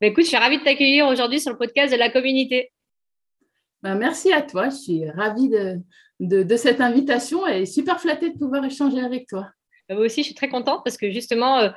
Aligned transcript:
Bah, 0.00 0.06
écoute, 0.06 0.24
je 0.24 0.28
suis 0.28 0.36
ravie 0.38 0.56
de 0.56 0.64
t'accueillir 0.64 1.06
aujourd'hui 1.08 1.40
sur 1.40 1.50
le 1.50 1.58
podcast 1.58 1.92
de 1.92 1.98
la 1.98 2.08
communauté. 2.08 2.72
Bah, 3.82 3.94
merci 3.94 4.32
à 4.32 4.40
toi. 4.40 4.70
Je 4.70 4.76
suis 4.76 5.10
ravie 5.10 5.50
de, 6.20 6.56
cette 6.56 6.80
invitation 6.80 7.46
et 7.46 7.66
super 7.66 8.00
flattée 8.00 8.30
de 8.30 8.38
pouvoir 8.38 8.64
échanger 8.64 9.00
avec 9.00 9.26
toi. 9.26 9.48
Bah, 9.88 9.96
moi 9.96 10.06
aussi, 10.06 10.22
je 10.22 10.26
suis 10.28 10.34
très 10.34 10.48
contente 10.48 10.80
parce 10.84 10.96
que 10.96 11.10
justement, 11.10 11.58
euh, 11.58 11.68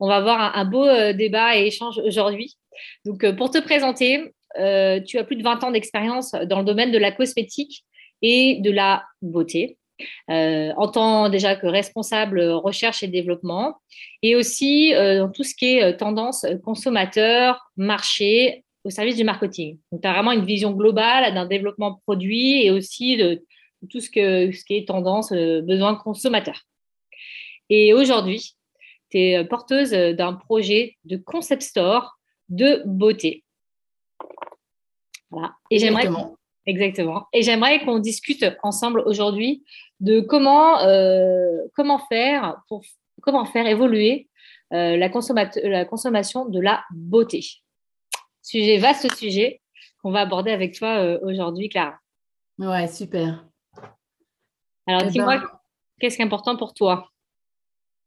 on 0.00 0.08
va 0.08 0.16
avoir 0.16 0.56
un, 0.56 0.64
beau 0.64 0.86
euh, 0.86 1.12
débat 1.12 1.56
et 1.56 1.66
échange 1.66 2.00
aujourd'hui. 2.04 2.56
Donc, 3.04 3.22
euh, 3.22 3.32
pour 3.32 3.50
te 3.50 3.58
présenter, 3.58 4.34
tu 5.06 5.18
as 5.18 5.24
plus 5.24 5.36
de 5.36 5.44
20 5.44 5.62
ans 5.62 5.70
d'expérience 5.70 6.32
dans 6.32 6.58
le 6.58 6.64
domaine 6.64 6.90
de 6.90 6.98
la 6.98 7.12
cosmétique 7.12 7.84
et 8.22 8.58
de 8.60 8.72
la 8.72 9.04
beauté. 9.22 9.78
Euh, 10.30 10.72
en 10.76 10.88
tant 10.88 11.28
déjà 11.28 11.56
que 11.56 11.66
responsable 11.66 12.40
recherche 12.40 13.02
et 13.02 13.08
développement, 13.08 13.80
et 14.22 14.36
aussi 14.36 14.94
euh, 14.94 15.18
dans 15.18 15.30
tout 15.30 15.42
ce 15.42 15.54
qui 15.54 15.76
est 15.76 15.82
euh, 15.82 15.96
tendance 15.96 16.46
consommateur, 16.64 17.70
marché, 17.76 18.64
au 18.84 18.90
service 18.90 19.16
du 19.16 19.24
marketing. 19.24 19.78
Donc, 19.90 20.02
tu 20.02 20.08
as 20.08 20.12
vraiment 20.12 20.32
une 20.32 20.44
vision 20.44 20.72
globale 20.72 21.34
d'un 21.34 21.46
développement 21.46 22.00
produit 22.06 22.64
et 22.64 22.70
aussi 22.70 23.16
de, 23.16 23.44
tout 23.90 24.00
ce, 24.00 24.08
que, 24.08 24.52
ce 24.52 24.64
qui 24.64 24.76
est 24.76 24.88
tendance, 24.88 25.32
besoin 25.32 25.94
consommateur. 25.94 26.62
Et 27.68 27.92
aujourd'hui, 27.92 28.54
tu 29.10 29.18
es 29.18 29.44
porteuse 29.44 29.90
d'un 29.90 30.34
projet 30.34 30.96
de 31.04 31.16
concept 31.16 31.62
store 31.62 32.18
de 32.48 32.82
beauté. 32.86 33.44
Voilà. 35.30 35.52
Et 35.70 35.78
j'aimerais 35.78 36.08
Exactement. 36.68 37.26
Et 37.32 37.42
j'aimerais 37.42 37.82
qu'on 37.82 37.98
discute 37.98 38.44
ensemble 38.62 39.02
aujourd'hui 39.06 39.64
de 40.00 40.20
comment, 40.20 40.80
euh, 40.80 41.66
comment, 41.74 41.98
faire 41.98 42.62
pour, 42.68 42.82
comment 43.22 43.44
faire 43.44 43.66
évoluer 43.66 44.28
euh, 44.72 44.96
la, 44.96 45.08
la 45.64 45.84
consommation 45.84 46.46
de 46.46 46.60
la 46.60 46.84
beauté. 46.90 47.44
Sujet, 48.42 48.78
vaste 48.78 49.14
sujet 49.14 49.60
qu'on 50.02 50.10
va 50.10 50.20
aborder 50.20 50.52
avec 50.52 50.74
toi 50.78 50.98
euh, 50.98 51.18
aujourd'hui, 51.22 51.68
Clara. 51.68 51.98
Ouais, 52.58 52.86
super. 52.86 53.44
Alors, 54.86 55.02
eh 55.04 55.10
dis-moi, 55.10 55.38
ben 55.38 55.46
qu'est-ce 56.00 56.16
qui 56.16 56.22
est 56.22 56.26
important 56.26 56.56
pour 56.56 56.74
toi? 56.74 57.10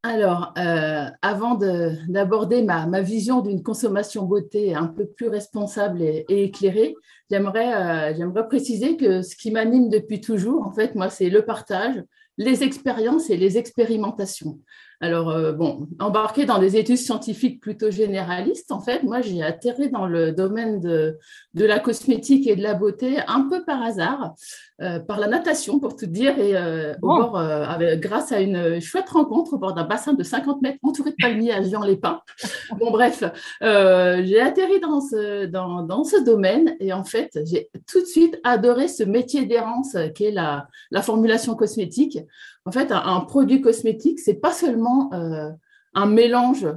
Alors, 0.03 0.53
euh, 0.57 1.05
avant 1.21 1.55
d'aborder 1.55 2.63
ma, 2.63 2.87
ma, 2.87 3.01
vision 3.01 3.41
d'une 3.41 3.61
consommation 3.61 4.25
beauté 4.25 4.73
un 4.73 4.87
peu 4.87 5.05
plus 5.05 5.27
responsable 5.27 6.01
et, 6.01 6.25
éclairée, 6.27 6.95
j'aimerais 7.29 8.15
euh, 8.15 8.43
préciser 8.43 8.97
que 8.97 9.21
ce 9.21 9.35
qui 9.35 9.51
m'anime 9.51 9.89
depuis 9.89 10.19
toujours, 10.19 10.65
en 10.65 10.71
fait, 10.71 10.95
moi, 10.95 11.09
c'est 11.09 11.29
le 11.29 11.45
partage, 11.45 12.03
les 12.37 12.63
expériences 12.63 13.29
et 13.29 13.37
les 13.37 13.59
expérimentations. 13.59 14.59
Alors, 15.03 15.31
euh, 15.31 15.51
bon, 15.51 15.87
embarqué 15.99 16.45
dans 16.45 16.59
des 16.59 16.77
études 16.77 16.97
scientifiques 16.97 17.59
plutôt 17.59 17.89
généralistes, 17.89 18.71
en 18.71 18.79
fait, 18.79 19.01
moi, 19.01 19.21
j'ai 19.21 19.41
atterri 19.41 19.89
dans 19.89 20.05
le 20.05 20.31
domaine 20.31 20.79
de, 20.79 21.17
de, 21.55 21.65
la 21.65 21.79
cosmétique 21.79 22.45
et 22.45 22.55
de 22.55 22.61
la 22.61 22.75
beauté 22.75 23.17
un 23.27 23.47
peu 23.49 23.65
par 23.65 23.81
hasard, 23.81 24.35
euh, 24.79 24.99
par 24.99 25.19
la 25.19 25.25
natation, 25.25 25.79
pour 25.79 25.95
tout 25.95 26.05
dire, 26.05 26.37
et 26.37 26.55
euh, 26.55 26.93
au 27.01 27.07
bord, 27.07 27.35
avec, 27.35 27.99
grâce 27.99 28.31
à 28.31 28.41
une 28.41 28.79
chouette 28.79 29.09
rencontre 29.09 29.53
au 29.53 29.57
bord 29.57 29.73
d'un 29.73 29.85
bassin 29.85 30.13
de 30.13 30.21
50 30.21 30.61
mètres 30.61 30.77
entouré 30.83 31.09
de 31.09 31.15
palmiers 31.19 31.51
à 31.51 31.63
Jean-les-Pins. 31.63 32.21
Bon, 32.79 32.89
bref, 32.91 33.23
j'ai 33.61 34.39
atterri 34.39 34.79
dans 34.79 35.01
ce, 35.01 35.45
dans, 35.45 35.83
dans, 35.83 36.03
ce 36.03 36.23
domaine 36.23 36.75
et 36.79 36.93
en 36.93 37.03
fait, 37.03 37.39
j'ai 37.45 37.69
tout 37.91 37.99
de 37.99 38.05
suite 38.05 38.39
adoré 38.43 38.87
ce 38.87 39.03
métier 39.03 39.45
d'errance 39.45 39.97
qui 40.15 40.25
est 40.25 40.31
la, 40.31 40.67
la 40.89 41.01
formulation 41.01 41.55
cosmétique 41.55 42.19
en 42.65 42.71
fait, 42.71 42.91
un, 42.91 43.21
produit 43.21 43.61
cosmétique, 43.61 44.19
c'est 44.19 44.35
pas 44.35 44.51
seulement 44.51 45.11
euh, 45.13 45.49
un 45.93 46.05
mélange 46.05 46.67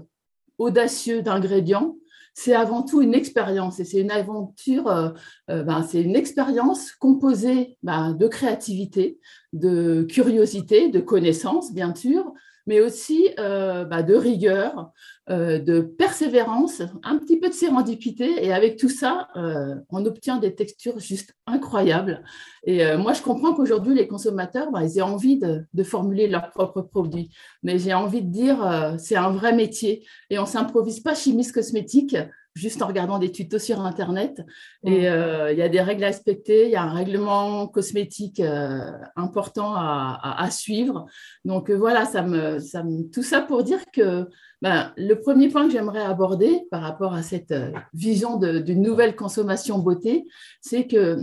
audacieux 0.59 1.23
d'ingrédients, 1.23 1.97
c'est 2.35 2.55
avant 2.55 2.83
tout 2.83 3.01
une 3.01 3.15
expérience. 3.15 3.79
Et 3.81 3.85
c'est 3.85 4.01
une 4.01 4.11
aventure, 4.11 4.89
euh, 4.89 5.11
euh, 5.51 5.63
ben, 5.63 5.83
c'est 5.83 6.03
une 6.03 6.17
expérience 6.17 6.93
composée 6.93 7.79
ben, 7.83 8.13
de 8.13 8.27
créativité, 8.27 9.19
de 9.53 10.03
curiosité, 10.03 10.89
de 10.89 11.01
connaissance, 11.01 11.73
bien 11.73 11.95
sûr, 11.95 12.33
mais 12.67 12.81
aussi 12.81 13.31
euh, 13.39 13.85
bah, 13.85 14.03
de 14.03 14.15
rigueur, 14.15 14.91
euh, 15.31 15.59
de 15.59 15.81
persévérance, 15.81 16.83
un 17.03 17.19
petit 17.19 17.39
peu 17.39 17.49
de 17.49 17.55
sérendipité. 17.55 18.45
Et 18.45 18.53
avec 18.53 18.77
tout 18.77 18.89
ça, 18.89 19.29
euh, 19.37 19.75
on 19.91 20.05
obtient 20.07 20.39
des 20.39 20.55
textures 20.55 20.99
juste 20.99 21.35
incroyables. 21.47 22.23
Et 22.67 22.97
moi, 22.97 23.13
je 23.13 23.21
comprends 23.21 23.53
qu'aujourd'hui, 23.53 23.95
les 23.95 24.09
consommateurs, 24.09 24.71
bah, 24.71 24.83
ils 24.83 24.99
aient 24.99 25.03
envie 25.03 25.39
de, 25.39 25.65
de, 25.75 25.83
formuler 25.83 26.29
leurs 26.29 26.51
propres 26.51 26.81
produits. 26.81 27.31
Mais 27.63 27.79
j'ai 27.79 27.93
envie 27.93 28.23
de 28.23 28.31
dire, 28.31 28.95
c'est 28.99 29.17
un 29.17 29.31
vrai 29.31 29.55
métier. 29.55 30.07
Et 30.31 30.39
on 30.39 30.43
ne 30.43 30.49
s'improvise 30.49 31.01
pas 31.01 31.15
chimiste 31.15 31.53
cosmétique 31.53 32.17
juste 32.55 32.83
en 32.83 32.87
regardant 32.87 33.19
des 33.19 33.33
tutos 33.33 33.59
sur 33.59 33.81
Internet. 33.81 34.43
Et 34.85 35.09
euh, 35.09 35.53
il 35.53 35.59
y 35.59 35.63
a 35.63 35.69
des 35.69 35.81
règles 35.81 36.05
à 36.05 36.09
respecter, 36.09 36.67
il 36.67 36.71
y 36.71 36.77
a 36.77 36.83
un 36.83 36.93
règlement 36.93 37.67
cosmétique 37.67 38.41
euh, 38.41 38.93
important 39.17 39.75
à, 39.75 40.49
suivre. 40.51 41.07
Donc 41.45 41.71
euh, 41.71 41.75
voilà, 41.75 42.05
ça 42.05 42.23
me, 42.23 42.59
ça 42.61 42.85
tout 43.13 43.23
ça 43.23 43.41
pour 43.41 43.65
dire 43.65 43.81
que 43.93 44.29
ben, 44.63 44.93
le 44.97 45.15
premier 45.15 45.49
point 45.49 45.67
que 45.67 45.73
j'aimerais 45.73 46.03
aborder 46.03 46.63
par 46.71 46.83
rapport 46.83 47.13
à 47.13 47.23
cette 47.23 47.55
vision 47.93 48.37
d'une 48.37 48.83
nouvelle 48.83 49.17
consommation 49.17 49.79
beauté, 49.79 50.25
c'est 50.61 50.87
que 50.87 51.19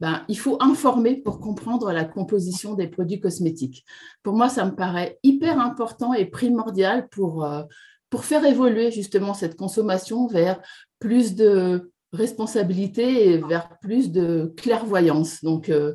ben, 0.00 0.24
il 0.28 0.36
faut 0.36 0.56
informer 0.60 1.14
pour 1.14 1.38
comprendre 1.38 1.92
la 1.92 2.04
composition 2.04 2.74
des 2.74 2.88
produits 2.88 3.20
cosmétiques. 3.20 3.84
Pour 4.24 4.34
moi, 4.34 4.48
ça 4.48 4.64
me 4.64 4.74
paraît 4.74 5.18
hyper 5.22 5.60
important 5.60 6.12
et 6.12 6.26
primordial 6.26 7.08
pour 7.08 7.46
pour 8.12 8.26
faire 8.26 8.44
évoluer 8.44 8.90
justement 8.90 9.32
cette 9.32 9.56
consommation 9.56 10.26
vers 10.26 10.60
plus 10.98 11.34
de 11.34 11.90
responsabilité 12.12 13.30
et 13.30 13.38
vers 13.38 13.78
plus 13.80 14.12
de 14.12 14.52
clairvoyance. 14.58 15.42
Donc, 15.42 15.70
euh, 15.70 15.94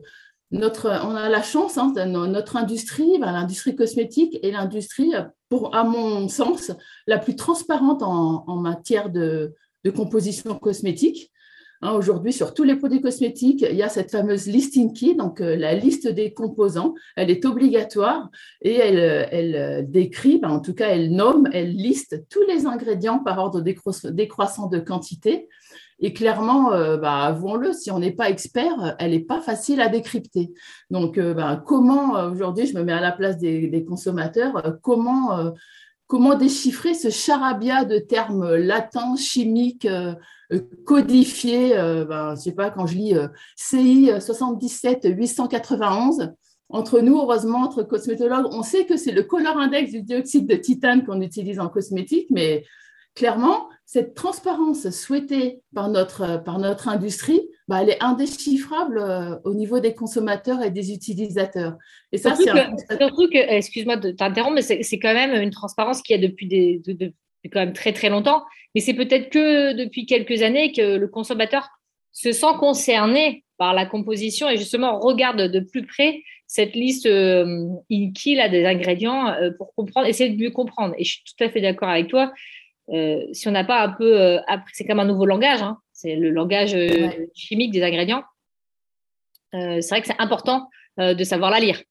on 0.52 1.16
a 1.16 1.30
la 1.30 1.44
chance, 1.44 1.78
hein, 1.78 1.94
notre 2.08 2.56
industrie, 2.56 3.20
ben, 3.20 3.32
l'industrie 3.32 3.76
cosmétique 3.76 4.40
est 4.42 4.50
l'industrie, 4.50 5.14
à 5.14 5.84
mon 5.84 6.28
sens, 6.28 6.72
la 7.06 7.20
plus 7.20 7.36
transparente 7.36 8.02
en, 8.02 8.56
matière 8.56 9.12
de, 9.12 9.54
composition 9.96 10.58
cosmétique. 10.58 11.32
Hein, 11.82 11.94
aujourd'hui, 11.94 12.34
sur 12.34 12.56
tous 12.56 12.64
les 12.64 12.76
produits 12.76 13.02
cosmétiques, 13.02 13.64
il 13.70 13.76
y 13.76 13.84
a 13.84 13.90
cette 13.90 14.12
fameuse 14.12 14.48
listing 14.48 14.94
key, 14.94 15.14
donc 15.14 15.42
euh, 15.42 15.56
la 15.56 15.76
liste 15.76 16.08
des 16.08 16.34
composants. 16.34 16.96
Elle 17.16 17.30
est 17.30 17.46
obligatoire 17.46 18.30
et 18.62 18.74
elle, 18.74 19.28
elle 19.32 19.90
décrit, 19.90 20.40
ben, 20.40 20.50
en 20.50 20.60
tout 20.60 20.74
cas, 20.74 20.90
elle 20.90 21.12
nomme, 21.12 21.48
elle 21.54 21.72
liste 21.72 22.28
tous 22.30 22.42
les 22.48 22.66
ingrédients 22.66 23.20
par 23.20 23.38
ordre 23.38 23.62
décroissant 23.62 24.68
de 24.68 24.80
quantité. 24.80 25.48
Et 26.00 26.14
clairement, 26.14 26.74
euh, 26.74 26.98
bah, 26.98 27.26
avouons-le, 27.26 27.74
si 27.74 27.92
on 27.92 28.00
n'est 28.00 28.12
pas 28.12 28.30
expert, 28.30 28.96
elle 28.98 29.12
n'est 29.12 29.20
pas 29.20 29.42
facile 29.42 29.80
à 29.80 29.88
décrypter. 29.88 30.52
Donc, 30.90 31.20
euh, 31.20 31.36
bah, 31.36 31.62
comment, 31.64 32.14
aujourd'hui, 32.32 32.66
je 32.66 32.76
me 32.76 32.84
mets 32.84 32.94
à 32.94 33.02
la 33.02 33.12
place 33.12 33.38
des, 33.38 33.68
des 33.68 33.86
consommateurs, 33.86 34.78
comment 34.82 35.54
comment 36.08 36.36
déchiffrer 36.36 36.94
ce 36.94 37.10
charabia 37.10 37.86
de 37.86 38.00
termes 38.00 38.56
latins, 38.56 39.16
chimiques, 39.18 39.86
euh, 39.86 40.16
euh, 40.54 40.62
codifiés. 40.86 41.78
Euh, 41.78 42.06
ben, 42.06 42.30
je 42.30 42.40
ne 42.40 42.44
sais 42.44 42.52
pas, 42.54 42.72
quand 42.72 42.88
je 42.88 42.96
lis 42.96 43.14
CI 43.56 44.10
77 44.20 45.02
891, 45.04 46.34
entre 46.70 47.00
nous, 47.00 47.18
heureusement, 47.18 47.60
entre 47.60 47.84
cosmétologues, 47.84 48.48
on 48.52 48.64
sait 48.64 48.86
que 48.86 48.98
c'est 48.98 49.12
le 49.12 49.24
color 49.24 49.58
index 49.58 49.92
du 49.92 50.02
dioxyde 50.02 50.48
de 50.48 50.56
titane 50.56 51.06
qu'on 51.06 51.22
utilise 51.22 51.60
en 51.60 51.70
cosmétique, 51.70 52.28
mais 52.30 52.66
clairement, 53.16 53.70
cette 53.88 54.16
transparence 54.16 54.90
souhaitée 54.90 55.62
par 55.74 55.88
notre, 55.88 56.44
par 56.44 56.60
notre 56.60 56.90
industrie, 56.90 57.40
bah, 57.70 57.82
elle 57.82 57.92
est 57.92 58.04
indéchiffrable 58.04 59.00
euh, 59.00 59.38
au 59.46 59.54
niveau 59.54 59.80
des 59.80 59.96
consommateurs 59.96 60.62
et 60.62 60.72
des 60.72 60.92
utilisateurs. 60.92 61.78
Et 62.12 62.18
ça, 62.18 62.36
c'est 62.36 62.44
surtout 62.44 63.30
que, 63.30 63.38
excuse-moi 63.38 63.96
de 63.96 64.12
t'interrompre, 64.12 64.56
mais 64.56 64.62
c'est 64.62 65.00
quand 65.00 65.14
même 65.14 65.42
une 65.42 65.52
transparence 65.52 66.02
qui 66.02 66.14
a 66.14 66.18
depuis, 66.18 66.48
des, 66.48 66.82
quand 67.50 67.62
même 67.62 67.72
très 67.72 67.94
très 67.94 68.10
longtemps. 68.10 68.44
Mais 68.76 68.82
c'est 68.82 68.94
peut-être 68.94 69.30
que 69.30 69.72
depuis 69.72 70.06
quelques 70.06 70.42
années 70.42 70.74
que 70.74 70.98
le 70.98 71.08
consommateur 71.08 71.70
se 72.12 72.34
sent 72.34 72.58
concerné 72.60 73.46
par 73.58 73.74
la 73.74 73.86
composition 73.86 74.50
et 74.50 74.58
justement 74.58 75.00
regarde 75.00 75.44
de 75.50 75.60
plus 75.62 75.86
près 75.86 76.24
cette 76.46 76.76
liste 76.76 77.06
euh, 77.06 77.70
a 77.90 78.50
des 78.50 78.66
ingrédients 78.66 79.30
euh, 79.30 79.52
pour 79.58 79.74
comprendre, 79.76 80.08
essayer 80.08 80.30
de 80.30 80.42
mieux 80.42 80.52
comprendre. 80.52 80.94
Et 80.98 81.06
je 81.06 81.14
suis 81.14 81.24
tout 81.24 81.42
à 81.42 81.50
fait 81.50 81.62
d'accord 81.62 81.90
avec 81.90 82.10
toi 82.10 82.34
si 82.90 83.48
on 83.48 83.52
n'a 83.52 83.64
pas 83.64 83.84
un 83.84 83.90
peu 83.90 84.40
appris, 84.48 84.74
c'est 84.74 84.86
comme 84.86 85.00
un 85.00 85.06
nouveau 85.06 85.26
langage, 85.26 85.62
hein, 85.62 85.78
c'est 85.94 86.16
le 86.16 86.30
langage 86.30 86.76
chimique 87.34 87.72
des 87.72 87.84
ingrédients. 87.84 88.24
c'est 89.52 89.90
vrai 89.90 90.02
que 90.02 90.08
c'est 90.08 90.20
important 90.20 90.70
de 90.98 91.24
savoir 91.24 91.52
la 91.52 91.60
lire. 91.60 91.82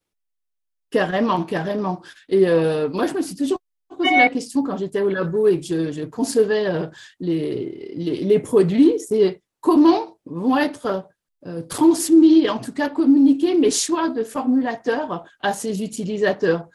Carrément, 0.91 1.43
carrément. 1.43 2.01
Et 2.29 2.47
moi, 2.47 3.07
je 3.07 3.15
me 3.15 3.21
suis 3.21 3.37
toujours 3.37 3.59
posé 3.97 4.17
la 4.17 4.29
question 4.29 4.63
quand 4.63 4.77
j'étais 4.77 5.01
au 5.01 5.11
labo 5.11 5.49
et 5.49 5.61
que 5.61 5.93
je, 5.93 6.03
concevais 6.03 6.89
les, 7.21 7.95
les, 7.95 8.39
produits, 8.39 8.99
c'est 8.99 9.43
comment 9.61 10.19
vont 10.25 10.57
être 10.57 11.09
euh, 11.47 11.63
transmis, 11.63 12.49
en 12.49 12.59
tout 12.59 12.73
cas 12.73 12.89
communiquer 12.89 13.55
mes 13.55 13.71
choix 13.71 14.09
de 14.09 14.25
formulateur 14.25 15.25
à 15.41 15.53
ces 15.53 15.83
utilisateurs. 15.83 16.67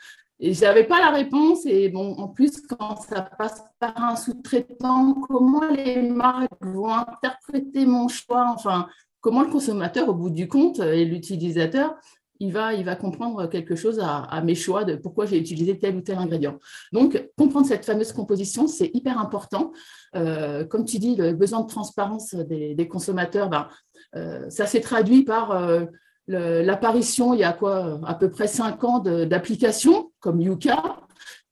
Et 0.44 0.56
je 0.56 0.62
n'avais 0.62 0.84
pas 0.84 1.00
la 1.00 1.12
réponse. 1.12 1.66
Et 1.68 1.90
bon, 1.90 2.16
en 2.16 2.28
plus, 2.28 2.62
quand 2.62 3.00
ça 3.02 3.22
passe 3.22 3.64
par 3.80 4.04
un 4.04 4.16
sous-traitant, 4.16 5.14
comment 5.14 5.70
les 5.70 6.02
marques 6.02 6.50
vont 6.62 6.90
interpréter 6.90 7.86
mon 7.86 8.08
choix? 8.08 8.52
Enfin, 8.54 8.88
comment 9.22 9.44
le 9.44 9.50
consommateur, 9.50 10.10
au 10.10 10.16
bout 10.16 10.32
du 10.32 10.48
compte, 10.48 10.80
et 10.80 11.06
l'utilisateur, 11.06 11.96
il 12.40 12.52
va, 12.52 12.74
il 12.74 12.84
va 12.84 12.96
comprendre 12.96 13.46
quelque 13.46 13.76
chose 13.76 14.02
à, 14.04 14.42
mes 14.42 14.56
choix 14.56 14.84
de 14.84 14.96
pourquoi 14.96 15.28
j'ai 15.28 15.38
utilisé 15.38 15.78
tel 15.78 15.96
ou 15.98 16.02
tel 16.02 16.18
ingrédient. 16.18 16.58
Donc, 16.92 17.24
comprendre 17.38 17.68
cette 17.68 17.86
fameuse 17.86 18.12
composition, 18.14 18.66
c'est 18.66 18.90
hyper 18.96 19.20
important. 19.20 19.72
Euh, 20.16 20.66
comme 20.66 20.86
tu 20.86 20.98
dis, 20.98 21.16
le 21.16 21.34
besoin 21.34 21.62
de 21.62 21.68
transparence 21.68 22.34
des, 22.34 22.88
consommateurs, 22.88 23.48
ben, 23.48 23.68
euh, 24.16 24.50
ça 24.50 24.66
s'est 24.66 24.82
traduit 24.82 25.24
par 25.24 25.52
euh, 25.52 25.86
l'apparition, 26.27 27.33
il 27.33 27.39
y 27.39 27.44
a 27.44 27.57
à 28.06 28.13
peu 28.15 28.29
près 28.29 28.47
cinq 28.47 28.83
ans 28.83 29.00
d'applications 29.00 30.12
comme 30.19 30.41
Yuka, 30.41 30.97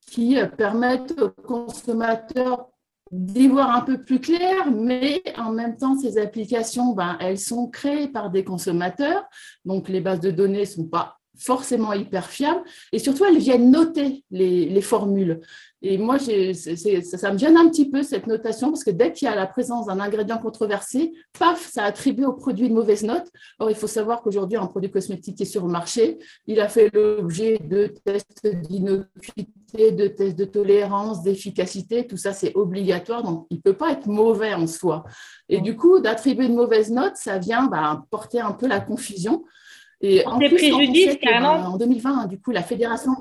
qui 0.08 0.38
permettent 0.58 1.20
aux 1.20 1.30
consommateurs 1.30 2.70
d'y 3.12 3.48
voir 3.48 3.76
un 3.76 3.82
peu 3.82 4.02
plus 4.02 4.20
clair, 4.20 4.70
mais 4.72 5.22
en 5.38 5.52
même 5.52 5.78
temps, 5.78 5.98
ces 5.98 6.18
applications, 6.18 6.94
ben, 6.94 7.18
elles 7.20 7.40
sont 7.40 7.68
créées 7.68 8.08
par 8.08 8.30
des 8.30 8.44
consommateurs, 8.44 9.24
donc 9.66 9.90
les 9.90 10.02
bases 10.02 10.20
de 10.20 10.32
données 10.32 10.62
ne 10.62 10.66
sont 10.66 10.88
pas 10.88 11.19
forcément 11.40 11.94
hyper 11.94 12.28
fiables, 12.28 12.62
et 12.92 13.00
surtout, 13.00 13.26
elles 13.26 13.38
viennent 13.38 13.72
noter 13.72 14.24
les, 14.30 14.82
formules. 14.82 15.42
Et 15.82 15.98
moi, 15.98 16.20
ça, 16.20 17.32
me 17.32 17.38
gêne 17.38 17.58
un 17.58 17.70
petit 17.70 17.90
peu 17.90 18.04
cette 18.04 18.28
notation, 18.28 18.72
parce 18.72 18.84
que 18.84 18.92
dès 18.92 19.14
qu'il 19.14 19.28
y 19.28 19.32
a 19.32 19.36
la 19.36 19.48
présence 19.48 19.88
d'un 19.88 20.00
ingrédient 20.00 20.38
controversé, 20.38 21.14
paf, 21.38 21.70
ça 21.72 21.84
attribue 21.84 22.26
au 22.26 22.34
produit 22.34 22.68
une 22.68 22.74
mauvaise 22.74 23.04
note. 23.04 23.28
Or, 23.60 23.70
il 23.70 23.76
faut 23.76 23.88
savoir 23.88 24.22
qu'aujourd'hui, 24.22 24.58
un 24.58 24.68
produit 24.68 24.92
cosmétique 24.92 25.38
qui 25.38 25.44
est 25.44 25.46
sur 25.46 25.66
le 25.66 25.72
marché, 25.72 26.20
il 26.48 26.60
a 26.60 26.68
fait 26.68 26.90
l'objet 26.94 27.60
de 27.60 27.94
tests 28.04 28.46
d'innocuité, 28.46 29.92
de 29.92 30.08
tests 30.08 30.38
de 30.38 30.46
tolérance, 30.46 31.24
d'efficacité, 31.24 32.06
tout 32.06 32.18
ça, 32.18 32.34
c'est 32.34 32.56
obligatoire, 32.56 33.24
donc 33.24 33.48
il 33.50 33.58
ne 33.58 33.62
peut 33.62 33.78
pas 33.78 33.92
être 33.92 34.08
mauvais 34.08 34.54
en 34.54 34.68
soi. 34.68 35.06
Et 35.48 35.62
du 35.62 35.76
coup, 35.78 36.00
d'attribuer 36.00 36.46
une 36.46 36.56
mauvaise 36.56 36.92
note, 36.92 37.16
ça 37.16 37.38
vient 37.38 37.68
bah, 37.68 38.04
porter 38.10 38.42
un 38.42 38.52
peu 38.52 38.68
la 38.68 38.80
confusion. 38.80 39.46
Et 40.02 40.26
en 40.26 40.38
plus, 40.38 40.50
préjudice, 40.50 41.18
carrément. 41.18 41.74
en 41.74 41.78
2020, 41.78 42.28
du 42.28 42.40
coup, 42.40 42.52
la 42.52 42.64
fédération. 42.64 43.12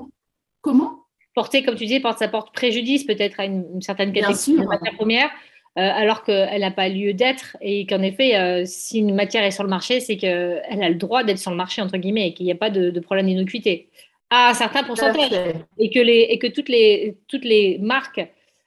Comment? 0.61 0.99
Porter, 1.35 1.63
comme 1.63 1.75
tu 1.75 1.85
disais, 1.85 2.01
ça 2.17 2.27
porte 2.27 2.53
préjudice 2.53 3.03
peut-être 3.05 3.39
à 3.39 3.45
une, 3.45 3.81
certaine 3.81 4.11
catégorie 4.11 4.57
de 4.57 4.65
matière 4.65 4.95
première, 4.95 5.29
euh, 5.77 5.81
alors 5.81 6.23
qu'elle 6.23 6.61
n'a 6.61 6.71
pas 6.71 6.89
lieu 6.89 7.13
d'être 7.13 7.55
et 7.61 7.85
qu'en 7.85 8.01
effet, 8.01 8.35
euh, 8.35 8.63
si 8.65 8.99
une 8.99 9.13
matière 9.13 9.43
est 9.43 9.51
sur 9.51 9.63
le 9.63 9.69
marché, 9.69 9.99
c'est 9.99 10.17
qu'elle 10.17 10.83
a 10.83 10.89
le 10.89 10.95
droit 10.95 11.23
d'être 11.23 11.37
sur 11.37 11.51
le 11.51 11.57
marché, 11.57 11.81
entre 11.81 11.97
guillemets, 11.97 12.29
et 12.29 12.33
qu'il 12.33 12.45
n'y 12.45 12.51
a 12.51 12.55
pas 12.55 12.69
de, 12.69 12.97
problème 12.99 13.27
d'innocuité 13.27 13.89
à 14.29 14.49
un 14.49 14.53
certain 14.53 14.83
pourcentage. 14.83 15.31
Et 15.77 15.89
que, 15.89 15.99
les, 15.99 16.27
et 16.29 16.39
que 16.39 16.47
toutes, 16.47 16.69
les, 16.69 17.17
toutes 17.27 17.45
les 17.45 17.77
marques 17.79 18.19
euh, 18.19 18.23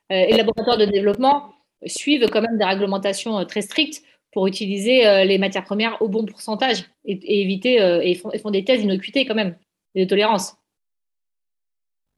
et 0.09 0.37
laboratoires 0.37 0.79
de 0.79 0.85
développement 0.85 1.53
suivent 1.85 2.29
quand 2.31 2.43
même 2.43 2.59
des 2.59 2.65
réglementations 2.65 3.45
très 3.45 3.63
strictes 3.63 4.03
pour 4.33 4.47
utiliser 4.47 5.07
euh, 5.07 5.25
les 5.25 5.39
matières 5.39 5.65
premières 5.65 6.01
au 6.01 6.09
bon 6.09 6.25
pourcentage 6.25 6.91
et, 7.05 7.43
éviter 7.43 7.81
euh, 7.81 8.01
et, 8.03 8.15
font, 8.15 8.51
des 8.51 8.65
thèses 8.65 8.81
d'innocuité 8.81 9.27
quand 9.27 9.35
même 9.35 9.57
et 9.95 10.05
de 10.05 10.09
tolérance. 10.09 10.57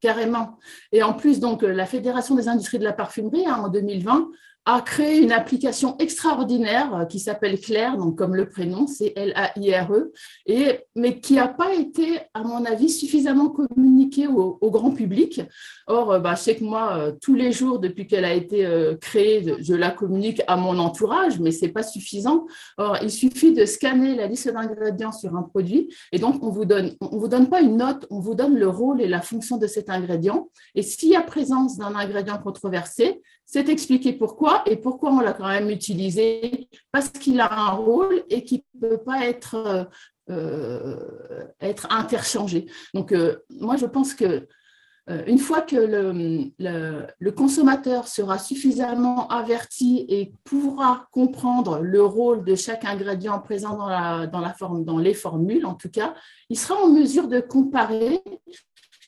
Carrément. 0.01 0.59
Et 0.93 1.03
en 1.03 1.15
plus, 1.15 1.41
donc, 1.41 1.63
la 1.63 1.87
Fédération 1.87 2.35
des 2.35 2.49
industries 2.49 2.79
de 2.79 2.85
la 2.85 2.93
parfumerie, 2.93 3.47
hein, 3.47 3.63
en 3.65 3.69
2020, 3.69 4.29
a 4.67 4.81
créé 4.81 5.19
une 5.19 5.33
application 5.33 5.97
extraordinaire 5.99 6.95
euh, 6.95 7.05
qui 7.05 7.21
s'appelle 7.21 7.61
Claire, 7.61 7.99
donc 7.99 8.17
comme 8.17 8.35
le 8.35 8.49
prénom, 8.49 8.87
c'est 8.87 9.13
L-A-I-R-E, 9.15 10.13
et, 10.47 10.81
mais 10.95 11.21
qui 11.21 11.35
n'a 11.35 11.49
pas 11.49 11.75
été, 11.75 12.21
à 12.33 12.43
mon 12.43 12.65
avis, 12.65 12.89
suffisamment 12.89 13.51
communiquée 13.51 14.27
au, 14.27 14.71
grand 14.71 14.93
public. 14.93 15.43
Or, 15.87 16.13
euh, 16.13 16.19
bah, 16.19 16.35
je 16.35 16.43
sais 16.43 16.57
que 16.57 16.65
moi, 16.65 16.97
euh, 16.97 17.13
tous 17.21 17.35
les 17.35 17.53
jours, 17.53 17.79
depuis 17.79 18.07
qu'elle 18.07 18.25
a 18.25 18.33
été 18.33 18.67
créée, 19.01 19.45
je 19.61 19.75
la 19.75 19.91
communique 19.91 20.43
à 20.47 20.57
mon 20.57 20.79
entourage, 20.79 21.39
mais 21.39 21.51
ce 21.51 21.67
n'est 21.67 21.73
pas 21.73 21.83
suffisant. 21.83 22.47
Or, 22.79 22.99
il 23.03 23.11
suffit 23.11 23.53
de 23.53 23.67
scanner 23.67 24.15
la 24.15 24.27
liste 24.27 24.51
d'ingrédients 24.51 25.13
sur 25.13 25.37
un 25.37 25.43
produit, 25.43 25.95
et 26.13 26.19
donc 26.19 26.43
on 26.43 26.51
vous 26.51 26.65
donne, 26.65 26.97
on 27.01 27.19
vous 27.19 27.29
donne 27.29 27.49
pas 27.49 27.61
une 27.61 27.77
note, 27.77 28.07
on 28.11 28.21
vous 28.21 28.35
donne 28.35 28.57
le 28.57 28.69
rôle 28.69 29.03
et 29.03 29.09
la 29.09 29.21
fonction 29.21 29.59
de 29.59 29.67
cet 29.67 29.91
ingrédient. 29.91 30.49
Et 30.75 30.83
s'il 30.83 31.11
y 31.11 31.17
a 31.17 31.21
présence 31.21 31.77
d'un 31.77 31.95
ingrédient 31.95 32.39
controversé, 32.39 33.21
c'est 33.47 33.69
expliqué 33.69 34.13
pourquoi 34.13 34.63
et 34.67 34.77
pourquoi 34.77 35.13
on 35.13 35.21
l'a 35.21 35.33
quand 35.33 35.49
même 35.49 35.71
utilisé, 35.71 36.69
parce 36.93 37.09
qu'il 37.09 37.41
a 37.41 37.53
un 37.53 37.71
rôle 37.71 38.25
et 38.29 38.45
qu'il 38.45 38.63
ne 38.81 38.89
peut 38.89 38.99
pas 38.99 39.27
être, 39.27 39.89
euh, 40.31 40.97
être 41.61 41.87
interchangé. 41.91 42.67
Donc, 42.95 43.13
euh, 43.13 43.37
moi, 43.51 43.77
je 43.77 43.87
pense 43.87 44.15
que 44.15 44.47
euh, 45.11 45.23
une 45.27 45.39
fois 45.39 45.61
que 45.61 45.77
le, 45.77 46.51
le, 47.19 47.31
consommateur 47.33 48.09
sera 48.09 48.39
suffisamment 48.39 49.29
averti 49.29 50.07
et 50.09 50.33
pourra 50.45 51.09
comprendre 51.13 51.81
le 51.81 52.03
rôle 52.03 52.43
de 52.43 52.55
chaque 52.55 52.87
ingrédient 52.87 53.39
présent 53.39 53.77
dans, 53.77 53.89
la, 53.89 54.27
dans, 54.27 54.41
la 54.41 54.55
forme, 54.55 54.83
dans 54.85 54.97
les 54.97 55.13
formules, 55.13 55.67
en 55.67 55.75
tout 55.75 55.91
cas, 55.91 56.15
il 56.49 56.59
sera 56.59 56.83
en 56.83 56.89
mesure 56.89 57.29
de 57.29 57.41
comparer 57.41 58.23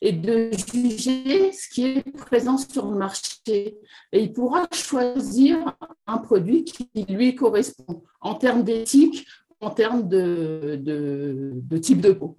et 0.01 0.11
de 0.11 0.51
juger 0.51 1.51
ce 1.51 1.69
qui 1.69 1.85
est 1.85 2.17
présent 2.17 2.57
sur 2.57 2.89
le 2.89 2.97
marché. 2.97 3.77
Et 4.11 4.21
il 4.21 4.33
pourra 4.33 4.67
choisir 4.73 5.75
un 6.05 6.17
produit 6.17 6.63
qui 6.63 6.89
lui 7.09 7.35
correspond 7.35 8.03
en 8.21 8.35
termes 8.35 8.63
d'éthique, 8.63 9.25
en 9.59 9.71
termes 9.71 10.07
de, 10.07 10.79
de, 10.81 11.77
type 11.77 12.01
de 12.01 12.11
peau. 12.11 12.37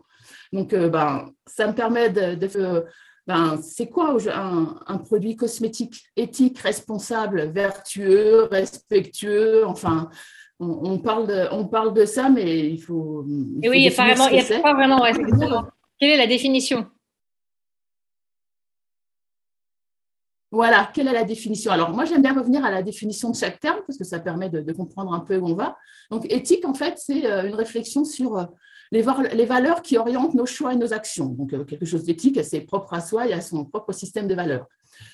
Donc, 0.52 0.72
euh, 0.72 0.88
ben, 0.88 1.30
ça 1.46 1.66
me 1.66 1.74
permet 1.74 2.10
de, 2.10 2.34
de 2.34 2.84
ben, 3.26 3.60
c'est 3.62 3.88
quoi 3.88 4.16
un, 4.32 4.80
un, 4.86 4.98
produit 4.98 5.36
cosmétique 5.36 6.04
éthique, 6.16 6.58
responsable, 6.60 7.50
vertueux, 7.50 8.44
respectueux, 8.44 9.66
enfin, 9.66 10.08
on, 10.60 10.98
parle, 10.98 11.26
de, 11.26 11.46
on 11.52 11.66
parle 11.66 11.94
de 11.94 12.04
ça, 12.04 12.28
mais 12.28 12.70
il 12.70 12.78
faut. 12.78 13.24
Et 13.62 13.68
oui, 13.68 13.78
il 13.78 13.88
n'y 13.88 13.88
a, 13.88 14.60
pas 14.62 14.74
vraiment. 14.74 15.02
Quelle 15.98 16.10
est 16.10 16.16
la 16.16 16.26
définition? 16.26 16.86
Voilà, 20.50 20.90
quelle 20.94 21.08
est 21.08 21.12
la 21.12 21.24
définition? 21.24 21.70
Alors, 21.72 21.90
moi, 21.90 22.06
j'aime 22.06 22.22
bien 22.22 22.32
revenir 22.32 22.64
à 22.64 22.70
la 22.70 22.82
définition 22.82 23.30
de 23.30 23.36
chaque 23.36 23.60
terme 23.60 23.80
parce 23.86 23.98
que 23.98 24.04
ça 24.04 24.18
permet 24.18 24.48
de, 24.48 24.72
comprendre 24.72 25.12
un 25.12 25.20
peu 25.20 25.36
où 25.36 25.46
on 25.46 25.54
va. 25.54 25.76
Donc, 26.10 26.24
éthique, 26.32 26.64
en 26.64 26.72
fait, 26.72 26.94
c'est 26.96 27.26
euh, 27.26 27.46
une 27.46 27.54
réflexion 27.54 28.04
sur 28.04 28.38
euh, 28.38 28.44
les, 28.90 29.02
valeurs 29.02 29.82
qui 29.82 29.98
orientent 29.98 30.32
nos 30.32 30.46
choix 30.46 30.72
et 30.72 30.76
nos 30.76 30.94
actions. 30.94 31.26
Donc, 31.26 31.52
euh, 31.52 31.64
quelque 31.64 31.84
chose 31.84 32.04
d'éthique, 32.04 32.42
c'est 32.42 32.62
propre 32.62 32.94
à 32.94 33.02
soi 33.02 33.28
et 33.28 33.34
à 33.34 33.42
son 33.42 33.66
propre 33.66 33.92
système 33.92 34.26
de 34.26 34.34
valeurs. 34.34 34.66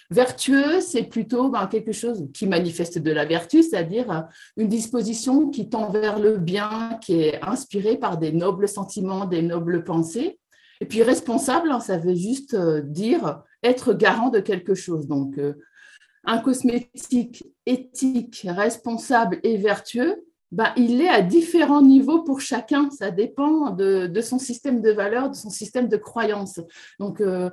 Vertueux, 0.08 0.80
c'est 0.80 1.02
plutôt 1.02 1.48
ben, 1.48 1.66
quelque 1.66 1.92
chose 1.92 2.28
qui 2.32 2.46
manifeste 2.46 2.98
de 2.98 3.10
la 3.10 3.24
vertu, 3.24 3.64
c'est-à-dire 3.64 4.28
une 4.56 4.68
disposition 4.68 5.50
qui 5.50 5.68
tend 5.68 5.90
vers 5.90 6.20
le 6.20 6.38
bien, 6.38 6.96
qui 7.02 7.20
est 7.20 7.42
inspirée 7.42 7.96
par 7.96 8.18
des 8.18 8.32
nobles 8.32 8.68
sentiments, 8.68 9.26
des 9.26 9.42
nobles 9.42 9.82
pensées. 9.82 10.38
Et 10.80 10.86
puis 10.86 11.02
responsable, 11.02 11.70
hein, 11.70 11.80
ça 11.80 11.98
veut 11.98 12.14
juste 12.14 12.56
dire 12.56 13.42
être 13.64 13.94
garant 13.94 14.28
de 14.28 14.40
quelque 14.40 14.74
chose. 14.74 15.08
Donc, 15.08 15.38
euh, 15.38 15.54
un 16.24 16.38
cosmétique 16.38 17.44
éthique, 17.66 18.46
responsable 18.48 19.40
et 19.42 19.56
vertueux, 19.56 20.24
bah, 20.52 20.72
il 20.76 21.00
est 21.00 21.08
à 21.08 21.22
différents 21.22 21.82
niveaux 21.82 22.22
pour 22.22 22.40
chacun. 22.40 22.90
Ça 22.90 23.10
dépend 23.10 23.70
de, 23.70 24.20
son 24.20 24.38
système 24.38 24.80
de 24.80 24.92
valeurs, 24.92 25.30
de 25.30 25.34
son 25.34 25.50
système 25.50 25.88
de 25.88 25.96
croyances. 25.96 26.60
Donc, 27.00 27.20
euh, 27.20 27.50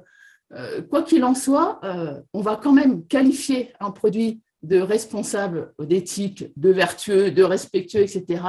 euh, 0.53 0.81
quoi 0.81 1.01
qu'il 1.01 1.23
en 1.23 1.33
soit, 1.33 1.79
on 2.33 2.41
va 2.41 2.57
quand 2.61 2.73
même 2.73 3.05
qualifier 3.07 3.73
un 3.79 3.91
produit 3.91 4.41
de 4.63 4.79
responsable, 4.79 5.73
d'éthique, 5.79 6.51
de 6.55 6.69
vertueux, 6.69 7.31
de 7.31 7.41
respectueux, 7.41 8.01
etc., 8.01 8.43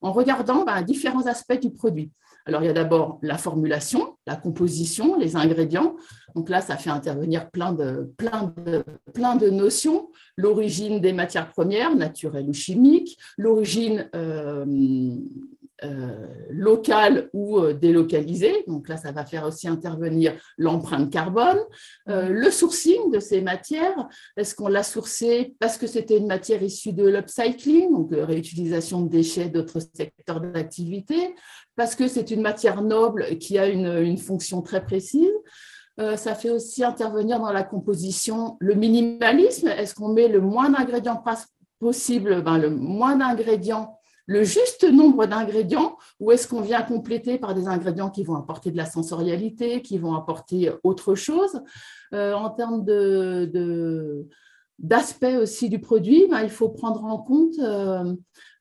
en 0.00 0.12
regardant 0.12 0.64
bah, 0.64 0.80
différents 0.82 1.26
aspects 1.26 1.60
du 1.60 1.72
produit. 1.72 2.12
Alors, 2.46 2.62
il 2.62 2.66
y 2.66 2.70
a 2.70 2.72
d'abord 2.72 3.18
la 3.22 3.38
formulation, 3.38 4.16
la 4.24 4.36
composition, 4.36 5.18
les 5.18 5.34
ingrédients. 5.34 5.96
Donc 6.36 6.48
là, 6.48 6.60
ça 6.60 6.76
fait 6.76 6.90
intervenir 6.90 7.50
plein 7.50 7.72
de, 7.72 9.50
notions. 9.50 10.10
L'origine 10.36 11.00
des 11.00 11.12
matières 11.12 11.50
premières, 11.50 11.96
naturelles 11.96 12.48
ou 12.48 12.52
chimiques, 12.52 13.18
l'origine 13.36 14.08
euh, 14.14 14.64
euh, 15.84 16.26
locales 16.48 17.28
ou 17.34 17.58
euh, 17.58 17.74
délocalisées. 17.74 18.64
Donc 18.66 18.88
là, 18.88 18.96
ça 18.96 19.12
va 19.12 19.26
faire 19.26 19.44
aussi 19.44 19.68
intervenir 19.68 20.32
l'empreinte 20.56 21.12
carbone, 21.12 21.58
euh, 22.08 22.30
le 22.30 22.50
sourcing 22.50 23.10
de 23.12 23.20
ces 23.20 23.42
matières. 23.42 24.08
Est-ce 24.38 24.54
qu'on 24.54 24.68
l'a 24.68 24.82
sourcé 24.82 25.54
parce 25.58 25.76
que 25.76 25.86
c'était 25.86 26.16
une 26.16 26.28
matière 26.28 26.62
issue 26.62 26.94
de 26.94 27.06
l'upcycling, 27.06 27.92
donc 27.92 28.08
réutilisation 28.10 29.02
de 29.02 29.10
déchets 29.10 29.50
d'autres 29.50 29.80
secteurs 29.80 30.40
d'activité, 30.40 31.34
parce 31.76 31.94
que 31.94 32.08
c'est 32.08 32.30
une 32.30 32.40
matière 32.40 32.80
noble 32.80 33.36
qui 33.36 33.58
a 33.58 33.66
une, 33.66 34.16
fonction 34.16 34.62
très 34.62 34.82
précise. 34.82 35.34
ça 35.98 36.34
fait 36.34 36.50
aussi 36.50 36.84
intervenir 36.84 37.38
dans 37.38 37.52
la 37.52 37.64
composition 37.64 38.56
le 38.60 38.74
minimalisme. 38.74 39.68
Est-ce 39.68 39.94
qu'on 39.94 40.08
met 40.08 40.28
le 40.28 40.40
moins 40.40 40.70
d'ingrédients 40.70 41.22
possible, 41.78 42.42
ben, 42.42 42.56
le 42.56 42.70
moins 42.70 43.16
d'ingrédients 43.16 43.95
le 44.26 44.42
juste 44.42 44.84
nombre 44.84 45.26
d'ingrédients 45.26 45.96
ou 46.20 46.32
est-ce 46.32 46.48
qu'on 46.48 46.60
vient 46.60 46.82
compléter 46.82 47.38
par 47.38 47.54
des 47.54 47.68
ingrédients 47.68 48.10
qui 48.10 48.24
vont 48.24 48.34
apporter 48.34 48.70
de 48.72 48.76
la 48.76 48.84
sensorialité, 48.84 49.82
qui 49.82 49.98
vont 49.98 50.14
apporter 50.14 50.70
autre 50.82 51.14
chose? 51.14 51.62
Euh, 52.12 52.34
En 52.34 52.50
termes 52.50 52.84
de, 52.84 54.26
d'aspect 54.78 55.36
aussi 55.36 55.68
du 55.68 55.80
produit, 55.80 56.26
ben, 56.28 56.42
il 56.42 56.50
faut 56.50 56.68
prendre 56.68 57.04
en 57.04 57.18
compte 57.18 57.58
euh, 57.60 58.14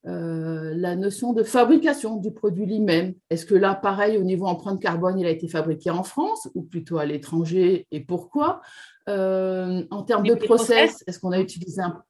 euh, 0.06 0.74
la 0.76 0.96
notion 0.96 1.34
de 1.34 1.42
fabrication 1.42 2.18
du 2.18 2.32
produit 2.32 2.68
lui-même. 2.68 3.16
Est-ce 3.32 3.48
que 3.48 3.56
là, 3.56 3.74
pareil, 3.74 4.18
au 4.18 4.24
niveau 4.24 4.46
empreinte 4.46 4.80
carbone, 4.80 5.20
il 5.20 5.26
a 5.26 5.32
été 5.32 5.48
fabriqué 5.48 5.90
en 5.90 6.04
France 6.04 6.48
ou 6.54 6.62
plutôt 6.62 7.00
à 7.00 7.06
l'étranger 7.06 7.88
et 7.92 8.02
pourquoi? 8.02 8.62
En 9.08 10.04
termes 10.04 10.28
de 10.28 10.36
process, 10.36 11.04
est-ce 11.08 11.20
qu'on 11.20 11.32
a 11.32 11.40
utilisé 11.40 11.82
un... 11.82 12.04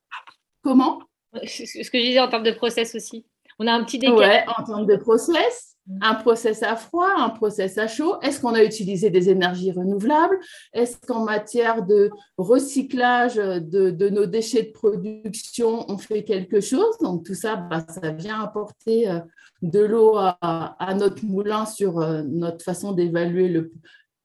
Comment? 0.62 1.00
Ce 1.44 1.90
que 1.90 1.98
je 1.98 2.04
disais 2.04 2.20
en 2.20 2.28
termes 2.28 2.42
de 2.42 2.52
process 2.52 2.94
aussi. 2.94 3.26
On 3.58 3.66
a 3.66 3.72
un 3.72 3.84
petit 3.84 3.98
décalage. 3.98 4.44
en 4.58 4.62
termes 4.62 4.86
de 4.86 4.96
process, 4.96 5.76
un 6.00 6.14
process 6.14 6.62
à 6.62 6.76
froid, 6.76 7.08
un 7.16 7.30
process 7.30 7.78
à 7.78 7.86
chaud. 7.86 8.16
Est-ce 8.20 8.40
qu'on 8.40 8.54
a 8.54 8.62
utilisé 8.62 9.08
des 9.08 9.30
énergies 9.30 9.72
renouvelables? 9.72 10.38
Est-ce 10.72 10.98
qu'en 11.06 11.24
matière 11.24 11.84
de 11.84 12.10
recyclage 12.36 13.36
de, 13.36 14.08
nos 14.08 14.26
déchets 14.26 14.64
de 14.64 14.72
production, 14.72 15.90
on 15.90 15.96
fait 15.96 16.24
quelque 16.24 16.60
chose? 16.60 16.98
Donc 17.00 17.24
tout 17.24 17.34
ça, 17.34 17.56
bah, 17.56 17.84
ça 17.88 18.10
vient 18.10 18.40
apporter 18.40 19.08
euh, 19.08 19.20
de 19.62 19.80
l'eau 19.80 20.16
à, 20.16 20.94
notre 20.98 21.24
moulin 21.24 21.66
sur 21.66 22.00
euh, 22.00 22.22
notre 22.26 22.64
façon 22.64 22.92
d'évaluer 22.92 23.48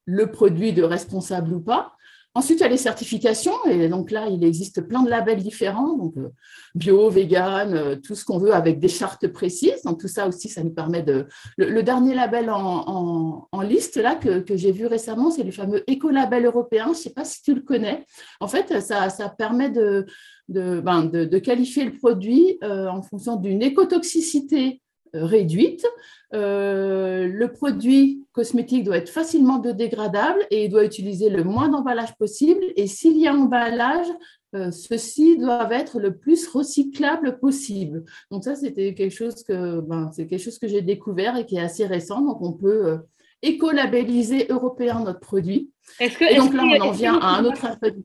le 0.06 0.32
produit 0.32 0.74
de 0.74 0.84
responsable 0.84 1.54
ou 1.54 1.62
pas. 1.62 1.94
Ensuite, 2.34 2.60
il 2.60 2.64
y 2.64 2.66
a 2.66 2.70
les 2.70 2.78
certifications, 2.78 3.66
et 3.70 3.90
donc 3.90 4.10
là, 4.10 4.28
il 4.30 4.42
existe 4.46 4.88
plein 4.88 5.04
de 5.04 5.10
labels 5.10 5.44
différents, 5.44 6.14
euh, 6.16 6.30
bio, 6.76 7.10
vegan, 7.10 7.74
euh, 7.74 7.96
tout 7.98 8.16
ce 8.16 8.24
qu'on 8.24 8.38
veut 8.38 8.54
avec 8.54 8.80
des 8.80 8.88
chartes 8.88 9.28
précises. 9.28 9.82
Donc 9.84 10.00
tout 10.00 10.08
ça 10.08 10.28
aussi, 10.28 10.48
ça 10.48 10.64
nous 10.64 10.72
permet 10.72 11.04
de. 11.04 11.28
Le, 11.58 11.82
dernier 11.84 12.16
label 12.16 12.50
en, 12.50 13.50
liste 13.64 13.98
là 13.98 14.16
que, 14.16 14.44
j'ai 14.56 14.72
vu 14.72 14.86
récemment, 14.86 15.30
c'est 15.30 15.44
le 15.44 15.52
fameux 15.52 15.84
écolabel 15.88 16.46
européen. 16.46 16.86
Je 16.86 16.90
ne 16.90 16.96
sais 16.96 17.14
pas 17.14 17.26
si 17.26 17.42
tu 17.42 17.54
le 17.54 17.62
connais. 17.62 18.06
En 18.40 18.48
fait, 18.48 18.80
ça, 18.80 19.10
permet 19.38 19.70
de, 19.70 20.06
ben, 20.48 21.04
de, 21.04 21.38
qualifier 21.38 21.84
le 21.84 21.98
produit 21.98 22.58
euh, 22.64 22.88
en 22.88 23.02
fonction 23.02 23.36
d'une 23.36 23.62
écotoxicité 23.62 24.82
réduite. 25.14 25.86
Euh, 26.34 27.28
le 27.28 27.52
produit 27.52 28.26
cosmétique 28.32 28.86
doit 28.86 28.98
être 28.98 29.10
facilement 29.10 29.60
biodégradable 29.60 30.40
et 30.50 30.66
il 30.66 30.70
doit 30.70 30.86
utiliser 30.86 31.30
le 31.30 31.44
moins 31.44 31.70
d'emballage 31.70 32.16
possible. 32.18 32.64
Et 32.76 32.88
s'il 32.88 33.18
y 33.18 33.28
a 33.28 33.34
emballage, 33.34 34.08
euh, 34.56 34.72
ceux-ci 34.72 35.38
doivent 35.38 35.72
être 35.72 36.00
le 36.00 36.16
plus 36.16 36.48
recyclable 36.48 37.40
possible. 37.40 38.04
Donc 38.32 38.44
ça, 38.44 38.56
c'était 38.56 38.94
quelque 38.94 39.14
chose 39.14 39.44
que 39.44 39.80
ben, 39.82 40.10
c'est 40.14 40.28
quelque 40.28 40.44
chose 40.44 40.60
que 40.60 40.68
j'ai 40.68 40.82
découvert 40.82 41.38
et 41.38 41.46
qui 41.46 41.58
est 41.58 41.62
assez 41.62 41.86
récent. 41.86 42.22
Donc 42.22 42.42
on 42.42 42.54
peut 42.54 42.88
euh, 42.88 42.98
écolabelliser 43.42 44.48
européen 44.50 45.04
notre 45.04 45.20
produit. 45.20 45.72
et 46.00 46.36
donc 46.36 46.54
là, 46.54 46.64
on 46.64 46.82
en 46.82 46.92
vient 46.92 47.18
à 47.20 47.38
un 47.38 47.46
autre 47.46 47.66
aspect. 47.66 47.96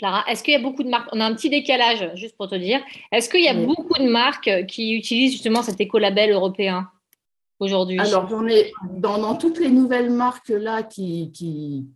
Clara, 0.00 0.24
est-ce 0.28 0.42
qu'il 0.42 0.54
y 0.54 0.56
a 0.56 0.60
beaucoup 0.60 0.82
de 0.82 0.88
marques? 0.88 1.10
On 1.12 1.20
a 1.20 1.26
un 1.26 1.34
petit 1.34 1.50
décalage, 1.50 2.10
juste 2.14 2.34
pour 2.34 2.48
te 2.48 2.54
dire. 2.54 2.80
Est-ce 3.12 3.28
qu'il 3.28 3.44
y 3.44 3.48
a 3.48 3.54
beaucoup 3.54 3.98
de 3.98 4.08
marques 4.08 4.64
qui 4.66 4.94
utilisent 4.94 5.32
justement 5.32 5.62
cet 5.62 5.78
écolabel 5.78 6.30
européen? 6.30 6.88
Aujourd'hui 7.60 7.98
Alors, 7.98 8.28
j'en 8.28 8.46
ai 8.46 8.72
dans, 8.96 9.34
toutes 9.36 9.58
les 9.58 9.70
nouvelles 9.70 10.10
marques 10.10 10.48
là 10.48 10.82
qui, 10.82 11.30
qui, 11.32 11.86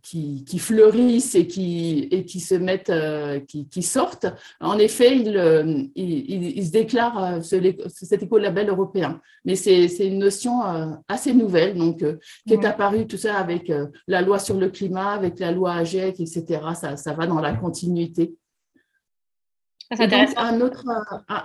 qui, 0.45 0.59
fleurissent 0.59 1.35
et 1.35 1.47
qui, 1.47 2.07
et 2.11 2.23
qui 2.25 2.39
se 2.39 2.55
mettent, 2.55 2.89
euh, 2.89 3.39
qui, 3.39 3.81
sortent, 3.81 4.27
en 4.61 4.77
effet, 4.77 5.17
ils, 5.17 5.35
euh, 5.35 5.83
ils, 5.95 6.65
se 6.65 6.71
déclarent 6.71 7.23
euh, 7.23 7.41
ce, 7.41 7.57
cet 7.87 8.23
écolabel 8.23 8.69
européen. 8.69 9.19
Mais 9.43 9.55
c'est 9.55 9.87
une 9.99 10.19
notion 10.19 10.61
assez 11.07 11.33
nouvelle, 11.33 11.77
donc, 11.77 12.03
qui 12.47 12.53
est 12.53 12.65
apparue 12.65 13.07
tout 13.07 13.17
ça 13.17 13.35
avec 13.35 13.71
la 14.07 14.21
loi 14.21 14.39
sur 14.39 14.57
le 14.57 14.69
climat, 14.69 15.11
avec 15.11 15.39
la 15.39 15.51
loi 15.51 15.73
AGEC, 15.73 16.19
etc. 16.19 16.61
Ça, 16.73 16.95
ça 16.97 17.13
va 17.13 17.27
dans 17.27 17.41
la 17.41 17.53
continuité. 17.53 18.35
C'est 19.91 20.03
intéressant. 20.03 20.39
Un 20.39 20.61
autre, 20.61 20.83
un 21.27 21.43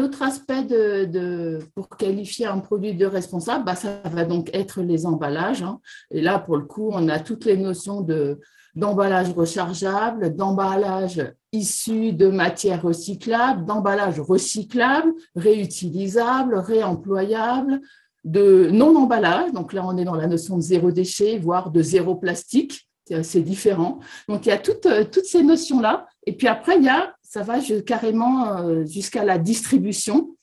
autre 0.00 0.22
aspect 0.22 0.64
de, 0.64 1.58
pour 1.74 1.88
qualifier 1.88 2.46
un 2.46 2.58
produit 2.58 2.94
de 2.94 3.06
responsable, 3.06 3.64
bah, 3.64 3.74
ça 3.74 4.00
va 4.04 4.24
donc 4.24 4.50
être 4.52 4.82
les 4.82 5.06
emballages. 5.06 5.62
Hein. 5.62 5.80
Et 6.10 6.20
là, 6.20 6.38
pour 6.38 6.56
le 6.56 6.64
coup, 6.64 6.90
on 6.92 7.08
a 7.08 7.18
toutes 7.18 7.44
les 7.44 7.56
notions 7.56 8.00
de, 8.00 8.40
d'emballage 8.74 9.32
rechargeable, 9.32 10.34
d'emballage 10.34 11.22
issu 11.52 12.12
de 12.12 12.28
matières 12.28 12.82
recyclables, 12.82 13.64
d'emballage 13.64 14.20
recyclable, 14.20 15.12
réutilisable, 15.36 16.56
réemployable, 16.56 17.80
de 18.24 18.68
non-emballage. 18.70 19.52
Donc 19.52 19.72
là, 19.72 19.82
on 19.84 19.96
est 19.96 20.04
dans 20.04 20.14
la 20.14 20.26
notion 20.26 20.56
de 20.56 20.62
zéro 20.62 20.90
déchet, 20.90 21.38
voire 21.38 21.70
de 21.70 21.82
zéro 21.82 22.14
plastique. 22.14 22.88
C'est 23.22 23.42
différent. 23.42 23.98
Donc, 24.28 24.46
il 24.46 24.50
y 24.50 24.52
a 24.52 24.58
toutes, 24.58 24.86
toutes 25.10 25.26
ces 25.26 25.42
notions-là. 25.42 26.06
Et 26.24 26.32
puis 26.34 26.46
après, 26.46 26.76
il 26.76 26.84
y 26.84 26.88
a 26.88 27.14
ça 27.32 27.42
va 27.42 27.60
carrément 27.86 28.58
euh, 28.58 28.84
jusqu'à 28.84 29.24
la 29.24 29.38
distribution. 29.38 30.36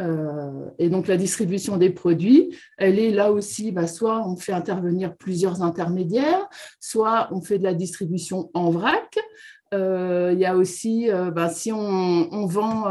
Euh, 0.00 0.68
et 0.80 0.88
donc 0.88 1.06
la 1.06 1.16
distribution 1.16 1.76
des 1.76 1.90
produits, 1.90 2.52
elle 2.76 2.98
est 2.98 3.12
là 3.12 3.30
aussi, 3.30 3.70
bah, 3.70 3.86
soit 3.86 4.26
on 4.26 4.36
fait 4.36 4.52
intervenir 4.52 5.16
plusieurs 5.16 5.62
intermédiaires, 5.62 6.48
soit 6.80 7.28
on 7.30 7.40
fait 7.40 7.58
de 7.58 7.62
la 7.62 7.72
distribution 7.72 8.50
en 8.52 8.70
vrac. 8.70 9.16
Euh, 9.72 10.32
il 10.32 10.40
y 10.40 10.44
a 10.44 10.56
aussi, 10.56 11.08
bah, 11.32 11.50
si 11.50 11.70
on, 11.70 12.46
vend 12.46 12.84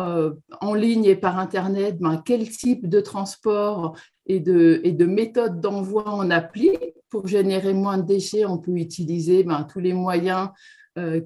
en 0.62 0.74
ligne 0.74 1.04
et 1.04 1.18
par 1.18 1.38
Internet, 1.38 1.98
bah, 2.00 2.22
quel 2.26 2.48
type 2.48 2.88
de 2.88 3.02
transport 3.02 3.98
et 4.26 4.40
de, 4.40 4.80
et 4.86 4.94
de 4.94 5.06
méthode 5.06 5.60
d'envoi 5.60 6.06
on 6.08 6.30
applique 6.32 6.96
pour 7.10 7.28
générer 7.28 7.74
moins 7.74 7.98
de 7.98 8.04
déchets. 8.04 8.46
On 8.46 8.58
peut 8.58 8.78
utiliser 8.78 9.46
tous 9.70 9.80
les 9.82 9.94
moyens 9.94 10.48
euh, 10.96 11.22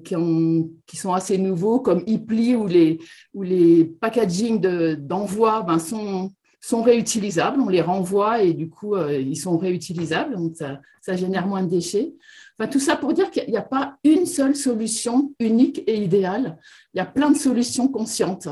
qui, 0.86 0.96
sont 0.96 1.12
assez 1.12 1.36
nouveaux, 1.36 1.78
comme 1.78 2.02
ePli, 2.06 2.56
où 2.56 2.66
les, 2.66 2.98
où 3.34 3.42
les 3.42 3.84
packaging 3.84 4.62
d'envoi 4.96 5.60
ben, 5.60 5.78
sont, 5.78 6.32
sont 6.58 6.82
réutilisables. 6.82 7.60
On 7.60 7.68
les 7.68 7.82
renvoie 7.82 8.40
et 8.42 8.54
du 8.54 8.70
coup, 8.70 8.94
euh, 8.94 9.20
ils 9.20 9.36
sont 9.36 9.58
réutilisables. 9.58 10.36
Donc, 10.36 10.56
ça, 10.56 10.80
ça, 11.02 11.16
génère 11.16 11.46
moins 11.46 11.62
de 11.62 11.68
déchets. 11.68 12.14
Enfin, 12.58 12.70
tout 12.70 12.80
ça 12.80 12.96
pour 12.96 13.12
dire 13.12 13.30
qu'il 13.30 13.46
n'y 13.50 13.58
a 13.58 13.62
pas 13.62 13.96
une 14.04 14.24
seule 14.24 14.56
solution 14.56 15.34
unique 15.38 15.82
et 15.86 15.96
idéale. 15.96 16.56
Il 16.94 16.96
y 16.96 17.00
a 17.00 17.06
plein 17.06 17.30
de 17.30 17.36
solutions 17.36 17.88
conscientes. 17.88 18.48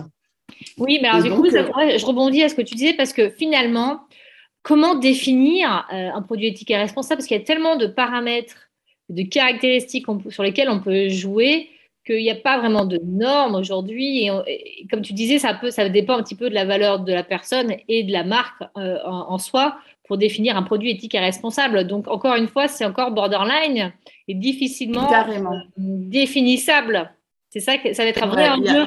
Oui, 0.77 0.99
mais 1.01 1.09
alors, 1.09 1.23
du 1.23 1.31
coup, 1.31 1.47
euh, 1.47 1.97
je 1.99 2.05
rebondis 2.05 2.43
à 2.43 2.51
ce 2.51 2.55
que 2.55 2.61
tu 2.61 2.75
disais 2.75 2.93
parce 2.93 3.15
que 3.15 3.31
finalement, 3.31 4.01
comment 4.63 4.97
définir 4.97 5.87
un 5.91 6.21
produit 6.21 6.49
éthique 6.49 6.71
et 6.73 6.77
responsable? 6.77 7.21
Parce 7.21 7.27
qu'il 7.27 7.39
y 7.39 7.41
a 7.41 7.45
tellement 7.45 7.77
de 7.77 7.87
paramètres 7.87 8.66
de 9.09 9.23
caractéristiques 9.23 10.07
sur 10.31 10.43
lesquelles 10.43 10.69
on 10.69 10.81
peut 10.81 11.09
jouer 11.09 11.69
qu'il 12.07 12.23
n'y 12.23 12.31
a 12.31 12.37
pas 12.37 12.59
vraiment 12.59 12.85
de 12.85 13.01
normes 13.05 13.57
aujourd'hui. 13.57 14.29
Et, 14.47 14.87
comme 14.91 15.03
tu 15.03 15.13
disais, 15.13 15.39
ça, 15.39 15.55
peut, 15.55 15.71
ça 15.71 15.89
dépend 15.89 16.17
un 16.17 16.23
petit 16.23 16.37
peu 16.37 16.49
de 16.49 16.55
la 16.55 16.65
valeur 16.65 17.01
de 17.01 17.13
la 17.13 17.25
personne 17.25 17.75
et 17.89 18.05
de 18.05 18.13
la 18.13 18.25
marque 18.25 18.63
euh, 18.77 18.99
en, 19.05 19.39
soi 19.39 19.79
pour 20.07 20.17
définir 20.17 20.57
un 20.57 20.63
produit 20.63 20.91
éthique 20.91 21.17
et 21.17 21.19
responsable. 21.19 21.87
Donc, 21.87 22.07
encore 22.07 22.37
une 22.37 22.47
fois, 22.47 22.69
c'est 22.69 22.85
encore 22.85 23.11
borderline 23.11 23.93
et 24.29 24.35
difficilement 24.35 25.09
définissable. 25.77 27.13
C'est 27.51 27.61
ça 27.61 27.77
que 27.79 27.93
ça 27.93 28.05
va 28.05 28.11
être 28.11 28.23
un 28.23 28.29
vrai 28.29 28.49
enjeu. 28.49 28.87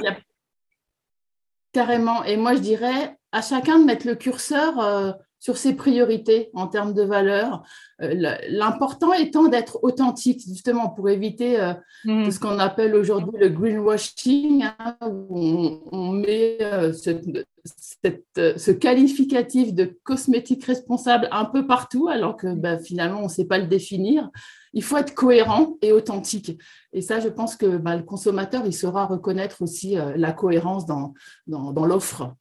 Carrément. 1.73 2.23
Et 2.23 2.37
moi, 2.37 2.55
je 2.55 2.59
dirais 2.59 3.17
à 3.31 3.41
chacun 3.41 3.79
de 3.79 3.85
mettre 3.85 4.07
le 4.07 4.15
curseur. 4.15 4.79
Euh, 4.79 5.11
sur 5.39 5.57
ses 5.57 5.73
priorités 5.73 6.49
en 6.53 6.67
termes 6.67 6.93
de 6.93 7.01
valeur. 7.01 7.63
Euh, 8.01 8.35
l'important 8.49 9.13
étant 9.13 9.47
d'être 9.47 9.79
authentique, 9.83 10.41
justement, 10.45 10.89
pour 10.89 11.09
éviter 11.09 11.59
euh, 11.59 11.73
mmh. 12.05 12.31
ce 12.31 12.39
qu'on 12.39 12.59
appelle 12.59 12.93
aujourd'hui 12.93 13.39
le 13.39 13.49
greenwashing, 13.49 14.63
hein, 14.63 14.97
où 15.01 15.79
on, 15.91 16.11
met 16.11 16.57
euh, 16.61 16.91
ce, 16.93 18.71
qualificatif 18.71 19.73
de 19.73 19.97
cosmétique 20.03 20.65
responsable 20.65 21.29
un 21.31 21.45
peu 21.45 21.65
partout, 21.65 22.09
alors 22.09 22.35
que 22.35 22.53
bah, 22.53 22.77
finalement, 22.77 23.21
on 23.21 23.23
ne 23.23 23.29
sait 23.29 23.45
pas 23.45 23.59
le 23.59 23.67
définir. 23.67 24.29
Il 24.73 24.83
faut 24.83 24.97
être 24.97 25.15
cohérent 25.15 25.77
et 25.81 25.93
authentique. 25.93 26.59
Et 26.91 27.01
ça, 27.01 27.21
je 27.21 27.29
pense 27.29 27.55
que 27.55 27.77
bah, 27.77 27.95
le 27.95 28.03
consommateur, 28.03 28.65
il 28.65 28.73
saura 28.73 29.05
reconnaître 29.05 29.61
aussi 29.61 29.95
la 30.15 30.31
cohérence 30.31 30.85
dans, 30.85 31.13
dans 31.47 31.85
l'offre. 31.85 32.35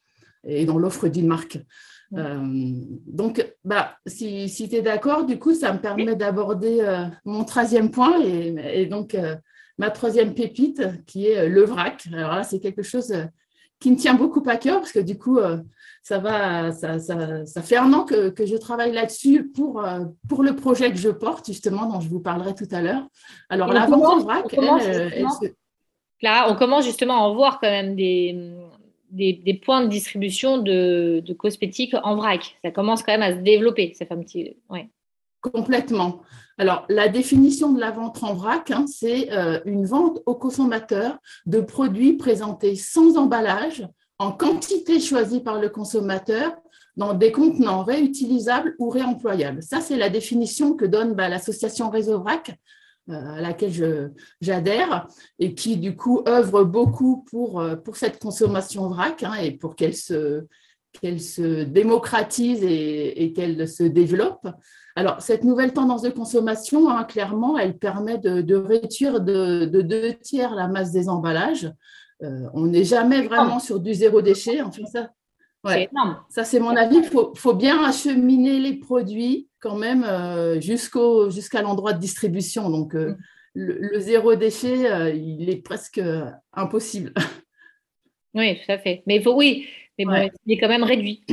et 0.45 0.67
dans 0.67 0.79
l'offre 0.79 1.09
d'une 1.09 1.27
marque. 1.27 1.59
Donc, 2.11 3.47
bah, 3.65 3.97
si, 4.07 4.49
si 4.49 4.69
tu 4.69 4.77
es 4.77 4.83
d'accord, 4.83 5.25
du 5.25 5.39
coup, 5.39 5.55
ça 5.55 5.73
me 5.73 5.79
permet 5.79 6.17
d'aborder 6.17 6.81
mon 7.25 7.45
troisième 7.45 7.91
point 7.91 8.21
et, 8.23 8.87
donc 8.87 9.17
ma 9.77 9.91
troisième 9.91 10.35
pépite 10.35 10.83
qui 11.07 11.27
est 11.27 11.49
le 11.49 11.65
vrac. 11.65 12.09
Alors 12.13 12.35
là, 12.35 12.43
c'est 12.43 12.61
quelque 12.61 12.83
chose 12.83 13.15
qui 13.79 13.91
me 13.91 13.97
tient 13.97 14.15
beaucoup 14.15 14.43
à 14.47 14.57
cœur 14.57 14.81
parce 14.81 14.93
que 14.93 14.99
du 14.99 15.19
coup, 15.19 15.39
ça, 16.03 16.19
va, 16.19 16.73
ça, 16.73 16.99
ça, 16.99 17.63
fait 17.63 17.77
un 17.77 17.93
an 17.93 18.05
que, 18.05 18.31
que 18.31 18.47
je 18.47 18.57
travaille 18.57 18.93
là-dessus 18.93 19.51
pour, 19.51 19.85
pour 20.29 20.43
le 20.43 20.57
projet 20.57 20.91
que 20.91 20.99
je 20.99 21.11
porte, 21.11 21.47
justement, 21.47 21.87
dont 21.87 22.01
je 22.01 22.09
vous 22.09 22.21
parlerai 22.21 22.55
tout 22.55 22.69
à 22.73 22.81
l'heure. 22.81 23.07
Alors, 23.51 23.73
la 23.73 23.87
vente 23.87 24.05
en 24.05 24.19
vrac, 24.21 24.47
elle, 24.53 25.27
Là, 26.21 26.51
on 26.51 26.57
commence 26.57 26.85
justement 26.85 27.15
à 27.15 27.29
en 27.29 27.35
voir 27.35 27.61
quand 27.61 27.71
même 27.71 27.95
des, 29.11 29.61
points 29.65 29.83
de 29.83 29.89
distribution 29.89 30.59
de, 30.59 31.23
cosmétiques 31.39 31.95
en 32.03 32.17
vrac. 32.17 32.57
Ça 32.65 32.71
commence 32.71 33.03
quand 33.03 33.13
même 33.13 33.23
à 33.23 33.37
se 33.37 33.41
développer. 33.41 33.95
Ça 33.99 34.07
fait 34.07 34.15
un 34.15 34.23
petit. 34.23 34.57
Complètement. 35.41 36.23
Alors, 36.59 36.85
la 36.89 37.09
définition 37.09 37.73
de 37.73 37.81
la 37.81 37.93
vente 37.93 38.23
en 38.25 38.35
vrac, 38.35 38.71
hein, 38.73 38.87
c'est 38.89 39.33
euh, 39.33 39.61
une 39.65 39.87
vente 39.87 40.21
au 40.27 40.35
consommateur 40.35 41.19
de 41.47 41.61
produits 41.61 42.15
présentés 42.15 42.75
sans 42.75 43.17
emballage, 43.17 43.87
en 44.19 44.33
quantité 44.33 44.99
choisie 44.99 45.41
par 45.41 45.61
le 45.61 45.69
consommateur, 45.69 46.57
dans 46.97 47.15
des 47.15 47.31
contenants 47.31 47.85
réutilisables 47.85 48.75
ou 48.81 48.91
réemployables. 48.91 49.63
Ça, 49.63 49.81
c'est 49.81 49.97
la 49.97 50.11
définition 50.11 50.75
que 50.75 50.85
donne 50.85 51.15
bah, 51.15 51.29
l'association 51.29 51.91
Réseau 51.91 52.19
Vrac 52.19 52.59
à 53.09 53.41
laquelle 53.41 54.13
j'adhère 54.41 55.09
et 55.39 55.55
qui 55.55 55.77
du 55.77 55.97
coup 55.97 56.23
œuvre 56.27 56.65
beaucoup 56.65 57.25
pour, 57.31 57.61
euh, 57.61 57.77
pour 57.77 57.97
cette 57.97 58.19
consommation 58.19 58.89
vrac 58.89 59.23
hein, 59.23 59.35
et 59.35 59.53
pour 59.53 59.77
qu'elle 59.77 59.95
se, 59.95 60.45
qu'elle 60.93 61.21
se 61.21 61.65
démocratise 61.65 62.63
et, 62.63 63.33
qu'elle 63.35 63.69
se 63.69 63.83
développe. 63.83 64.47
Alors, 64.97 65.21
cette 65.21 65.45
nouvelle 65.45 65.73
tendance 65.73 66.03
de 66.03 66.11
consommation, 66.11 66.89
hein, 66.91 67.05
clairement, 67.05 67.57
elle 67.57 67.79
permet 67.79 68.19
de, 68.19 68.55
réduire 68.55 69.21
de, 69.21 69.65
deux 69.65 70.15
tiers 70.15 70.55
la 70.55 70.67
masse 70.67 70.91
des 70.91 71.09
emballages. 71.09 71.73
Euh, 72.23 72.49
on 72.53 72.67
n'est 72.67 72.85
jamais 72.85 73.23
vraiment 73.23 73.61
sur 73.61 73.79
du 73.79 73.95
zéro 73.95 74.23
déchet. 74.23 74.61
Enfin, 74.61 74.83
ça, 74.93 75.11
Ouais. 75.65 75.89
Ça, 76.29 76.45
c'est 76.45 76.61
mon 76.61 76.77
avis. 76.77 76.99
Il 76.99 77.05
faut, 77.05 77.35
faut, 77.35 77.55
bien 77.55 77.83
acheminer 77.83 78.59
les 78.59 78.75
produits 78.75 79.49
quand 79.61 79.77
même 79.77 80.05
euh, 80.05 80.61
jusqu'au, 80.61 81.31
jusqu'à 81.31 81.63
l'endroit 81.63 81.93
de 81.93 81.99
distribution. 81.99 82.71
Donc, 82.71 82.95
euh, 82.95 83.11
mm. 83.11 83.17
le, 83.55 84.01
zéro 84.01 84.35
déchet, 84.37 84.91
euh, 84.91 85.11
il 85.11 85.51
est 85.51 85.63
presque 85.63 86.01
impossible. 86.53 87.13
Oui, 88.35 88.57
tout 88.57 88.71
à 88.71 88.79
fait. 88.79 89.03
Mais 89.07 89.17
il 89.17 89.23
faut, 89.23 89.35
oui, 89.35 89.67
mais 89.99 90.31
il 90.45 90.53
est 90.53 90.61
quand 90.61 90.69
même 90.69 90.85
réduit. 90.85 91.25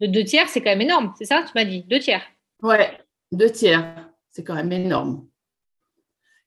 De 0.00 0.06
deux 0.06 0.22
tiers, 0.22 0.48
c'est 0.48 0.62
quand 0.62 0.70
même 0.70 0.80
énorme. 0.80 1.12
C'est 1.18 1.24
ça, 1.24 1.42
tu 1.42 1.50
m'as 1.56 1.64
dit? 1.64 1.82
Deux 1.82 1.98
tiers. 1.98 2.22
Ouais, 2.62 2.96
deux 3.32 3.50
tiers. 3.50 4.08
C'est 4.30 4.44
quand 4.44 4.54
même 4.54 4.72
énorme. 4.72 5.26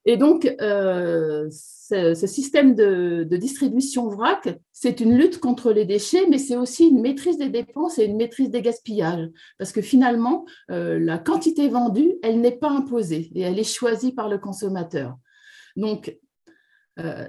Et 0.08 0.16
donc, 0.16 0.50
euh, 0.62 1.50
ce, 1.52 2.26
système 2.26 2.76
de, 2.76 3.28
distribution 3.30 4.08
vrac, 4.08 4.58
c'est 4.72 5.02
une 5.02 5.18
lutte 5.18 5.40
contre 5.40 5.74
les 5.74 5.84
déchets, 5.84 6.28
mais 6.30 6.38
c'est 6.38 6.56
aussi 6.56 6.88
une 6.88 7.02
maîtrise 7.02 7.38
des 7.38 7.50
dépenses 7.50 8.00
et 8.00 8.06
une 8.06 8.16
maîtrise 8.16 8.50
des 8.50 8.62
gaspillages. 8.62 9.30
Parce 9.58 9.74
que 9.74 9.82
finalement, 9.82 10.46
euh, 10.72 10.98
la 10.98 11.18
quantité 11.18 11.68
vendue, 11.68 12.14
elle 12.24 12.40
n'est 12.40 12.56
pas 12.56 12.70
imposée 12.70 13.30
et 13.36 13.42
elle 13.42 13.60
est 13.60 13.70
choisie 13.70 14.14
par 14.14 14.30
le 14.30 14.38
consommateur. 14.38 15.18
Donc, 15.76 16.18
euh, 17.00 17.28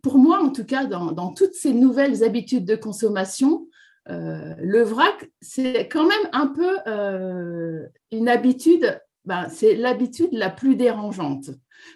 pour 0.00 0.16
moi, 0.16 0.40
en 0.40 0.50
tout 0.50 0.64
cas, 0.64 0.84
dans, 0.84 1.32
toutes 1.32 1.54
ces 1.54 1.74
nouvelles 1.74 2.22
habitudes 2.22 2.64
de 2.64 2.76
consommation, 2.76 3.66
le 4.06 4.82
vrac, 4.82 5.30
c'est 5.40 5.88
quand 5.88 6.06
même 6.06 6.28
un 6.32 6.46
peu 6.46 7.88
une 8.12 8.28
habitude, 8.28 9.00
ben, 9.24 9.48
c'est 9.48 9.74
l'habitude 9.74 10.30
la 10.32 10.50
plus 10.50 10.76
dérangeante. 10.76 11.50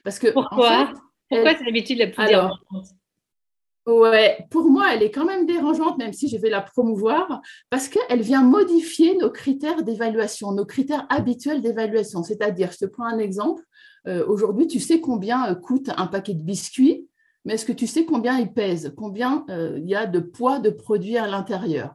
Parce 0.04 0.18
que, 0.18 0.28
Pourquoi? 0.28 0.92
Pourquoi 1.28 1.54
c'est 1.56 1.64
l'habitude 1.64 1.98
la 1.98 2.06
plus 2.06 2.24
dérangeante? 2.24 2.94
Ouais, 3.88 4.46
pour 4.50 4.68
moi, 4.68 4.92
elle 4.92 5.02
est 5.02 5.10
quand 5.10 5.24
même 5.24 5.46
dérangeante, 5.46 5.96
même 5.96 6.12
si 6.12 6.28
je 6.28 6.36
vais 6.36 6.50
la 6.50 6.60
promouvoir, 6.60 7.40
parce 7.70 7.88
qu'elle 7.88 8.20
vient 8.20 8.42
modifier 8.42 9.16
nos 9.16 9.30
critères 9.30 9.82
d'évaluation, 9.82 10.52
nos 10.52 10.66
critères 10.66 11.06
habituels 11.08 11.62
d'évaluation. 11.62 12.22
C'est-à-dire, 12.22 12.70
je 12.70 12.78
te 12.78 12.84
prends 12.84 13.06
un 13.06 13.18
exemple. 13.18 13.62
Euh, 14.06 14.26
aujourd'hui, 14.26 14.66
tu 14.66 14.78
sais 14.78 15.00
combien 15.00 15.50
euh, 15.50 15.54
coûte 15.54 15.88
un 15.96 16.06
paquet 16.06 16.34
de 16.34 16.42
biscuits, 16.42 17.08
mais 17.46 17.54
est-ce 17.54 17.64
que 17.64 17.72
tu 17.72 17.86
sais 17.86 18.04
combien 18.04 18.38
il 18.38 18.52
pèse, 18.52 18.92
combien 18.94 19.46
euh, 19.48 19.78
il 19.78 19.88
y 19.88 19.94
a 19.94 20.04
de 20.04 20.20
poids 20.20 20.58
de 20.58 20.68
produits 20.68 21.16
à 21.16 21.26
l'intérieur? 21.26 21.94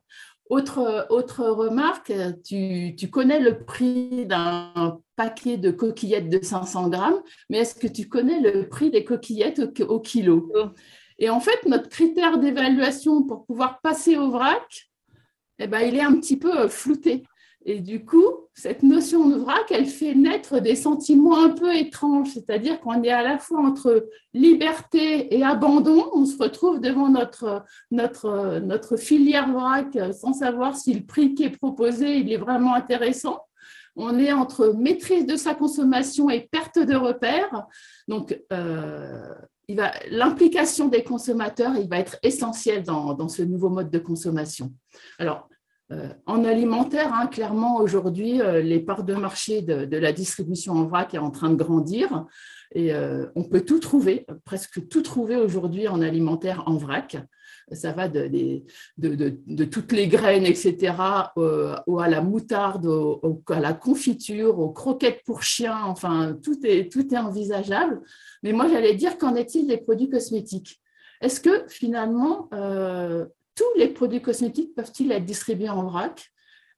Autre, 0.50 1.06
autre 1.12 1.46
remarque, 1.46 2.12
tu, 2.44 2.96
tu, 2.96 3.10
connais 3.12 3.40
le 3.40 3.64
prix 3.66 4.26
d'un 4.26 5.00
paquet 5.16 5.58
de 5.58 5.72
coquillettes 5.72 6.30
de 6.30 6.44
500 6.44 6.90
grammes, 6.90 7.22
mais 7.50 7.60
est-ce 7.60 7.76
que 7.76 7.88
tu 7.88 8.08
connais 8.08 8.40
le 8.40 8.68
prix 8.68 8.90
des 8.92 9.04
coquillettes 9.04 9.62
au, 9.82 10.00
kilo? 10.00 10.52
Et 11.20 11.30
en 11.30 11.40
fait, 11.40 11.66
notre 11.68 11.90
critère 11.90 12.38
d'évaluation 12.38 13.24
pour 13.24 13.46
pouvoir 13.46 13.80
passer 13.82 14.18
au 14.18 14.32
vrac, 14.32 14.90
eh 15.60 15.68
ben, 15.68 15.82
il 15.82 15.96
est 15.96 16.02
un 16.02 16.16
petit 16.16 16.38
peu 16.38 16.68
flouté. 16.68 17.24
Et 17.66 17.80
du 17.80 18.04
coup, 18.04 18.26
cette 18.54 18.84
notion 18.84 19.30
de 19.30 19.38
vrac, 19.38 19.72
elle 19.72 19.86
fait 19.86 20.16
naître 20.16 20.60
des 20.60 20.76
sentiments 20.76 21.42
un 21.42 21.50
peu 21.50 21.74
étranges, 21.74 22.32
c'est-à-dire 22.34 22.82
qu'on 22.82 23.02
est 23.04 23.10
à 23.10 23.24
la 23.24 23.38
fois 23.38 23.62
entre 23.62 24.10
liberté 24.34 25.34
et 25.34 25.44
abandon, 25.44 26.10
on 26.14 26.26
se 26.26 26.38
retrouve 26.38 26.82
devant 26.82 27.08
notre, 27.08 27.64
notre, 27.90 28.60
notre 28.60 28.98
filière 28.98 29.50
vrac 29.50 29.98
sans 30.14 30.34
savoir 30.34 30.76
si 30.76 30.94
le 30.94 31.06
prix 31.06 31.36
qui 31.36 31.44
est 31.44 31.58
proposé, 31.58 32.18
il 32.18 32.34
est 32.34 32.38
vraiment 32.38 32.74
intéressant. 32.74 33.40
On 33.96 34.18
est 34.18 34.32
entre 34.32 34.74
maîtrise 34.76 35.26
de 35.26 35.36
sa 35.36 35.54
consommation 35.54 36.30
et 36.30 36.42
perte 36.52 36.80
de 36.80 36.96
repères. 36.96 37.68
Donc, 38.08 38.40
euh, 38.52 39.34
l'implication 40.10 40.88
des 40.88 41.04
consommateurs, 41.04 41.74
va 41.90 42.00
être 42.00 42.18
essentielle 42.24 42.84
dans, 42.84 43.28
ce 43.28 43.44
nouveau 43.44 43.70
mode 43.70 43.92
de 43.92 44.00
consommation. 44.00 44.74
Alors, 45.20 45.48
euh, 45.92 46.10
en 46.26 46.44
alimentaire, 46.44 47.14
hein, 47.14 47.28
clairement, 47.28 47.78
aujourd'hui, 47.78 48.42
euh, 48.42 48.62
les 48.62 48.80
parts 48.80 49.04
de 49.04 49.14
marché 49.14 49.62
de, 49.62 49.98
la 49.98 50.12
distribution 50.12 50.74
en 50.74 50.86
vrac 50.86 51.14
est 51.14 51.20
en 51.20 51.32
train 51.32 51.50
de 51.50 51.56
grandir 51.56 52.26
et 52.76 52.92
on 53.36 53.44
peut 53.44 53.62
tout 53.62 53.78
trouver, 53.78 54.26
presque 54.46 54.88
tout 54.88 55.04
trouver 55.04 55.36
aujourd'hui 55.36 55.88
en 55.88 56.02
alimentaire 56.02 56.64
en 56.66 56.76
vrac. 56.76 57.18
Ça 57.74 57.92
va 57.92 58.08
de, 58.08 58.30
de, 58.98 59.64
toutes 59.66 59.92
les 59.92 60.08
graines, 60.08 60.46
etc., 60.46 60.94
ou 61.88 62.00
à 62.00 62.08
la 62.08 62.22
moutarde, 62.22 62.88
à 63.50 63.60
la 63.60 63.74
confiture, 63.74 64.60
aux 64.60 64.72
croquettes 64.72 65.22
pour 65.26 65.44
chiens, 65.44 65.84
enfin, 65.86 66.38
tout 66.44 66.60
est, 66.66 66.92
tout 66.92 67.14
est 67.14 67.18
envisageable. 67.18 68.02
Mais 68.44 68.54
moi, 68.54 68.68
j'allais 68.68 68.96
dire, 68.96 69.18
qu'en 69.18 69.36
est-il 69.36 69.68
des 69.68 69.78
produits 69.78 70.10
cosmétiques? 70.10 70.80
Est-ce 71.22 71.40
que 71.40 71.66
finalement, 71.68 72.50
tous 73.56 73.78
les 73.78 73.88
produits 73.88 74.22
cosmétiques 74.22 74.76
peuvent-ils 74.76 75.12
être 75.12 75.26
distribués 75.26 75.70
en 75.70 75.84
vrac? 75.84 76.34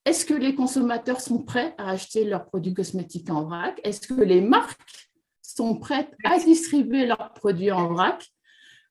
Est-ce 0.05 0.25
que 0.25 0.35
les 0.35 0.53
consommateurs 0.53 1.19
sont 1.19 1.39
prêts 1.39 1.73
à 1.79 1.89
acheter 1.89 2.25
leurs 2.25 2.45
produits 2.45 2.73
cosmétiques 2.73 3.29
en 3.29 3.43
vrac? 3.45 3.79
Est-ce 3.83 4.07
que 4.07 4.21
les 4.21 4.41
marques 4.41 5.09
sont 5.41 5.79
prêtes 5.79 6.11
à 6.23 6.37
distribuer 6.37 7.07
leurs 7.07 7.33
produits 7.33 7.71
en 7.71 7.91
vrac? 7.91 8.23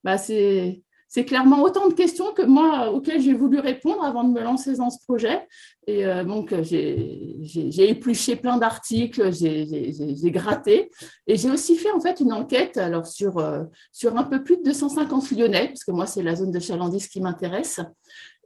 Bah, 0.03 0.19
C'est 0.19 0.83
c'est 1.15 1.25
clairement 1.25 1.63
autant 1.63 1.87
de 1.87 1.95
questions 1.95 2.33
que 2.33 2.43
moi 2.43 2.91
auxquelles 2.91 3.21
j'ai 3.21 3.35
voulu 3.35 3.61
répondre 3.61 4.03
avant 4.03 4.25
de 4.25 4.33
me 4.33 4.43
lancer 4.43 4.75
dans 4.75 4.91
ce 4.91 4.99
projet. 4.99 5.47
Et 5.87 6.05
euh, 6.05 6.25
donc, 6.25 6.53
j'ai 6.63 7.89
épluché 7.89 8.35
plein 8.35 8.57
d'articles, 8.57 9.33
j'ai 9.33 10.31
gratté. 10.33 10.91
Et 11.29 11.37
j'ai 11.37 11.53
aussi 11.53 11.77
fait 11.77 11.93
en 11.93 12.01
fait 12.01 12.19
une 12.19 12.33
enquête 12.33 12.79
alors, 12.79 13.07
sur, 13.07 13.39
euh, 13.39 13.63
sur 13.93 14.17
un 14.17 14.25
peu 14.25 14.43
plus 14.43 14.57
de 14.57 14.65
250 14.65 15.31
Lyonnais, 15.31 15.69
parce 15.69 15.85
que 15.85 15.93
moi, 15.93 16.07
c'est 16.07 16.25
la 16.25 16.35
zone 16.35 16.51
de 16.51 16.59
Chalandis 16.59 17.09
qui 17.09 17.21
m'intéresse. 17.21 17.79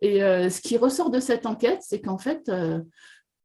Et 0.02 0.22
euh, 0.22 0.50
ce 0.50 0.61
qui 0.61 0.76
ressort 0.76 1.09
de 1.09 1.20
cette 1.20 1.46
enquête, 1.46 1.81
c'est 1.81 2.02
qu'en 2.02 2.18
fait, 2.18 2.52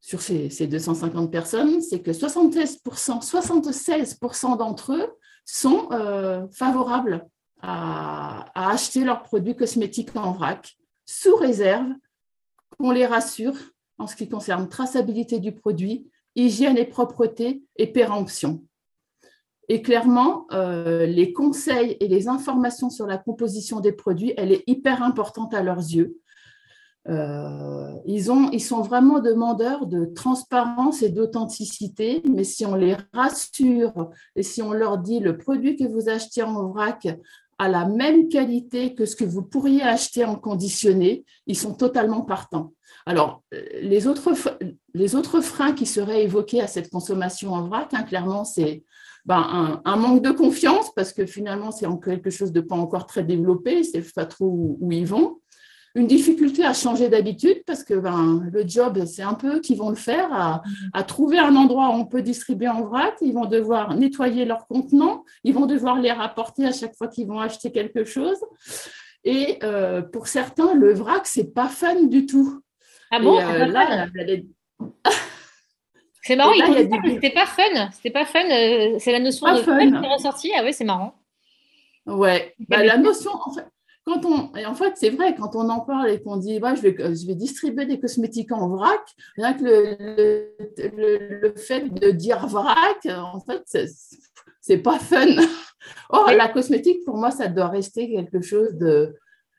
sur 0.02 0.22
ces, 0.22 0.50
ces, 0.50 0.68
250 0.68 1.32
personnes, 1.32 1.80
c'est 1.80 2.02
que 2.02 2.12
76%, 2.12 3.22
76 3.22 4.20
d'entre 4.58 4.92
eux 4.96 5.08
sont 5.46 5.88
favorables 6.52 7.26
à, 7.64 8.46
acheter 8.54 9.04
leurs 9.04 9.24
produits 9.24 9.56
cosmétiques 9.56 10.16
en 10.16 10.34
vrac, 10.34 10.78
sous 11.06 11.36
réserve 11.36 11.88
qu'on 12.78 12.92
les 12.92 13.06
rassure 13.06 13.56
en 13.98 14.06
ce 14.06 14.16
qui 14.16 14.28
concerne 14.28 14.68
traçabilité 14.68 15.40
du 15.40 15.54
produit, 15.54 16.10
hygiène 16.36 16.78
et 16.78 16.86
propreté 16.86 17.64
et 17.78 17.88
péremption. 17.88 18.64
Et 19.70 19.82
clairement, 19.82 20.46
euh, 20.52 21.06
les 21.06 21.32
conseils 21.32 21.96
et 22.02 22.08
les 22.10 22.28
informations 22.28 22.90
sur 22.90 23.08
la 23.08 23.18
composition 23.18 23.80
des 23.80 23.94
produits, 23.94 24.34
elle 24.36 24.52
est 24.52 24.64
hyper 24.68 25.02
importante 25.02 25.54
à 25.54 25.64
leurs 25.64 25.78
yeux. 25.78 26.18
Euh, 27.10 27.94
ils, 28.06 28.32
ont, 28.32 28.50
ils 28.52 28.62
sont 28.62 28.82
vraiment 28.82 29.20
demandeurs 29.20 29.88
de 29.88 30.06
transparence 30.06 31.02
et 31.02 31.10
d'authenticité, 31.10 32.24
mais 32.30 32.44
si 32.44 32.66
on 32.66 32.76
les 32.76 32.96
rassure 33.14 34.10
et 34.36 34.44
si 34.44 34.62
on 34.62 34.72
leur 34.72 34.98
dit 34.98 35.20
le 35.20 35.38
produit 35.38 35.76
que 35.76 35.86
vous 35.86 36.10
achetez 36.10 36.44
en 36.44 36.68
vrac, 36.68 37.08
à 37.58 37.70
la 37.70 37.86
même 37.86 38.30
qualité 38.30 38.96
que 38.96 39.06
ce 39.06 39.16
que 39.16 39.24
vous 39.24 39.44
pourriez 39.44 39.82
acheter 39.82 40.26
en 40.26 40.36
conditionné, 40.36 41.26
ils 41.48 41.58
sont 41.58 41.74
totalement 41.74 42.22
partants. 42.22 42.74
Alors, 43.06 43.44
les 43.82 44.08
autres, 44.08 44.34
les 44.94 45.16
autres 45.16 45.42
freins 45.42 45.74
qui 45.74 45.86
seraient 45.86 46.24
évoqués 46.24 46.62
à 46.62 46.68
cette 46.68 46.90
consommation 46.90 47.54
en 47.54 47.68
vrac, 47.68 47.94
hein, 47.94 48.04
clairement, 48.04 48.46
c'est 48.46 48.84
ben, 49.26 49.82
un, 49.86 49.96
manque 49.96 50.22
de 50.22 50.32
confiance 50.32 50.92
parce 50.96 51.14
que 51.14 51.26
finalement, 51.26 51.72
c'est 51.72 51.88
quelque 52.04 52.30
chose 52.30 52.52
de 52.52 52.62
pas 52.62 52.76
encore 52.76 53.06
très 53.06 53.24
développé, 53.24 53.84
c'est 53.84 54.02
pas 54.14 54.26
trop 54.26 54.78
où, 54.80 54.92
ils 54.92 55.08
vont. 55.08 55.40
Une 55.96 56.08
difficulté 56.08 56.66
à 56.66 56.74
changer 56.74 57.08
d'habitude 57.08 57.64
parce 57.68 57.84
que 57.84 57.94
ben, 57.94 58.50
le 58.52 58.68
job, 58.68 59.06
c'est 59.06 59.22
un 59.22 59.36
peu 59.36 59.60
qu'ils 59.60 59.78
vont 59.78 59.90
le 59.90 59.96
faire, 59.96 60.62
à, 60.94 61.04
trouver 61.04 61.38
un 61.38 61.56
endroit 61.56 61.90
où 61.90 61.94
on 61.94 62.06
peut 62.06 62.24
distribuer 62.24 62.68
en 62.68 62.84
vrac. 62.84 63.14
Ils 63.22 63.34
vont 63.34 63.46
devoir 63.46 63.96
nettoyer 63.96 64.46
leurs 64.46 64.66
contenants, 64.66 65.24
ils 65.44 65.54
vont 65.54 65.68
devoir 65.68 66.00
les 66.00 66.12
rapporter 66.12 66.66
à 66.66 66.72
chaque 66.72 66.96
fois 66.96 67.08
qu'ils 67.08 67.28
vont 67.28 67.40
acheter 67.40 67.72
quelque 67.72 68.06
chose. 68.06 68.38
Et 69.24 69.60
euh, 69.64 70.02
pour 70.02 70.28
certains, 70.28 70.74
le 70.74 70.94
vrac, 70.94 71.28
c'est 71.28 71.54
pas 71.54 71.68
fun 71.68 72.04
du 72.06 72.26
tout. 72.26 72.60
Ah 73.12 73.20
bon 73.20 73.40
euh, 73.40 73.66
là, 73.68 74.08
C'est 76.24 76.38
marrant, 76.38 76.54
c'était 76.56 77.30
pas 77.32 77.46
fun. 77.46 77.92
C'était 77.92 78.12
pas 78.12 78.26
fun. 78.26 78.46
Euh, 78.50 78.96
c'est 79.00 79.12
la 79.12 79.20
notion 79.20 79.54
de 79.54 79.62
fun 79.62 79.80
qui 79.80 80.06
est 80.06 80.14
ressortie. 80.14 80.52
Ah 80.58 80.64
oui, 80.64 80.74
c'est 80.74 80.86
marrant. 80.86 81.16
Ouais. 82.06 82.56
Bah, 82.70 82.84
la 82.84 82.98
notion, 82.98 83.32
en 83.34 83.54
fait, 83.54 83.66
quand 84.06 84.26
on, 84.26 84.56
et 84.56 84.66
en 84.66 84.76
fait, 84.76 84.94
c'est 84.96 85.10
vrai, 85.10 85.34
quand 85.36 85.56
on 85.56 85.70
en 85.70 85.80
parle 85.80 86.10
et 86.10 86.22
qu'on 86.22 86.38
dit, 86.38 86.60
bah, 86.60 86.76
je, 86.76 86.82
vais, 86.82 86.96
je 86.98 87.26
vais 87.26 87.36
distribuer 87.36 87.86
des 87.86 88.00
cosmétiques 88.00 88.52
en 88.52 88.68
vrac, 88.68 89.02
rien 89.38 89.54
que 89.54 89.64
le, 89.64 91.42
le, 91.42 91.54
fait 91.56 91.90
de 91.90 92.12
dire 92.12 92.46
vrac, 92.48 93.06
en 93.06 93.40
fait, 93.40 93.88
c'est 94.62 94.78
pas 94.80 95.00
fun. 95.00 95.26
Or, 96.10 96.32
la 96.32 96.50
cosmétique, 96.50 97.04
pour 97.06 97.18
moi, 97.18 97.32
ça 97.32 97.48
doit 97.48 97.68
rester 97.68 98.10
quelque 98.10 98.42
chose 98.42 98.74
de, 98.74 99.16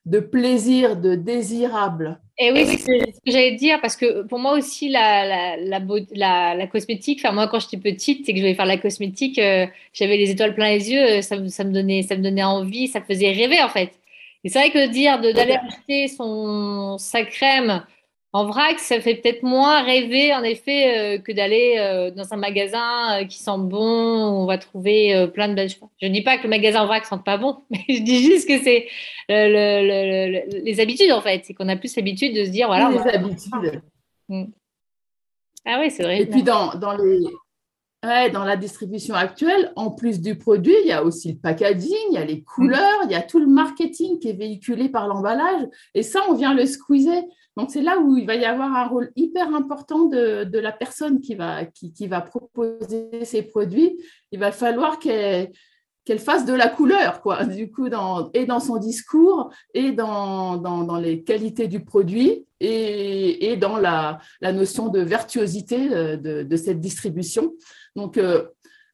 de 0.07 0.21
plaisir, 0.21 0.97
de 0.97 1.15
désirable. 1.15 2.21
Et 2.37 2.53
oui, 2.53 2.67
c'est 2.67 2.77
ce 2.79 3.21
que 3.25 3.31
j'allais 3.31 3.55
dire, 3.55 3.81
parce 3.81 3.97
que 3.97 4.23
pour 4.27 4.39
moi 4.39 4.53
aussi, 4.59 4.89
la, 4.89 5.57
la, 5.57 6.55
la, 6.55 6.67
cosmétique, 6.67 7.21
enfin, 7.25 7.33
moi, 7.33 7.49
quand 7.49 7.61
j'étais 7.61 7.77
petite 7.77 8.29
et 8.29 8.33
que 8.33 8.39
je 8.39 8.43
voulais 8.43 8.55
faire 8.55 8.67
la 8.67 8.77
cosmétique, 8.77 9.39
euh, 9.39 9.67
j'avais 9.93 10.17
les 10.17 10.31
étoiles 10.31 10.55
plein 10.55 10.71
les 10.71 10.91
yeux, 10.91 11.23
ça, 11.23 11.37
ça, 11.49 11.65
me 11.65 11.73
donnait, 11.73 12.03
ça 12.03 12.17
me 12.17 12.23
donnait 12.23 12.45
envie, 12.45 12.89
ça 12.89 13.01
me 13.01 13.05
faisait 13.05 13.31
rêver, 13.31 13.63
en 13.63 13.69
fait. 13.69 13.93
Et 14.45 14.51
c'est 14.51 14.59
vrai 14.59 14.71
que 14.71 14.87
dire 14.89 15.21
d'aller 15.21 15.57
acheter 15.57 16.09
son, 16.09 16.99
sa 16.99 17.25
crème 17.25 17.83
en 18.35 18.47
vrac, 18.47 18.81
ça 18.81 19.01
fait 19.01 19.15
peut-être 19.15 19.45
moins 19.45 19.85
rêver, 19.85 20.35
en 20.35 20.43
effet, 20.43 20.99
euh, 20.99 21.19
que 21.19 21.31
d'aller 21.31 21.77
euh, 21.79 22.11
dans 22.11 22.35
un 22.35 22.37
magasin 22.37 23.21
euh, 23.21 23.25
qui 23.27 23.39
sent 23.39 23.59
bon, 23.59 24.29
où 24.29 24.43
on 24.43 24.45
va 24.45 24.59
trouver 24.59 25.29
plein 25.33 25.47
de 25.47 25.55
belles 25.55 25.71
choses. 25.71 25.89
Je 26.03 26.09
ne 26.09 26.13
dis 26.13 26.23
pas 26.23 26.37
que 26.39 26.43
le 26.43 26.49
magasin 26.49 26.83
en 26.83 26.87
vrac 26.87 27.05
ne 27.05 27.17
sent 27.17 27.23
pas 27.25 27.37
bon, 27.37 27.59
mais 27.71 27.85
je 27.89 28.03
dis 28.03 28.25
juste 28.25 28.49
que 28.49 28.59
c'est 28.59 28.89
les 29.29 30.81
habitudes, 30.81 31.13
en 31.13 31.21
fait. 31.21 31.45
C'est 31.45 31.55
qu'on 31.55 31.69
a 31.69 31.77
plus 31.77 31.95
l'habitude 31.95 32.35
de 32.35 32.45
se 32.45 32.51
dire, 32.51 32.67
voilà. 32.67 32.91
Les 32.91 33.15
habitudes. 33.15 33.83
Mm. 34.29 34.47
Ah 35.65 35.79
oui, 35.81 35.93
c'est 35.93 36.03
vrai. 36.03 36.23
Et 36.23 36.27
puis, 36.27 36.43
dans, 36.43 36.75
dans 36.75 36.97
les, 36.97 37.21
dans 38.33 38.45
la 38.45 38.57
distribution 38.57 39.15
actuelle, 39.15 39.73
en 39.77 39.91
plus 39.91 40.21
du 40.21 40.37
produit, 40.37 40.75
il 40.83 40.89
y 40.89 40.93
a 40.93 41.03
aussi 41.03 41.33
le 41.33 41.39
packaging, 41.39 41.95
il 42.11 42.15
y 42.15 42.19
a 42.19 42.25
les 42.25 42.43
couleurs, 42.43 43.01
il 43.05 43.13
y 43.13 43.15
a 43.15 43.23
tout 43.23 43.39
le 43.39 43.47
marketing 43.47 44.19
qui 44.19 44.29
est 44.29 44.35
véhiculé 44.39 44.89
par 44.89 45.09
l'emballage. 45.09 45.67
Et 45.95 46.03
ça, 46.03 46.21
on 46.29 46.35
vient 46.35 46.53
le 46.53 46.67
squeezer. 46.67 47.23
Donc, 47.57 47.71
c'est 47.71 47.81
là 47.81 47.99
où 47.99 48.17
il 48.17 48.27
va 48.27 48.35
y 48.35 48.45
avoir 48.45 48.75
un 48.75 48.87
rôle 48.87 49.11
hyper 49.17 49.55
important 49.55 50.05
de, 50.07 50.59
la 50.59 50.73
personne 50.73 51.21
qui 51.21 51.35
va, 51.35 51.65
qui, 51.65 52.07
va 52.07 52.21
proposer 52.21 53.25
ces 53.25 53.43
produits. 53.43 53.97
Il 54.33 54.39
va 54.39 54.53
falloir 54.53 54.99
qu'elle 54.99 55.53
qu'elle 56.05 56.19
fasse 56.19 56.45
de 56.45 56.53
la 56.53 56.69
couleur, 56.69 57.23
quoi, 57.23 57.45
du 57.47 57.71
coup, 57.71 57.89
dans, 57.89 58.31
et 58.35 58.45
dans 58.45 58.61
son 58.61 58.77
discours, 58.77 59.51
et 59.73 59.93
dans, 59.93 60.59
dans, 60.59 60.99
les 60.99 61.23
qualités 61.23 61.67
du 61.67 61.83
produit, 61.83 62.45
et, 62.61 63.53
et 63.53 63.57
dans 63.57 63.79
la, 63.79 64.19
la, 64.43 64.53
notion 64.53 64.89
de 64.89 65.01
virtuosité 65.01 65.89
euh, 65.93 66.19
de, 66.19 66.43
de 66.43 66.57
cette 66.57 66.81
distribution. 66.81 67.55
Donc, 67.97 68.17
euh, 68.19 68.49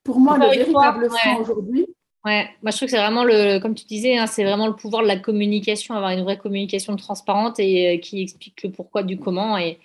pour 0.05 0.19
moi, 0.21 0.39
le 0.39 0.47
véritable 0.47 1.11
frein 1.11 1.37
aujourd'hui. 1.37 1.87
Ouais, 2.23 2.51
moi 2.63 2.71
je 2.71 2.77
trouve 2.77 2.87
que 2.87 2.91
c'est 2.91 2.99
vraiment 2.99 3.25
le, 3.25 3.59
comme 3.61 3.75
tu 3.75 3.87
disais, 3.87 4.19
hein, 4.19 4.27
c'est 4.27 4.45
vraiment 4.45 4.67
le 4.67 4.77
pouvoir 4.77 5.03
de 5.03 5.09
la 5.09 5.19
communication, 5.19 5.95
avoir 5.95 6.11
une 6.11 6.23
vraie 6.23 6.37
communication 6.37 6.95
transparente 6.97 7.59
et 7.59 7.97
euh, 7.97 7.99
qui 7.99 8.21
explique 8.21 8.63
le 8.63 8.71
pourquoi 8.71 9.03
du 9.03 9.19
comment. 9.19 9.57
Et 9.57 9.79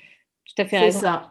tout 0.46 0.62
à 0.62 0.66
fait 0.66 0.80
raison. 0.80 1.00
C'est 1.00 1.06
ça. 1.06 1.30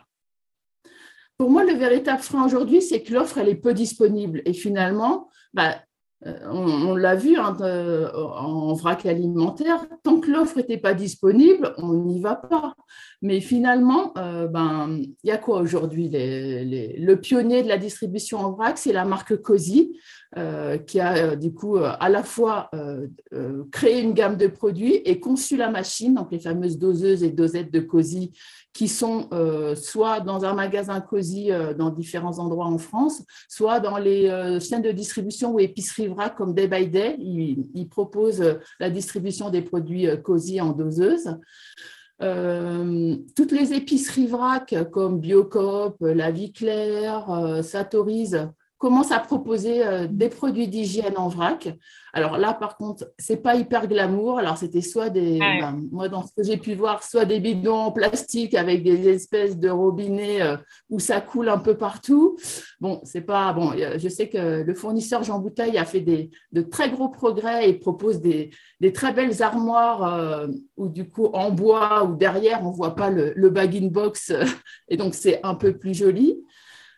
Pour 1.37 1.51
moi, 1.51 1.65
le 1.65 1.75
véritable 1.75 2.23
frein 2.23 2.47
aujourd'hui, 2.47 2.81
c'est 2.81 3.03
que 3.03 3.13
l'offre, 3.13 3.37
elle 3.37 3.49
est 3.49 3.55
peu 3.55 3.75
disponible. 3.75 4.41
Et 4.47 4.55
finalement, 4.55 5.29
bah, 5.53 5.83
euh, 6.27 6.39
on, 6.51 6.97
l'a 6.97 7.15
vu 7.15 7.37
hein, 7.37 7.57
en 7.61 8.73
vrac 8.75 9.05
alimentaire, 9.07 9.87
tant 10.03 10.21
que 10.21 10.31
l'offre 10.31 10.57
n'était 10.57 10.79
pas 10.79 10.95
disponible, 10.95 11.75
on 11.79 11.93
n'y 11.95 12.21
va 12.21 12.35
pas. 12.37 12.75
Mais 13.21 13.41
finalement, 13.41 14.13
euh, 14.19 14.47
ben, 14.47 14.99
il 15.01 15.17
y 15.25 15.31
a 15.31 15.39
quoi 15.39 15.61
aujourd'hui? 15.61 16.11
Le 16.13 17.15
pionnier 17.15 17.63
de 17.63 17.69
la 17.69 17.79
distribution 17.79 18.39
en 18.39 18.53
vrac, 18.53 18.79
c'est 18.79 18.93
la 18.93 19.05
marque 19.05 19.33
euh, 19.33 19.37
qui 20.87 21.01
a 21.01 21.37
du 21.37 21.53
coup 21.53 21.77
à 21.77 22.09
la 22.09 22.23
fois 22.23 22.71
créé 23.71 24.01
une 24.01 24.15
gamme 24.15 24.37
de 24.37 24.47
produits 24.47 24.95
et 25.05 25.21
conçu 25.21 25.57
la 25.57 25.71
machine, 25.71 26.15
donc 26.15 26.33
les 26.33 26.41
fameuses 26.41 26.79
doseuses 26.79 27.23
et 27.23 27.31
dosettes 27.31 27.73
de 27.73 27.81
Cozy, 27.81 28.33
qui 28.75 28.89
sont 28.89 29.29
euh, 29.33 29.77
soit 29.77 30.21
dans 30.21 30.45
un 30.45 30.53
magasin 30.53 31.03
euh, 31.13 31.75
dans 31.75 31.91
différents 31.91 32.41
endroits 32.41 32.67
en 32.67 32.79
France, 32.79 33.23
soit 33.49 33.79
dans 33.79 33.99
les 33.99 34.29
euh, 34.29 34.59
chaînes 34.59 34.83
de 34.83 34.91
distribution 34.91 35.55
ou 35.55 35.61
épiceries 35.61 36.09
vrac 36.09 36.37
comme 36.37 36.55
Day 36.55 36.67
by 36.67 36.89
Day. 36.89 37.17
Ils, 37.21 37.89
proposent 37.89 38.59
la 38.81 38.91
distribution 38.91 39.51
des 39.51 39.63
produits 39.63 40.09
cosy 40.23 40.61
en 40.61 40.73
doseuse. 40.73 41.37
toutes 43.37 43.53
les 43.53 43.73
épiceries 43.73 44.27
vrac 44.27 44.75
comme 44.91 45.21
Biocop, 45.21 45.97
La 46.01 46.33
Vie 46.33 46.53
Claire, 46.53 47.61
Satorise 47.63 48.49
commence 48.85 49.13
à 49.13 49.19
proposer 49.19 49.83
euh, 49.83 50.07
des 50.11 50.29
produits 50.29 50.69
d'hygiène 50.69 51.15
en 51.17 51.29
vrac. 51.29 51.75
Alors 52.13 52.37
là, 52.37 52.53
par 52.53 52.77
contre, 52.77 53.11
c'est 53.19 53.39
pas 53.39 53.57
hyper 53.57 53.89
glamour. 53.89 54.39
Alors 54.39 54.59
c'était 54.59 54.83
soit 54.83 55.09
des, 55.09 55.39
ben, 55.39 55.81
moi 55.91 56.11
dans 56.11 56.27
ce 56.27 56.35
que 56.37 56.43
j'ai 56.43 56.59
pu 56.59 56.75
voir, 56.75 57.03
soit 57.03 57.25
des 57.25 57.41
bidons 57.41 57.79
en 57.79 57.93
plastique 57.93 58.55
avec 58.55 58.83
des 58.83 59.09
espèces 59.09 59.57
de 59.59 59.71
robinets 59.71 60.43
euh, 60.43 60.59
où 60.91 61.01
ça 61.01 61.23
coule 61.23 61.49
un 61.49 61.57
peu 61.57 61.79
partout. 61.79 62.37
Bon, 62.79 63.01
c'est 63.05 63.23
pas 63.23 63.55
bon. 63.55 63.73
Je 63.73 64.09
sais 64.11 64.29
que 64.29 64.63
le 64.63 64.75
fournisseur 64.75 65.23
Jean 65.25 65.39
Bouteille 65.39 65.79
a 65.79 65.87
fait 65.87 66.03
des, 66.03 66.29
de 66.53 66.61
très 66.61 66.91
gros 66.91 67.09
progrès 67.09 67.71
et 67.71 67.73
propose 67.73 68.21
des, 68.21 68.51
des 68.81 68.93
très 68.93 69.15
belles 69.15 69.43
armoires 69.43 70.05
euh, 70.05 70.47
où 70.77 70.89
du 70.89 71.09
coup 71.09 71.31
en 71.33 71.51
bois 71.51 72.05
ou 72.05 72.17
derrière 72.17 72.61
on 72.67 72.71
voit 72.71 72.95
pas 72.95 73.09
le, 73.09 73.33
le 73.35 73.49
bag 73.49 73.75
in 73.75 73.87
box 73.87 74.31
et 74.89 74.99
donc 74.99 75.15
c'est 75.15 75.41
un 75.43 75.55
peu 75.55 75.73
plus 75.79 75.95
joli. 75.95 76.45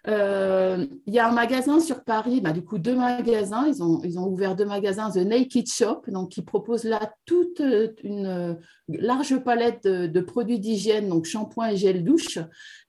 Euh, 0.09 0.87
il 1.07 1.15
y 1.15 1.19
a 1.19 1.29
un 1.29 1.33
magasin 1.33 1.81
sur 1.81 2.05
Paris, 2.05 2.41
bah, 2.41 2.53
du 2.53 2.63
coup 2.63 2.79
deux 2.79 2.95
magasins, 2.95 3.67
ils 3.67 3.83
ont, 3.83 4.01
ils 4.05 4.19
ont 4.21 4.29
ouvert 4.29 4.55
deux 4.55 4.65
magasins, 4.65 5.11
The 5.11 5.17
Naked 5.17 5.67
Shop, 5.67 6.03
donc 6.07 6.31
qui 6.31 6.43
propose 6.43 6.85
là 6.85 7.13
toute 7.25 7.61
une 8.05 8.57
large 8.89 9.37
palette 9.39 9.87
de, 9.87 10.21
produits 10.21 10.61
d'hygiène, 10.61 11.09
donc 11.09 11.25
shampoing 11.25 11.71
et 11.71 11.77
gel 11.77 12.05
douche, 12.05 12.39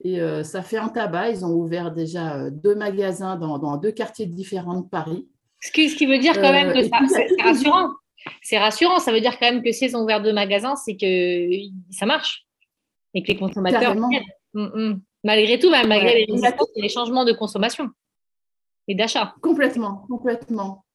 et 0.03 0.21
euh, 0.21 0.43
ça 0.43 0.62
fait 0.62 0.77
un 0.77 0.89
tabac, 0.89 1.32
ils 1.32 1.43
ont 1.43 1.53
ouvert 1.53 1.91
déjà 1.91 2.36
euh, 2.36 2.49
deux 2.51 2.75
magasins 2.75 3.36
dans, 3.36 3.58
dans 3.58 3.77
deux 3.77 3.91
quartiers 3.91 4.27
différents 4.27 4.82
de 4.82 4.88
Paris. 4.88 5.27
Ce 5.60 5.71
qui, 5.71 5.89
ce 5.89 5.95
qui 5.95 6.06
veut 6.06 6.19
dire 6.19 6.34
quand 6.36 6.51
même 6.51 6.71
que 6.71 6.84
c'est 6.84 7.41
rassurant. 7.43 7.89
C'est 8.43 8.60
rassurant, 8.60 8.99
ça 8.99 9.12
veut 9.12 9.21
dire 9.21 9.39
quand 9.39 9.49
même 9.51 9.63
que 9.63 9.71
s'ils 9.71 9.95
ont 9.97 10.03
ouvert 10.03 10.21
deux 10.21 10.34
magasins, 10.34 10.75
c'est 10.75 10.97
que 10.97 11.49
ça 11.89 12.06
marche. 12.06 12.45
Et 13.13 13.23
que 13.23 13.30
les 13.30 13.38
consommateurs 13.38 13.95
Malgré 15.23 15.60
tout, 15.60 15.69
malgré 15.69 16.25
les, 16.25 16.89
changements 16.89 17.25
de 17.25 17.34
consommation 17.34 17.89
et 18.88 18.95
d'achat. 18.95 19.36
Complètement, 19.41 20.06
complètement. 20.08 20.86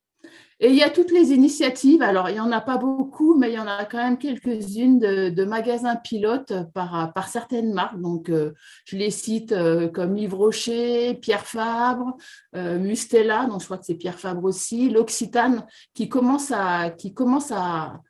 Et 0.65 0.69
il 0.69 0.77
y 0.77 0.83
a 0.83 0.91
toutes 0.91 1.11
les 1.11 1.33
initiatives. 1.33 2.03
Alors, 2.03 2.31
il 2.31 2.35
n'y 2.35 2.41
en 2.41 2.53
a 2.53 2.61
pas 2.61 2.79
beaucoup, 2.79 3.37
mais 3.37 3.51
il 3.51 3.55
y 3.55 3.59
en 3.59 3.67
a 3.67 3.85
quand 3.85 3.99
même 3.99 4.17
quelques-unes 4.17 5.01
de, 5.01 5.45
magasins 5.45 5.97
pilotes 5.97 6.53
par, 6.73 7.13
par 7.13 7.27
certaines 7.27 7.73
marques. 7.73 8.01
Donc, 8.01 8.31
euh, 8.31 8.53
je 8.85 8.97
les 8.97 9.11
cite 9.11 9.51
euh, 9.51 9.89
comme 9.89 10.17
Yves 10.17 10.35
Rocher, 10.35 11.15
Pierre 11.15 11.47
Fabre, 11.47 12.17
euh, 12.55 12.79
Mustela, 12.79 13.47
donc 13.47 13.61
je 13.61 13.65
crois 13.65 13.79
que 13.79 13.85
c'est 13.85 13.97
Pierre 13.97 14.21
Fabre 14.21 14.45
aussi, 14.45 14.89
l'Occitane, 14.89 15.67
qui 15.95 16.09
commence 16.09 16.53
à, 16.53 16.91
qui 16.91 17.13
commence 17.13 17.51
à, 17.51 18.01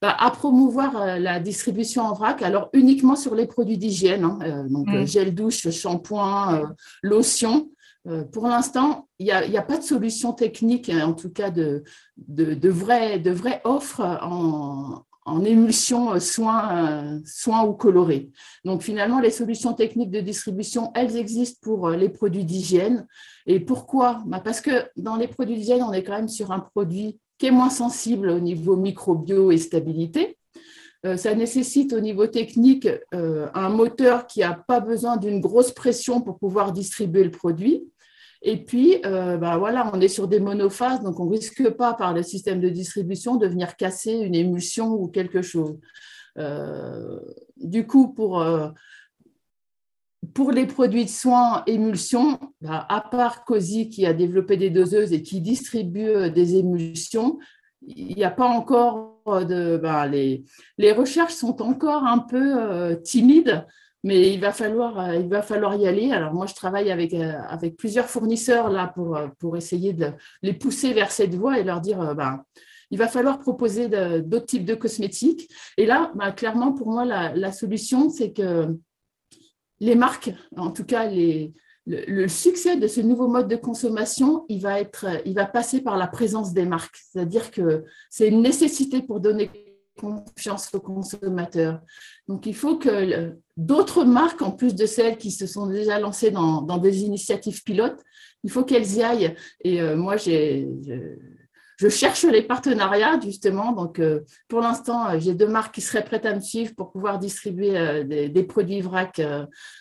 bah, 0.00 0.16
à 0.18 0.30
promouvoir 0.30 0.96
euh, 0.96 1.18
la 1.18 1.40
distribution 1.40 2.02
en 2.02 2.14
vrac, 2.14 2.40
alors 2.42 2.70
uniquement 2.72 3.16
sur 3.16 3.34
les 3.34 3.46
produits 3.46 3.76
d'hygiène, 3.76 4.24
hein, 4.24 4.38
euh, 4.42 4.68
donc 4.68 4.88
mm. 4.88 5.06
gel 5.06 5.34
douche, 5.34 5.68
shampoing, 5.70 6.72
lotion. 7.02 7.70
pour 8.32 8.48
l'instant, 8.48 9.08
il 9.18 9.26
n'y 9.26 9.58
a, 9.58 9.62
pas 9.62 9.76
de 9.76 9.82
solution 9.82 10.32
technique, 10.32 10.88
hein, 10.88 11.06
en 11.06 11.12
tout 11.12 11.30
cas 11.30 11.50
de, 11.50 11.84
de, 12.16 12.54
de 12.54 12.68
vraies 12.70 13.18
de 13.18 13.34
offres 13.64 14.00
en, 14.22 15.04
en 15.26 15.44
émulsion 15.44 16.18
soins, 16.18 17.20
soins 17.26 17.64
ou 17.64 17.74
colorés. 17.74 18.30
Donc 18.64 18.82
finalement, 18.82 19.20
les 19.20 19.30
solutions 19.30 19.74
techniques 19.74 20.10
de 20.10 20.20
distribution, 20.20 20.92
elles 20.94 21.18
existent 21.18 21.58
pour 21.60 21.90
les 21.90 22.08
produits 22.08 22.46
d'hygiène. 22.46 23.06
Et 23.46 23.60
pourquoi? 23.60 24.22
Bah, 24.24 24.40
Parce 24.42 24.62
que 24.62 24.88
dans 24.96 25.16
les 25.16 25.28
produits 25.28 25.56
d'hygiène, 25.56 25.82
on 25.82 25.92
est 25.92 26.02
quand 26.02 26.16
même 26.16 26.28
sur 26.28 26.52
un 26.52 26.60
produit 26.60 27.18
qui 27.40 27.46
est 27.46 27.50
moins 27.50 27.70
sensible 27.70 28.28
au 28.28 28.38
niveau 28.38 28.76
microbio 28.76 29.50
et 29.50 29.56
stabilité. 29.56 30.36
Euh, 31.06 31.16
ça 31.16 31.34
nécessite 31.34 31.94
au 31.94 32.00
niveau 32.00 32.26
technique 32.26 32.86
euh, 33.14 33.48
un 33.54 33.70
moteur 33.70 34.26
qui 34.26 34.40
n'a 34.40 34.52
pas 34.52 34.80
besoin 34.80 35.16
d'une 35.16 35.40
grosse 35.40 35.72
pression 35.72 36.20
pour 36.20 36.38
pouvoir 36.38 36.72
distribuer 36.72 37.24
le 37.24 37.30
produit. 37.30 37.90
Et 38.42 38.58
puis, 38.58 39.00
euh, 39.06 39.38
bah 39.38 39.56
voilà, 39.56 39.90
on 39.94 40.00
est 40.02 40.08
sur 40.08 40.28
des 40.28 40.38
monophases, 40.38 41.02
donc 41.02 41.18
on 41.18 41.24
ne 41.24 41.30
risque 41.30 41.70
pas 41.70 41.94
par 41.94 42.12
le 42.12 42.22
système 42.22 42.60
de 42.60 42.68
distribution 42.68 43.36
de 43.36 43.46
venir 43.46 43.74
casser 43.76 44.12
une 44.12 44.34
émulsion 44.34 44.92
ou 44.92 45.08
quelque 45.08 45.40
chose. 45.40 45.78
du 47.56 47.86
coup, 47.86 48.12
pour, 48.12 48.44
pour 50.34 50.52
les 50.52 50.66
produits 50.66 51.04
de 51.04 51.10
soins 51.10 51.62
émulsion, 51.66 52.38
bah, 52.60 52.86
à 52.88 53.00
part 53.00 53.44
COSI 53.44 53.88
qui 53.88 54.06
a 54.06 54.12
développé 54.12 54.56
des 54.56 54.70
doseuses 54.70 55.12
et 55.12 55.22
qui 55.22 55.40
distribue 55.40 56.30
des 56.30 56.56
émulsions, 56.56 57.38
il 57.82 58.16
n'y 58.16 58.24
a 58.24 58.30
pas 58.30 58.46
encore 58.46 59.22
de. 59.46 59.76
Ben, 59.76 60.06
les, 60.06 60.44
les, 60.78 60.92
recherches 60.92 61.34
sont 61.34 61.62
encore 61.62 62.04
un 62.04 62.18
peu 62.18 62.54
euh, 62.58 62.94
timides, 62.96 63.66
mais 64.04 64.32
il 64.32 64.40
va, 64.40 64.52
falloir, 64.52 64.98
euh, 64.98 65.16
il 65.16 65.28
va 65.28 65.42
falloir 65.42 65.74
y 65.76 65.86
aller. 65.86 66.12
Alors, 66.12 66.34
moi, 66.34 66.46
je 66.46 66.54
travaille 66.54 66.90
avec, 66.90 67.14
euh, 67.14 67.32
avec 67.48 67.76
plusieurs 67.76 68.06
fournisseurs 68.06 68.70
là 68.70 68.88
pour, 68.94 69.18
pour 69.38 69.56
essayer 69.56 69.92
de 69.92 70.12
les 70.42 70.52
pousser 70.52 70.92
vers 70.92 71.10
cette 71.10 71.34
voie 71.34 71.58
et 71.58 71.64
leur 71.64 71.80
dire 71.80 72.14
ben, 72.14 72.42
il 72.90 72.98
va 72.98 73.06
falloir 73.06 73.38
proposer 73.38 73.88
d'autres 73.88 74.46
types 74.46 74.64
de 74.64 74.74
cosmétiques. 74.74 75.48
Et 75.76 75.86
là, 75.86 76.12
clairement, 76.36 76.72
pour 76.72 76.88
moi, 76.88 77.04
la, 77.04 77.34
la 77.36 77.52
solution, 77.52 78.10
c'est 78.10 78.32
que 78.32 78.76
les 79.80 79.94
marques, 79.94 80.32
en 80.56 80.70
tout 80.70 80.84
cas 80.84 81.10
le, 81.10 82.28
succès 82.28 82.76
de 82.76 82.86
ce 82.86 83.00
nouveau 83.00 83.28
mode 83.28 83.48
de 83.48 83.56
consommation, 83.56 84.44
il 84.48 84.60
va, 84.60 84.80
être, 84.80 85.06
il 85.24 85.34
va 85.34 85.46
passer 85.46 85.80
par 85.80 85.96
la 85.96 86.06
présence 86.06 86.52
des 86.52 86.66
marques. 86.66 86.98
C'est-à-dire 87.10 87.50
que 87.50 87.84
c'est 88.10 88.28
une 88.28 88.42
nécessité 88.42 89.02
pour 89.02 89.20
donner 89.20 89.50
confiance 89.98 90.70
aux 90.74 90.80
consommateurs. 90.80 91.80
Donc, 92.28 92.46
il 92.46 92.54
faut 92.54 92.76
que 92.76 93.34
d'autres 93.56 94.04
marques, 94.04 94.42
en 94.42 94.50
plus 94.50 94.74
de 94.74 94.86
celles 94.86 95.18
qui 95.18 95.30
se 95.30 95.46
sont 95.46 95.66
déjà 95.66 95.98
lancées 95.98 96.30
dans, 96.30 96.78
des 96.78 97.02
initiatives 97.02 97.62
pilotes, 97.62 98.00
il 98.44 98.50
faut 98.50 98.64
qu'elles 98.64 98.94
y 98.94 99.02
aillent. 99.02 99.34
Et 99.62 99.82
euh, 99.82 99.96
moi, 99.96 100.16
j'ai 100.16 100.68
cherche 101.88 102.24
les 102.24 102.42
partenariats, 102.42 103.18
justement. 103.22 103.72
Donc, 103.72 103.98
euh, 103.98 104.20
pour 104.48 104.60
l'instant, 104.60 105.08
euh, 105.08 105.18
j'ai 105.18 105.34
deux 105.34 105.46
marques 105.46 105.74
qui 105.74 105.80
seraient 105.80 106.04
prêtes 106.04 106.26
à 106.26 106.34
me 106.34 106.40
suivre 106.40 106.74
pour 106.74 106.92
pouvoir 106.92 107.18
distribuer 107.18 107.78
euh, 107.78 108.04
des, 108.04 108.42
produits 108.42 108.80
vrac 108.80 109.20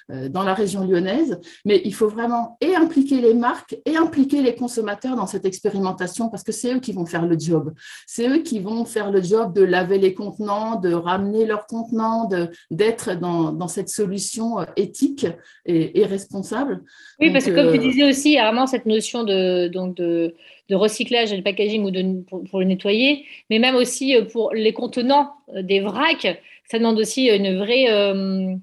dans 0.10 0.44
la 0.44 0.54
région 0.54 0.86
lyonnaise. 0.86 1.40
Mais 1.66 1.82
il 1.86 1.94
faut 1.94 2.08
vraiment 2.08 2.58
et 2.62 2.76
impliquer 2.76 3.22
les 3.22 3.34
marques 3.34 3.78
et 3.86 3.96
impliquer 3.96 4.42
les 4.42 4.54
consommateurs 4.54 5.16
dans 5.16 5.28
cette 5.28 5.46
expérimentation 5.46 6.30
parce 6.30 6.44
que 6.44 6.52
c'est 6.52 6.74
eux 6.74 6.80
qui 6.80 6.92
vont 6.92 7.06
faire 7.06 7.26
le 7.26 7.40
job. 7.40 7.74
C'est 8.06 8.28
eux 8.28 8.40
qui 8.40 8.60
vont 8.60 8.86
faire 8.86 9.12
le 9.12 9.22
job 9.22 9.54
de 9.54 9.64
laver 9.64 9.98
les 9.98 10.14
contenants, 10.14 10.76
de 10.76 10.94
ramener 10.94 11.46
leurs 11.46 11.66
contenants, 11.66 12.30
d'être 12.70 13.16
dans, 13.16 13.68
cette 13.68 13.90
solution 13.90 14.58
éthique 14.76 15.26
et, 15.66 16.06
responsable. 16.06 16.84
Oui, 17.20 17.32
parce 17.32 17.46
que 17.46 17.52
comme 17.52 17.72
tu 17.72 17.80
disais 17.80 18.10
aussi, 18.10 18.32
il 18.32 18.36
y 18.36 18.40
a 18.40 18.46
vraiment 18.46 18.68
cette 18.68 18.86
notion 18.86 19.24
de, 19.24 19.68
donc 19.68 19.96
de 19.96 20.34
de 20.70 20.76
recyclage 20.76 21.34
et 21.34 21.38
de 21.38 21.42
packaging 21.42 21.84
ou 21.84 21.92
de, 21.92 22.22
pour, 22.50 22.60
le 22.60 22.66
nettoyer, 22.66 23.26
mais 23.50 23.60
même 23.60 23.76
aussi 23.76 24.16
euh, 24.16 24.24
pour 24.24 24.54
les 24.54 24.74
contenants 24.74 25.34
euh, 25.56 25.64
des 25.64 25.80
vracs, 25.80 26.40
ça 26.66 26.78
demande 26.78 27.00
aussi 27.00 27.28
une 27.28 27.58
vraie... 27.58 27.90
Euh, 27.90 28.56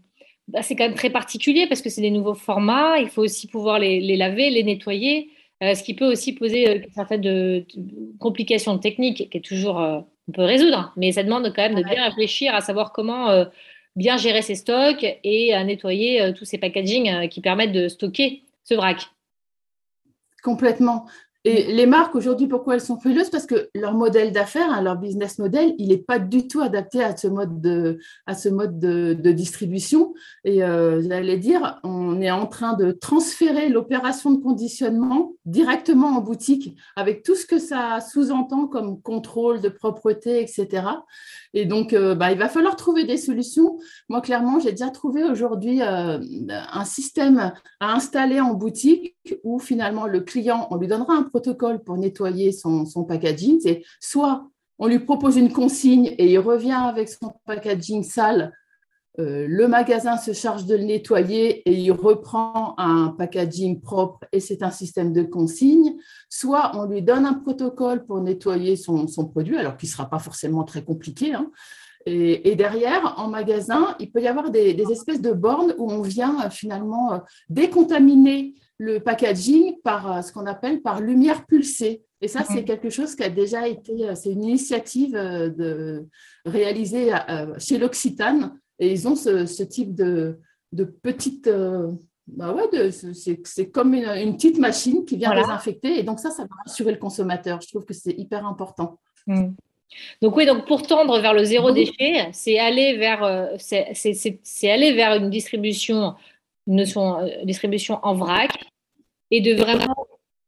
bah, 0.49 0.63
c'est 0.63 0.77
quand 0.77 0.85
même 0.85 0.95
très 0.95 1.11
particulier 1.11 1.67
parce 1.67 1.83
que 1.83 1.91
c'est 1.91 2.01
des 2.01 2.13
nouveaux 2.13 2.35
formats, 2.35 2.99
il 2.99 3.09
faut 3.09 3.23
aussi 3.23 3.49
pouvoir 3.49 3.81
les, 3.81 4.17
laver, 4.17 4.49
les 4.51 4.63
nettoyer, 4.63 5.31
ce 5.61 5.83
qui 5.83 5.95
peut 5.95 6.07
aussi 6.07 6.35
poser 6.35 6.87
certaines 6.95 7.21
de, 7.21 7.67
complications 8.21 8.79
techniques 8.79 9.29
qui 9.29 9.39
est 9.39 9.45
toujours... 9.45 9.79
on 9.79 10.33
peut 10.33 10.45
résoudre, 10.45 10.93
mais 10.97 11.11
ça 11.11 11.25
demande 11.25 11.53
quand 11.53 11.63
même 11.63 11.75
de 11.75 11.83
bien 11.83 12.05
réfléchir 12.05 12.55
à 12.55 12.61
savoir 12.61 12.93
comment 12.93 13.45
bien 13.97 14.19
gérer 14.19 14.43
ses 14.43 14.55
stocks 14.55 15.05
et 15.25 15.53
à 15.53 15.65
nettoyer 15.65 16.33
tous 16.39 16.45
ces 16.45 16.59
packagings 16.59 17.29
qui 17.29 17.41
permettent 17.41 17.73
de 17.73 17.89
stocker 17.89 18.45
ce 18.63 18.75
vrac. 18.75 19.09
Complètement. 20.45 21.07
Et 21.49 21.73
les 21.73 21.87
marques 21.87 22.17
aujourd'hui, 22.17 22.49
pourquoi 22.49 22.75
elles 22.75 22.81
sont 22.81 22.99
frileuses? 22.99 23.31
Parce 23.31 23.47
que 23.47 23.71
leur 23.73 23.95
modèle 23.95 24.33
d'affaires, 24.33 24.69
hein, 24.69 24.83
leur 24.83 24.97
business 24.97 25.39
model, 25.39 25.77
il 25.79 25.91
n'est 25.91 25.97
pas 25.97 26.19
du 26.19 26.49
tout 26.49 26.61
adapté 26.61 27.05
à 27.05 27.17
ce 27.17 27.29
mode 27.29 27.61
de, 27.61 28.01
à 28.27 28.35
ce 28.35 28.49
mode 28.49 28.81
de, 28.81 29.31
distribution. 29.31 30.13
Et 30.43 30.65
euh, 30.65 31.01
j'allais 31.03 31.37
dire, 31.39 31.79
on 31.85 32.21
est 32.21 32.33
en 32.33 32.47
train 32.47 32.73
de 32.73 32.91
transférer 32.91 33.69
l'opération 33.69 34.33
de 34.33 34.43
conditionnement 34.43 35.35
directement 35.45 36.17
en 36.17 36.21
boutique, 36.21 36.77
avec 36.97 37.23
tout 37.23 37.37
ce 37.37 37.47
que 37.47 37.61
ça 37.61 38.01
sous-entend 38.01 38.67
comme 38.67 39.01
contrôle 39.01 39.61
de 39.61 39.69
propreté, 39.69 40.43
etc. 40.43 40.83
Et 41.55 41.65
donc, 41.65 41.93
euh, 41.93 42.17
bah, 42.17 42.33
il 42.33 42.39
va 42.39 42.49
falloir 42.49 42.75
trouver 42.75 43.05
des 43.05 43.17
solutions. 43.17 43.79
Moi, 44.09 44.21
clairement, 44.21 44.59
j'ai 44.59 44.73
déjà 44.73 44.91
trouvé 44.91 45.23
aujourd'hui 45.23 45.81
euh, 45.81 46.19
un 46.51 46.85
système 46.85 47.53
à 47.79 47.95
installer 47.95 48.41
en 48.41 48.55
boutique 48.55 49.15
où 49.45 49.61
finalement 49.61 50.07
le 50.07 50.21
client, 50.21 50.67
on 50.71 50.77
lui 50.77 50.89
donnera 50.89 51.15
un 51.15 51.23
protocole 51.37 51.83
pour 51.83 51.99
nettoyer 51.99 52.51
son, 52.51 52.87
packaging. 53.07 53.61
C'est 53.61 53.83
soit 54.01 54.49
on 54.79 54.87
lui 54.87 55.01
propose 55.01 55.37
une 55.37 55.53
consigne 55.53 56.15
et 56.19 56.33
il 56.33 56.39
revient 56.39 56.73
avec 56.73 57.09
son 57.09 57.33
packaging 57.45 58.03
sale, 58.03 58.53
euh, 59.19 59.47
le 59.49 59.69
magasin 59.69 60.19
se 60.19 60.33
charge 60.33 60.67
de 60.67 60.77
le 60.77 60.85
nettoyer 60.85 61.63
et 61.69 61.73
il 61.73 61.91
reprend 61.91 62.75
un 62.79 63.09
packaging 63.09 63.81
propre 63.81 64.21
et 64.33 64.41
c'est 64.41 64.63
un 64.63 64.71
système 64.71 65.13
de 65.13 65.23
consigne. 65.23 65.97
Soit 66.29 66.73
on 66.75 66.87
lui 66.87 67.03
donne 67.03 67.25
un 67.25 67.35
protocole 67.35 68.05
pour 68.05 68.21
nettoyer 68.21 68.77
son, 68.77 69.07
produit, 69.31 69.57
alors 69.57 69.77
qu'il 69.77 69.89
ne 69.89 69.93
sera 69.93 70.09
pas 70.09 70.19
forcément 70.19 70.65
très 70.65 70.83
compliqué. 70.83 71.35
Hein. 71.35 71.51
Et, 72.09 72.55
derrière, 72.55 73.15
en 73.19 73.29
magasin, 73.29 73.97
il 73.99 74.13
peut 74.13 74.23
y 74.23 74.29
avoir 74.29 74.51
des, 74.51 74.75
des, 74.75 74.93
espèces 74.93 75.21
de 75.21 75.33
bornes 75.33 75.75
où 75.77 75.91
on 75.91 76.03
vient 76.03 76.45
euh, 76.45 76.51
finalement 76.51 77.15
euh, 77.15 77.19
décontaminer 77.49 78.55
le 78.79 79.01
packaging 79.01 79.81
par 79.83 80.11
euh, 80.11 80.23
ce 80.23 80.33
qu'on 80.33 80.47
appelle 80.47 80.83
par 80.83 81.01
lumière 81.01 81.47
pulsée. 81.47 82.03
Et 82.21 82.29
ça, 82.29 82.45
c'est 82.45 82.61
mhm. 82.61 82.65
quelque 82.65 82.91
chose 82.91 83.15
qui 83.15 83.23
a 83.23 83.29
déjà 83.29 83.69
été, 83.69 84.09
euh, 84.09 84.15
c'est 84.15 84.31
une 84.31 84.45
initiative 84.45 85.15
euh, 85.15 85.49
de, 85.49 86.07
réalisée 86.45 87.13
chez 87.59 87.79
l'Occitane. 87.79 88.59
Et 88.79 88.93
ils 88.93 89.09
ont 89.09 89.17
ce, 89.17 89.63
type 89.63 89.95
de, 89.95 90.39
de 90.73 90.85
petite, 90.85 91.49
bah 92.27 92.53
ouais, 92.53 92.91
c'est 92.91 93.71
comme 93.71 93.95
une, 93.95 94.37
petite 94.37 94.59
machine 94.59 95.07
qui 95.07 95.17
vient 95.17 95.35
désinfecter. 95.35 95.99
Et 95.99 96.03
donc 96.03 96.21
ça, 96.21 96.31
ça 96.31 96.43
va 96.43 96.49
rassurer 96.67 96.93
le 96.93 96.99
consommateur. 96.99 97.61
Je 97.63 97.69
trouve 97.69 97.87
que 97.87 97.95
c'est 97.95 98.13
hyper 98.13 98.47
important. 98.47 98.99
Mhm. 99.27 99.55
Donc 100.21 100.37
oui, 100.37 100.45
donc 100.45 100.67
pour 100.67 100.87
tendre 100.87 101.19
vers 101.21 101.33
le 101.33 101.45
zéro 101.45 101.71
déchet, 101.71 102.29
c'est 102.33 102.59
aller 102.59 102.99
vers, 102.99 103.51
c'est 103.59 104.71
aller 104.71 104.93
vers 104.93 105.15
une 105.15 105.31
distribution 105.31 106.15
une 106.67 106.77
notion 106.77 107.23
de 107.23 107.45
distribution 107.45 107.99
en 108.03 108.15
vrac 108.15 108.51
et 109.31 109.41
de 109.41 109.55
vraiment 109.55 109.95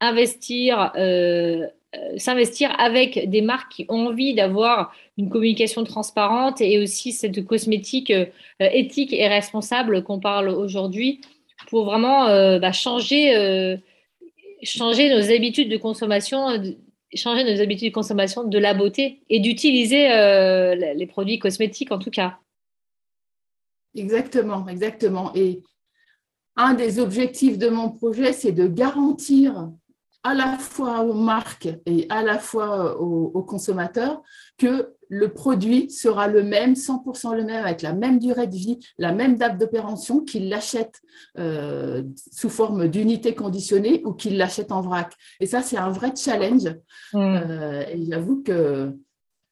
investir, 0.00 0.92
euh, 0.96 1.66
euh, 1.96 2.18
s'investir 2.18 2.74
avec 2.78 3.28
des 3.28 3.40
marques 3.40 3.72
qui 3.72 3.86
ont 3.88 4.08
envie 4.08 4.34
d'avoir 4.34 4.92
une 5.16 5.28
communication 5.28 5.84
transparente 5.84 6.60
et 6.60 6.78
aussi 6.78 7.12
cette 7.12 7.44
cosmétique 7.44 8.10
euh, 8.10 8.26
éthique 8.60 9.12
et 9.12 9.26
responsable 9.26 10.04
qu'on 10.04 10.20
parle 10.20 10.48
aujourd'hui 10.48 11.20
pour 11.68 11.84
vraiment 11.86 12.26
bah, 12.60 12.70
changer, 12.70 13.76
changer 14.62 15.10
nos 15.10 15.32
habitudes 15.32 15.68
de 15.68 15.76
consommation, 15.76 16.46
changer 17.14 17.42
nos 17.42 17.60
habitudes 17.60 17.88
de 17.88 17.94
consommation 17.94 18.44
de 18.44 18.58
la 18.58 18.74
beauté 18.74 19.22
et 19.28 19.40
d'utiliser 19.40 20.06
les 20.06 21.06
produits 21.06 21.40
cosmétiques 21.40 21.90
en 21.90 21.98
tout 21.98 22.10
cas. 22.10 22.38
Exactement, 23.96 24.68
exactement. 24.68 25.32
Et 25.34 25.62
un 26.58 26.74
des 26.74 26.98
objectifs 26.98 27.56
de 27.56 27.68
mon 27.68 27.88
projet, 27.88 28.32
c'est 28.32 28.52
de 28.52 28.66
garantir 28.66 29.70
à 30.24 30.34
la 30.34 30.58
fois 30.58 31.02
aux 31.04 31.14
marques 31.14 31.68
et 31.86 32.06
à 32.10 32.22
la 32.22 32.38
fois 32.38 33.00
aux, 33.00 33.42
consommateurs 33.42 34.20
que 34.58 34.92
le 35.08 35.32
produit 35.32 35.88
sera 35.90 36.26
le 36.26 36.42
même, 36.42 36.74
100% 36.74 37.34
le 37.34 37.44
même, 37.44 37.64
avec 37.64 37.80
la 37.80 37.94
même 37.94 38.18
durée 38.18 38.48
de 38.48 38.56
vie, 38.56 38.78
la 38.98 39.12
même 39.12 39.36
date 39.36 39.56
d'opération, 39.56 40.20
qu'il 40.22 40.48
l'achète 40.50 41.00
euh, 41.38 42.02
sous 42.32 42.50
forme 42.50 42.88
d'unité 42.88 43.34
conditionnée 43.34 44.02
ou 44.04 44.12
qu'il 44.12 44.36
l'achète 44.36 44.72
en 44.72 44.82
vrac. 44.82 45.14
Et 45.40 45.46
ça, 45.46 45.62
c'est 45.62 45.78
un 45.78 45.90
vrai 45.90 46.12
challenge. 46.14 46.68
Mmh. 47.14 47.18
Euh, 47.18 47.84
et 47.88 48.04
j'avoue 48.10 48.42
que 48.42 48.92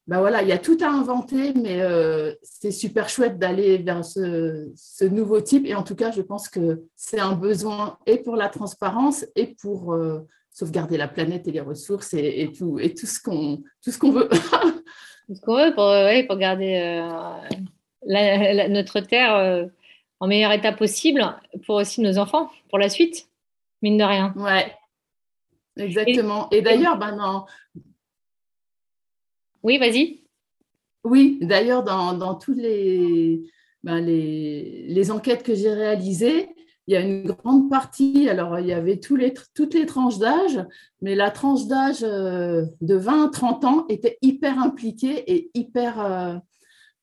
ben 0.07 0.21
voilà, 0.21 0.43
il 0.43 0.49
y 0.49 0.53
a 0.53 0.59
tout 0.59 0.79
à 0.81 0.89
inventer, 0.89 1.53
mais 1.55 1.81
euh, 1.81 2.33
c'est 2.43 2.71
super 2.71 3.09
chouette 3.09 3.39
d'aller 3.39 3.79
vers 3.79 4.05
ce, 4.05 5.05
nouveau 5.05 5.41
type. 5.41 5.67
Et 5.67 5.75
en 5.75 5.83
tout 5.83 5.97
cas, 5.97 6.13
je 6.13 6.23
pense 6.23 6.49
que 6.49 6.85
c'est 6.95 7.19
un 7.19 7.33
besoin 7.33 7.99
et 8.07 8.19
pour 8.19 8.37
la 8.37 8.49
transparence 8.49 9.27
et 9.35 9.57
pour 9.61 9.95
euh, 9.95 10.21
sauvegarder 10.51 10.97
la 10.97 11.09
planète 11.09 11.49
et 11.49 11.51
les 11.51 11.61
ressources 11.61 12.15
et, 12.15 12.53
tout, 12.57 12.79
et 12.79 12.95
tout 12.95 13.07
ce 13.07 13.21
qu'on 13.21 13.57
veut. 13.57 13.59
tout 13.83 13.91
ce 15.35 15.41
qu'on 15.41 15.57
veut 15.57 15.75
pour, 15.75 15.93
pour 16.29 16.39
garder 16.39 17.01
euh, 18.07 18.69
notre 18.69 19.01
terre 19.01 19.69
en 20.21 20.29
meilleur 20.29 20.53
état 20.53 20.73
possible 20.73 21.37
pour 21.67 21.77
aussi 21.77 22.01
nos 22.01 22.19
enfants, 22.19 22.49
pour 22.69 22.79
la 22.79 22.89
suite, 22.89 23.29
mine 23.83 23.99
de 23.99 24.05
rien. 24.05 24.33
Ouais, 24.37 24.73
exactement. 25.77 26.49
Et, 26.51 26.63
d'ailleurs, 26.63 26.97
ben 26.97 27.17
non, 27.17 27.45
Oui, 29.67 29.79
vas-y. 29.79 30.23
Oui, 31.03 31.41
d'ailleurs, 31.43 31.83
dans, 31.83 32.13
dans 32.13 32.37
toutes 32.37 32.57
les, 32.59 33.43
ben, 33.83 33.99
les, 33.99 34.87
les, 34.87 35.11
enquêtes 35.11 35.43
que 35.43 35.57
j'ai 35.57 35.73
réalisées, 35.75 36.49
il 36.87 36.95
y 36.95 36.97
a 36.97 37.01
une 37.01 37.25
grande 37.25 37.69
partie, 37.69 38.29
alors 38.29 38.61
il 38.61 38.67
y 38.69 38.73
avait 38.73 39.01
tous 39.01 39.17
les, 39.17 39.35
toutes 39.57 39.75
les 39.75 39.85
tranches 39.85 40.19
d'âge, 40.19 40.65
mais 41.03 41.17
la 41.17 41.33
tranche 41.33 41.67
d'âge 41.67 42.05
euh, 42.05 42.65
de 42.81 42.95
20 42.95 43.25
à 43.25 43.29
30 43.29 43.65
ans 43.65 43.87
était 43.89 44.19
hyper 44.23 44.57
impliquée 44.61 45.25
et 45.33 45.51
hyper, 45.55 45.99
euh, 46.01 46.37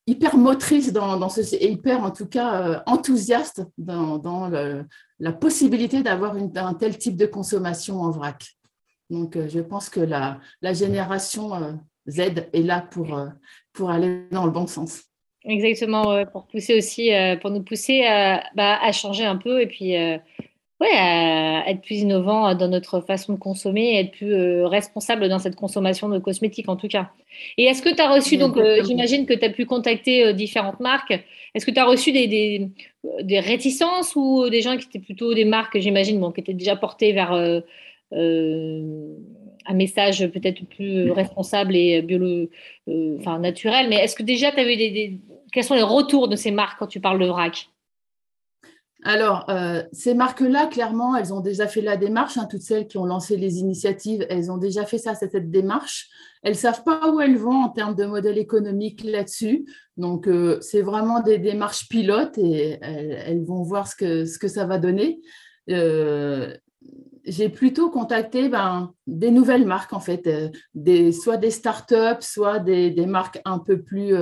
hyper 0.07 0.37
motrice 0.37 0.93
dans, 0.93 1.17
dans, 1.17 1.27
ce, 1.27 1.41
et 1.55 1.69
hyper 1.69 2.01
en 2.01 2.11
tout 2.11 2.27
cas 2.27 2.61
euh, 2.61 2.79
enthousiaste 2.85 3.63
dans, 3.77 4.19
dans 4.19 4.49
la 5.19 5.33
possibilité 5.33 6.01
d'avoir 6.01 6.37
un 6.37 6.73
tel 6.75 6.97
type 6.97 7.17
de 7.17 7.25
consommation 7.25 7.99
en 7.99 8.09
vrac. 8.09 8.55
Donc 9.09 9.37
je 9.49 9.59
pense 9.59 9.89
que 9.89 9.99
la, 9.99 10.39
la 10.61 10.71
génération 10.71 11.77
Z 12.07 12.19
est 12.53 12.61
là 12.61 12.85
pour, 12.91 13.19
pour 13.73 13.89
aller 13.89 14.23
dans 14.31 14.45
le 14.45 14.51
bon 14.51 14.67
sens. 14.67 15.03
Exactement, 15.45 16.25
pour 16.31 16.47
pousser 16.47 16.77
aussi, 16.77 17.13
euh, 17.13 17.35
pour 17.35 17.49
nous 17.49 17.61
pousser 17.61 18.03
à, 18.05 18.43
bah, 18.55 18.79
à, 18.81 18.91
changer 18.93 19.25
un 19.25 19.35
peu 19.35 19.61
et 19.61 19.67
puis 19.67 19.97
euh, 19.97 20.17
ouais, 20.79 20.93
à 20.93 21.69
être 21.69 21.81
plus 21.81 21.99
innovant 21.99 22.55
dans 22.55 22.69
notre 22.69 23.01
façon 23.01 23.33
de 23.33 23.37
consommer 23.37 23.95
et 23.95 23.99
être 23.99 24.11
plus 24.11 24.33
euh, 24.33 24.67
responsable 24.67 25.27
dans 25.27 25.39
cette 25.39 25.57
consommation 25.57 26.07
de 26.07 26.17
cosmétiques 26.17 26.69
en 26.69 26.77
tout 26.77 26.87
cas. 26.87 27.09
Et 27.57 27.65
est-ce 27.65 27.81
que 27.81 27.93
tu 27.93 28.01
as 28.01 28.09
reçu, 28.09 28.37
donc 28.37 28.57
j'imagine 28.85 29.25
que 29.25 29.33
tu 29.33 29.43
as 29.43 29.49
pu 29.49 29.65
contacter 29.65 30.33
différentes 30.33 30.79
marques, 30.79 31.11
est-ce 31.55 31.65
que 31.65 31.71
tu 31.71 31.79
as 31.79 31.85
reçu 31.85 32.13
des, 32.13 32.27
des, 32.27 32.69
des, 33.21 33.39
réticences 33.41 34.15
ou 34.15 34.47
des 34.49 34.61
gens 34.61 34.77
qui 34.77 34.87
étaient 34.87 34.99
plutôt 34.99 35.33
des 35.33 35.45
marques, 35.45 35.77
j'imagine, 35.77 36.21
bon, 36.21 36.31
qui 36.31 36.39
étaient 36.39 36.53
déjà 36.53 36.77
portées 36.77 37.11
vers 37.11 37.33
un 39.65 39.73
message 39.73 40.27
peut-être 40.27 40.65
plus 40.67 41.11
responsable 41.11 41.75
et 41.75 42.01
biolo, 42.01 42.49
enfin 43.19 43.39
naturel, 43.39 43.87
mais 43.89 43.97
est-ce 43.97 44.15
que 44.15 44.23
déjà 44.23 44.51
tu 44.51 44.59
avais 44.59 44.77
des, 44.77 44.91
des 44.91 45.19
quels 45.51 45.63
sont 45.63 45.75
les 45.75 45.83
retours 45.83 46.27
de 46.27 46.35
ces 46.35 46.51
marques 46.51 46.79
quand 46.79 46.87
tu 46.87 46.99
parles 46.99 47.19
de 47.19 47.27
vrac? 47.27 47.69
Alors, 49.05 49.49
euh, 49.49 49.83
ces 49.91 50.13
marques-là, 50.13 50.67
clairement, 50.67 51.15
elles 51.15 51.33
ont 51.33 51.41
déjà 51.41 51.67
fait 51.67 51.81
la 51.81 51.97
démarche. 51.97 52.37
Hein, 52.37 52.47
toutes 52.49 52.61
celles 52.61 52.87
qui 52.87 52.97
ont 52.97 53.05
lancé 53.05 53.35
les 53.35 53.59
initiatives, 53.59 54.25
elles 54.29 54.49
ont 54.49 54.57
déjà 54.57 54.85
fait 54.85 54.97
ça, 54.97 55.13
cette 55.13 55.51
démarche. 55.51 56.09
Elles 56.41 56.53
ne 56.53 56.57
savent 56.57 56.83
pas 56.83 57.11
où 57.11 57.19
elles 57.19 57.37
vont 57.37 57.63
en 57.63 57.69
termes 57.69 57.95
de 57.95 58.05
modèle 58.05 58.37
économique 58.37 59.03
là-dessus. 59.03 59.65
Donc, 59.97 60.27
euh, 60.27 60.57
c'est 60.61 60.81
vraiment 60.81 61.21
des 61.21 61.37
démarches 61.37 61.89
pilotes 61.89 62.37
et 62.37 62.79
elles, 62.81 63.43
vont 63.43 63.61
voir 63.61 63.87
ce 63.87 63.95
que, 63.95 64.25
ce 64.25 64.39
que 64.39 64.47
ça 64.47 64.65
va 64.65 64.77
donner. 64.77 65.19
Euh, 65.69 66.55
j'ai 67.25 67.49
plutôt 67.49 67.89
contacté 67.89 68.49
ben, 68.49 68.91
des 69.07 69.31
nouvelles 69.31 69.65
marques, 69.65 69.93
en 69.93 69.99
fait, 69.99 70.27
des, 70.73 71.11
soit 71.11 71.37
des 71.37 71.51
startups, 71.51 72.21
soit 72.21 72.59
des, 72.59 72.91
des 72.91 73.05
marques 73.05 73.39
un 73.45 73.59
peu 73.59 73.81
plus 73.81 74.13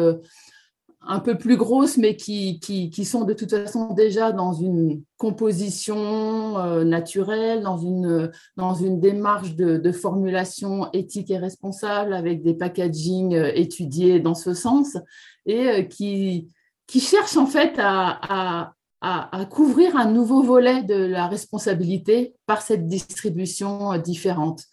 un 1.04 1.20
peu 1.20 1.38
plus 1.38 1.58
grosses, 1.58 1.98
mais 1.98 2.16
qui, 2.16 2.60
qui, 2.60 3.06
sont 3.06 3.24
de 3.24 3.34
toute 3.34 3.50
façon 3.50 3.94
déjà 3.94 4.32
dans 4.32 4.54
une 4.54 5.02
composition 5.18 6.60
euh, 6.60 6.84
naturelle, 6.84 7.64
dans 7.64 7.78
une, 7.78 8.32
dans 8.56 8.76
une 8.76 9.00
démarche 9.00 9.56
de, 9.56 9.92
formulation 9.92 10.92
éthique 10.94 11.32
et 11.32 11.38
responsable, 11.38 12.14
avec 12.14 12.44
des 12.44 12.54
packaging 12.54 13.34
euh, 13.34 13.52
étudiés 13.56 14.20
dans 14.20 14.36
ce 14.36 14.54
sens, 14.54 14.98
et 15.46 15.70
euh, 15.70 15.82
qui, 15.82 16.50
qui 16.86 17.00
cherchent 17.00 17.38
en 17.38 17.48
fait 17.48 17.74
à, 17.80 18.74
à, 19.02 19.48
couvrir 19.50 19.96
un 19.96 20.12
nouveau 20.12 20.44
volet 20.44 20.84
de 20.84 20.94
la 20.94 21.28
responsabilité 21.28 22.36
par 22.46 22.62
cette 22.62 22.88
distribution 22.88 23.98
différente. 23.98 24.64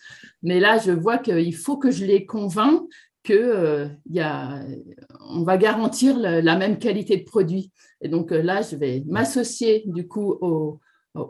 Mais 0.43 0.61
là, 0.61 0.79
je 0.79 0.93
vois 0.93 1.17
qu'il 1.17 1.57
faut 1.57 1.79
que 1.79 1.91
je 1.91 2.05
les 2.05 2.27
convainc 2.27 2.83
que 3.29 3.35
euh, 3.35 3.89
va 5.45 5.57
garantir 5.59 6.19
la, 6.19 6.57
même 6.57 6.79
qualité 6.79 7.17
de 7.17 7.25
produit. 7.25 7.73
Et 8.01 8.09
donc 8.09 8.33
euh, 8.33 8.43
là, 8.43 8.63
je 8.63 8.77
vais 8.77 9.03
m'associer 9.07 9.85
du 9.87 10.09
coup 10.09 10.37
aux, 10.41 10.81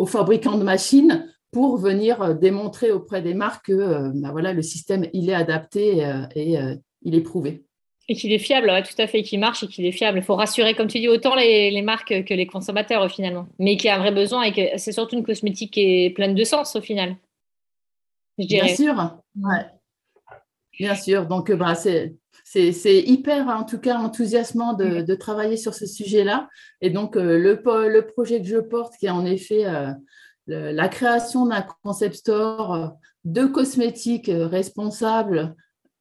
fabricants 0.07 0.59
de 0.59 0.65
machines 0.65 1.27
pour 1.51 1.79
venir 1.79 2.23
euh, 2.23 2.35
démontrer 2.35 2.93
auprès 2.93 3.23
des 3.23 3.35
marques 3.35 3.67
que 3.67 4.11
bah 4.21 4.31
voilà, 4.33 4.53
le 4.53 4.63
système 4.63 5.07
il 5.13 5.31
est 5.31 5.35
adapté 5.35 6.07
et, 6.35 6.59
il 7.03 7.15
est 7.15 7.21
prouvé. 7.21 7.65
Et 8.11 8.15
qu'il 8.15 8.33
est 8.33 8.39
fiable, 8.39 8.73
tout 8.85 9.03
à 9.03 9.07
fait, 9.07 9.23
qu'il 9.23 9.39
marche 9.39 9.63
et 9.65 9.67
qu'il 9.67 9.85
est 9.85 9.93
fiable. 9.93 10.19
Il 10.19 10.25
faut 10.25 10.35
rassurer, 10.35 10.75
comme 10.75 10.89
tu 10.89 10.99
dis, 10.99 11.09
autant 11.09 11.35
les, 11.35 11.83
marques 11.83 12.25
que 12.25 12.35
les 12.35 12.47
consommateurs 12.47 13.11
finalement, 13.11 13.47
mais 13.59 13.77
qui 13.77 13.89
a 13.89 13.97
un 13.97 13.99
vrai 13.99 14.13
besoin 14.13 14.43
et 14.45 14.53
que 14.53 14.79
c'est 14.79 14.93
surtout 14.93 15.17
une 15.17 15.25
cosmétique 15.25 15.75
qui 15.75 16.05
est 16.05 16.11
pleine 16.11 16.35
de 16.35 16.45
sens 16.45 16.75
au 16.75 16.81
final. 16.81 17.17
Bien 18.39 18.67
sûr. 18.69 18.95
Ouais. 19.37 19.67
Bien 20.79 20.95
sûr, 20.95 21.27
donc 21.27 21.51
euh, 21.51 21.57
bah, 21.57 21.75
c'est 21.75 22.15
hyper, 22.85 23.49
en 23.49 23.65
tout 23.65 23.79
cas, 23.79 23.99
enthousiasmant 23.99 24.75
de, 24.75 25.15
travailler 25.17 25.57
sur 25.57 25.75
ce 25.75 25.87
sujet-là. 25.87 26.49
Et 26.81 26.91
donc, 26.91 27.17
euh, 27.17 27.37
le, 27.37 27.61
le, 27.89 28.07
projet 28.07 28.41
que 28.41 28.47
je 28.47 28.59
porte, 28.59 28.95
qui 28.99 29.07
est 29.07 29.11
en 29.11 29.27
effet 29.27 29.67
euh, 29.67 29.93
la 30.47 30.89
création 30.89 31.47
d'un 31.47 31.67
concept 31.83 32.15
store 32.15 32.93
de 33.25 33.45
cosmétiques 33.45 34.31
responsables, 34.33 35.57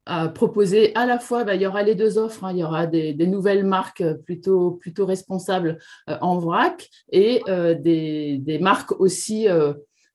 à 0.08 0.30
proposer 0.30 0.96
à 0.96 1.06
la 1.06 1.20
fois, 1.20 1.44
bah, 1.44 1.56
il 1.56 1.62
y 1.62 1.68
aura 1.68 1.84
les 1.84 1.96
deux 1.96 2.18
offres, 2.18 2.46
hein. 2.46 2.52
il 2.54 2.60
y 2.60 2.64
aura 2.64 2.88
des, 2.88 3.14
nouvelles 3.28 3.66
marques 3.66 4.04
plutôt, 4.26 4.72
plutôt 4.72 5.06
responsables 5.06 5.80
en 6.08 6.38
vrac 6.38 6.90
et 7.12 7.42
des, 7.48 8.38
des, 8.40 8.60
marques 8.60 9.00
aussi 9.00 9.48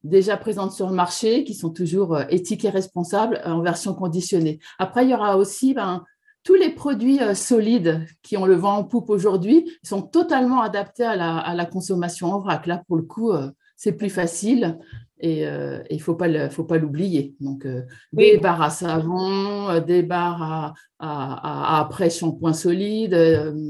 déjà 0.05 0.37
présentes 0.37 0.73
sur 0.73 0.89
le 0.89 0.95
marché, 0.95 1.45
qui 1.45 1.55
sont 1.55 1.71
toujours 1.71 2.15
euh, 2.15 2.25
éthiques 2.29 2.65
et 2.65 2.71
responsables 2.71 3.41
euh, 3.47 3.51
en 3.51 3.63
version 3.63 3.95
conditionnée. 3.95 4.59
Après, 4.79 5.05
il 5.05 5.11
y 5.11 5.15
aura 5.15 5.37
aussi 5.37 5.75
ben, 5.75 6.05
tous 6.43 6.55
les 6.55 6.71
produits 6.71 7.21
euh, 7.21 7.35
solides 7.35 8.05
qui 8.23 8.37
ont 8.37 8.47
le 8.47 8.55
vent 8.55 8.77
en 8.79 8.85
poupe 8.85 9.11
aujourd'hui, 9.11 9.71
sont 9.83 10.03
totalement 10.03 10.63
adaptés 10.63 11.05
à 11.05 11.55
la, 11.55 11.67
consommation 11.67 12.33
en 12.33 12.41
vrac. 12.41 12.67
Là, 12.67 12.83
pour 12.87 12.97
le 12.97 13.03
coup, 13.03 13.33
c'est 13.77 13.93
plus 13.93 14.11
facile 14.11 14.79
et 15.23 15.43
il 15.43 15.97
ne 15.97 16.03
faut 16.03 16.15
pas, 16.15 16.51
faut 16.51 16.65
pas 16.65 16.79
l'oublier. 16.79 17.35
Donc, 17.41 17.67
des 18.13 18.39
barres 18.39 18.63
à 18.63 18.71
savon, 18.71 19.81
des 19.81 20.03
barres 20.03 20.43
à, 20.43 20.75
à, 20.99 21.79
à 21.79 21.81
après 21.81 22.11
shampoing 22.11 22.53
solide, 22.53 23.15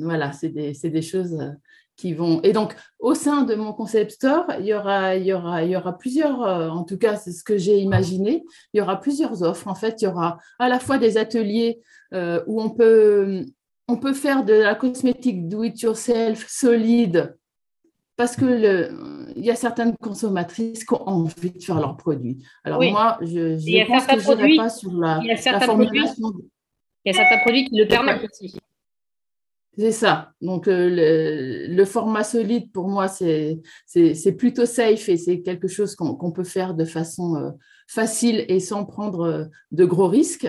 voilà, 0.03 0.33
c'est 0.33 0.49
des, 0.49 0.73
des, 0.73 1.03
choses 1.03 1.39
vont. 2.11 2.41
Et 2.43 2.53
donc, 2.53 2.75
au 2.99 3.15
sein 3.15 3.43
de 3.43 3.55
mon 3.55 3.73
concept 3.73 4.11
store, 4.13 4.47
il 4.59 4.67
y 4.67 4.75
aura, 4.75 5.15
il 5.15 5.25
y 5.25 5.33
aura, 5.33 5.63
il 5.63 5.71
y 5.71 5.77
aura 5.77 5.97
plusieurs, 5.97 6.43
euh, 6.43 6.69
en 6.69 6.83
tout 6.83 6.99
cas, 6.99 7.15
c'est 7.17 7.31
ce 7.31 7.45
que 7.45 7.57
j'ai 7.57 7.79
imaginé, 7.79 8.43
il 8.73 8.79
y 8.79 8.81
aura 8.81 9.01
plusieurs 9.01 9.45
offres. 9.45 9.69
En 9.69 9.77
fait, 9.77 10.03
il 10.03 10.07
y 10.07 10.09
aura 10.09 10.39
à 10.59 10.69
la 10.69 10.81
fois 10.81 10.99
des 10.99 11.17
ateliers 11.17 11.81
euh, 12.13 12.43
où 12.49 12.61
on 12.61 12.71
peut, 12.71 13.45
on 13.87 13.97
peut 13.97 14.15
faire 14.15 14.45
de 14.45 14.55
la 14.55 14.75
cosmétique 14.75 15.49
do-it-yourself 15.49 16.45
solide 16.49 17.37
parce 18.17 18.37
que 18.37 18.45
le, 18.45 19.22
il 19.43 19.47
y 19.47 19.51
a 19.51 19.57
certaines 19.57 19.97
consommatrices 19.97 20.85
qui 20.85 20.95
ont 20.95 21.09
envie 21.09 21.51
de 21.51 21.61
faire 21.61 21.81
leurs 21.81 21.97
produits. 21.97 22.39
Alors 22.63 22.81
moi, 22.81 23.19
je, 23.23 23.59
je 23.59 23.87
pense 23.89 24.07
que 24.07 24.21
je 24.21 24.57
pas 24.57 24.69
sur 24.69 24.93
la, 24.93 25.21
la 25.21 25.61
formulation. 25.61 26.33
il 27.05 27.13
y 27.13 27.15
a 27.15 27.19
certains 27.19 27.41
produits 27.41 27.65
qui 27.65 27.77
le 27.77 27.89
permettent 27.89 28.23
aussi. 28.23 28.55
C'est 29.77 29.91
ça. 29.91 30.33
Donc, 30.41 30.69
euh, 30.69 31.67
le, 31.69 31.85
format 31.85 32.23
solide, 32.23 32.71
pour 32.71 32.89
moi, 32.89 33.09
c'est 33.09 33.63
plutôt 34.39 34.67
safe 34.67 35.09
et 35.09 35.17
c'est 35.17 35.41
quelque 35.41 35.67
chose 35.67 35.97
qu'on 35.97 36.31
peut 36.31 36.45
faire 36.45 36.75
de 36.75 36.85
façon 36.85 37.37
euh, 37.37 37.51
facile 37.89 38.45
et 38.49 38.61
sans 38.61 38.85
prendre 38.85 39.27
euh, 39.27 39.45
de 39.73 39.85
gros 39.85 40.09
risques. 40.09 40.49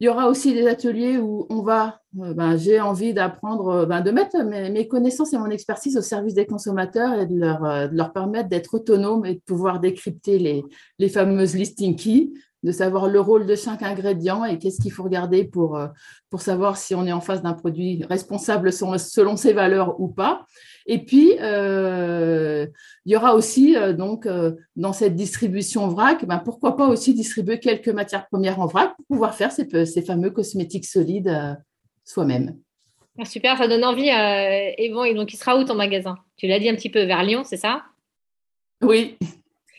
Il 0.00 0.06
y 0.06 0.08
aura 0.08 0.28
aussi 0.28 0.52
des 0.52 0.66
ateliers 0.66 1.18
où 1.18 1.46
on 1.50 1.62
va, 1.62 2.00
ben, 2.12 2.56
j'ai 2.56 2.80
envie 2.80 3.14
d'apprendre, 3.14 3.86
ben, 3.86 4.00
de 4.00 4.10
mettre 4.10 4.42
mes, 4.42 4.88
connaissances 4.88 5.32
et 5.32 5.38
mon 5.38 5.50
expertise 5.50 5.96
au 5.96 6.02
service 6.02 6.34
des 6.34 6.46
consommateurs 6.46 7.20
et 7.20 7.26
de 7.26 7.38
leur, 7.38 7.90
leur 7.92 8.12
permettre 8.12 8.48
d'être 8.48 8.74
autonomes 8.74 9.24
et 9.24 9.34
de 9.34 9.40
pouvoir 9.40 9.80
décrypter 9.80 10.38
les, 10.38 11.08
fameuses 11.08 11.54
listing 11.54 11.96
keys 11.96 12.32
de 12.64 12.72
savoir 12.72 13.08
le 13.08 13.20
rôle 13.20 13.46
de 13.46 13.54
chaque 13.54 13.82
ingrédient 13.82 14.44
et 14.44 14.58
qu'est-ce 14.58 14.80
qu'il 14.80 14.90
faut 14.90 15.02
regarder 15.02 15.44
pour, 15.44 15.76
euh, 15.76 15.86
pour 16.30 16.40
savoir 16.40 16.78
si 16.78 16.94
on 16.94 17.06
est 17.06 17.12
en 17.12 17.20
face 17.20 17.42
d'un 17.42 17.52
produit 17.52 18.02
responsable 18.08 18.72
selon 18.72 19.36
ses 19.36 19.52
valeurs 19.52 20.00
ou 20.00 20.08
pas. 20.08 20.46
Et 20.86 20.98
puis, 20.98 21.32
euh, 21.40 22.66
il 23.06 23.12
y 23.12 23.16
aura 23.16 23.34
aussi, 23.34 23.76
euh, 23.76 23.92
donc, 23.92 24.28
dans 24.76 24.92
cette 24.92 25.14
distribution 25.14 25.88
vrac, 25.88 26.24
ben, 26.24 26.38
pourquoi 26.38 26.76
pas 26.76 26.88
aussi 26.88 27.14
distribuer 27.14 27.58
quelques 27.58 27.88
matières 27.88 28.26
premières 28.28 28.60
en 28.60 28.66
vrac 28.66 28.94
pour 28.96 29.06
pouvoir 29.06 29.34
faire 29.34 29.52
ces, 29.52 29.86
ces 29.86 30.02
fameux 30.02 30.30
cosmétiques 30.30 30.86
solides 30.86 31.58
soi-même. 32.04 32.58
Ah, 33.18 33.24
super, 33.24 33.56
ça 33.56 33.68
donne 33.68 33.84
envie. 33.84 34.08
et 34.08 34.90
bon, 34.92 35.04
et 35.04 35.14
donc, 35.14 35.32
il 35.32 35.36
sera 35.36 35.56
où 35.56 35.64
ton 35.64 35.74
magasin? 35.74 36.16
Tu 36.36 36.46
l'as 36.46 36.58
dit 36.58 36.68
un 36.68 36.74
petit 36.74 36.90
peu 36.90 37.02
vers 37.04 37.22
Lyon, 37.22 37.44
c'est 37.44 37.56
ça? 37.56 37.82
Oui, 38.82 39.16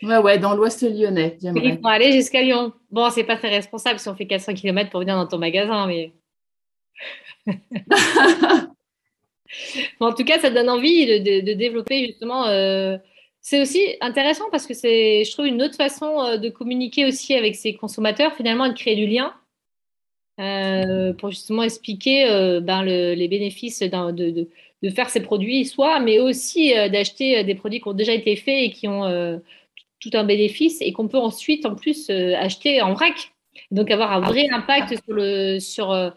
Ouais, 0.06 0.18
ouais, 0.18 0.38
dans 0.38 0.56
l'ouest 0.56 0.82
lyonnais. 0.82 1.38
Il 1.42 1.80
faut 1.82 1.88
aller 1.88 2.12
jusqu'à 2.12 2.42
Lyon. 2.42 2.74
Bon, 2.92 3.10
c'est 3.10 3.24
pas 3.24 3.38
très 3.38 3.50
responsable 3.50 4.00
si 4.00 4.08
on 4.10 4.16
fait 4.16 4.28
400 4.28 4.54
km 4.54 4.90
pour 4.90 5.00
venir 5.00 5.16
dans 5.16 5.28
ton 5.28 5.38
magasin, 5.38 5.88
mais. 5.88 6.14
en 10.00 10.14
tout 10.14 10.24
cas, 10.24 10.40
ça 10.40 10.50
donne 10.50 10.70
envie 10.70 11.06
de, 11.22 11.54
développer 11.54 12.08
justement. 12.08 12.48
Euh, 12.48 12.98
c'est 13.42 13.62
aussi 13.62 13.96
intéressant 14.02 14.46
parce 14.52 14.66
que 14.66 14.74
c'est, 14.74 15.24
je 15.24 15.32
trouve, 15.32 15.46
une 15.46 15.62
autre 15.62 15.76
façon 15.76 16.22
euh, 16.22 16.38
de 16.38 16.50
communiquer 16.50 17.06
aussi 17.06 17.36
avec 17.36 17.56
ses 17.56 17.76
consommateurs, 17.76 18.34
finalement, 18.36 18.66
et 18.66 18.70
de 18.70 18.78
créer 18.78 18.96
du 18.96 19.08
lien. 19.08 19.34
pour 21.18 21.30
justement 21.30 21.64
expliquer 21.64 22.26
ben, 22.62 22.84
les 22.84 23.28
bénéfices 23.28 23.80
de, 23.80 24.48
faire 24.90 25.10
ces 25.10 25.22
produits, 25.22 25.66
soit, 25.66 26.00
mais 26.00 26.20
aussi 26.20 26.74
d'acheter 26.92 27.44
des 27.44 27.56
produits 27.56 27.82
qui 27.82 27.88
ont 27.88 27.94
déjà 27.94 28.14
été 28.14 28.36
faits 28.36 28.64
et 28.64 28.72
qui 28.72 28.88
ont 28.88 29.42
tout 30.00 30.12
un 30.14 30.24
bénéfice 30.24 30.82
et 30.82 30.92
qu'on 30.92 31.08
peut 31.08 31.18
ensuite 31.18 31.66
en 31.66 31.76
plus 31.76 32.10
acheter 32.10 32.82
en 32.82 32.94
vrac. 32.94 33.32
Donc 33.72 33.90
avoir 33.90 34.12
un 34.12 34.20
vrai 34.20 34.50
impact 34.52 35.02
sur, 35.04 35.14
le, 35.14 35.60
sur, 35.60 36.14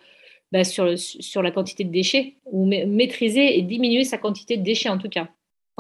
bah, 0.53 0.65
sur, 0.65 0.99
sur 0.99 1.43
la 1.43 1.51
quantité 1.51 1.85
de 1.85 1.91
déchets 1.91 2.37
ou 2.47 2.67
maîtriser 2.67 3.59
et 3.59 3.63
diminuer 3.63 4.05
sa 4.05 4.19
quantité 4.19 4.57
de 4.57 4.63
déchets 4.63 4.89
en 4.89 4.99
tout 4.99 5.09
cas. 5.09 5.29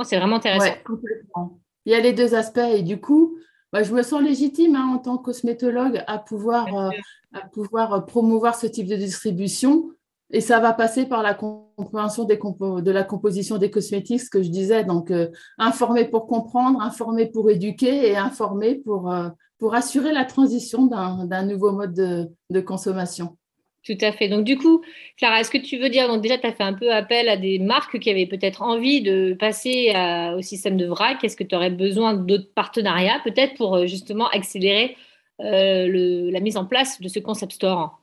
C'est 0.04 0.18
vraiment 0.18 0.36
intéressant. 0.36 0.74
complètement. 0.84 1.58
Il 1.86 1.92
y 1.92 1.94
a 1.94 2.00
les 2.00 2.12
deux 2.12 2.34
aspects 2.34 2.58
et 2.58 2.82
du 2.82 3.00
coup, 3.00 3.38
bah, 3.72 3.82
je 3.82 3.92
me 3.92 4.02
sens 4.02 4.22
légitime 4.22 4.76
hein, 4.76 4.92
en 4.94 4.98
tant 4.98 5.18
que 5.18 5.24
cosmétologue 5.24 6.02
à 6.06 6.18
pouvoir, 6.18 6.66
euh, 6.76 6.90
à 7.32 7.46
pouvoir 7.48 7.92
euh, 7.94 8.00
promouvoir 8.00 8.54
ce 8.54 8.66
type 8.66 8.86
de 8.86 8.96
distribution. 8.96 9.90
Et 10.30 10.42
ça 10.42 10.60
va 10.60 10.74
passer 10.74 11.06
par 11.06 11.22
la 11.22 11.32
compréhension 11.32 12.24
des 12.24 12.36
de 12.36 12.90
la 12.90 13.04
composition 13.04 13.56
des 13.56 13.70
cosmétiques, 13.70 14.20
ce 14.20 14.28
que 14.28 14.42
je 14.42 14.50
disais. 14.50 14.84
Donc, 14.84 15.10
euh, 15.10 15.28
informer 15.56 16.04
pour 16.04 16.26
comprendre, 16.26 16.82
informer 16.82 17.26
pour 17.26 17.48
éduquer 17.48 18.08
et 18.08 18.16
informer 18.16 18.74
pour, 18.74 19.10
pour 19.58 19.74
assurer 19.74 20.12
la 20.12 20.26
transition 20.26 20.84
d'un 20.84 21.46
nouveau 21.46 21.72
mode 21.72 21.94
de, 21.94 22.28
de 22.50 22.60
consommation. 22.60 23.38
Tout 23.84 23.96
à 24.00 24.12
fait. 24.12 24.28
Donc, 24.28 24.44
du 24.44 24.58
coup, 24.58 24.82
Clara, 25.16 25.40
est-ce 25.40 25.50
que 25.50 25.58
tu 25.58 25.78
veux 25.78 25.88
dire, 25.88 26.08
donc 26.08 26.20
déjà, 26.20 26.36
tu 26.36 26.46
as 26.46 26.52
fait 26.52 26.64
un 26.64 26.74
peu 26.74 26.92
appel 26.92 27.28
à 27.28 27.36
des 27.36 27.58
marques 27.58 27.98
qui 27.98 28.10
avaient 28.10 28.26
peut-être 28.26 28.62
envie 28.62 29.00
de 29.02 29.34
passer 29.38 29.92
au 30.36 30.42
système 30.42 30.76
de 30.76 30.86
vrac. 30.86 31.22
Est-ce 31.22 31.36
que 31.36 31.44
tu 31.44 31.54
aurais 31.54 31.70
besoin 31.70 32.14
d'autres 32.14 32.52
partenariats, 32.54 33.20
peut-être, 33.24 33.54
pour 33.54 33.76
euh, 33.76 33.86
justement 33.86 34.28
accélérer 34.28 34.96
euh, 35.40 36.30
la 36.30 36.40
mise 36.40 36.56
en 36.56 36.66
place 36.66 37.00
de 37.00 37.08
ce 37.08 37.18
concept 37.20 37.52
store? 37.52 38.02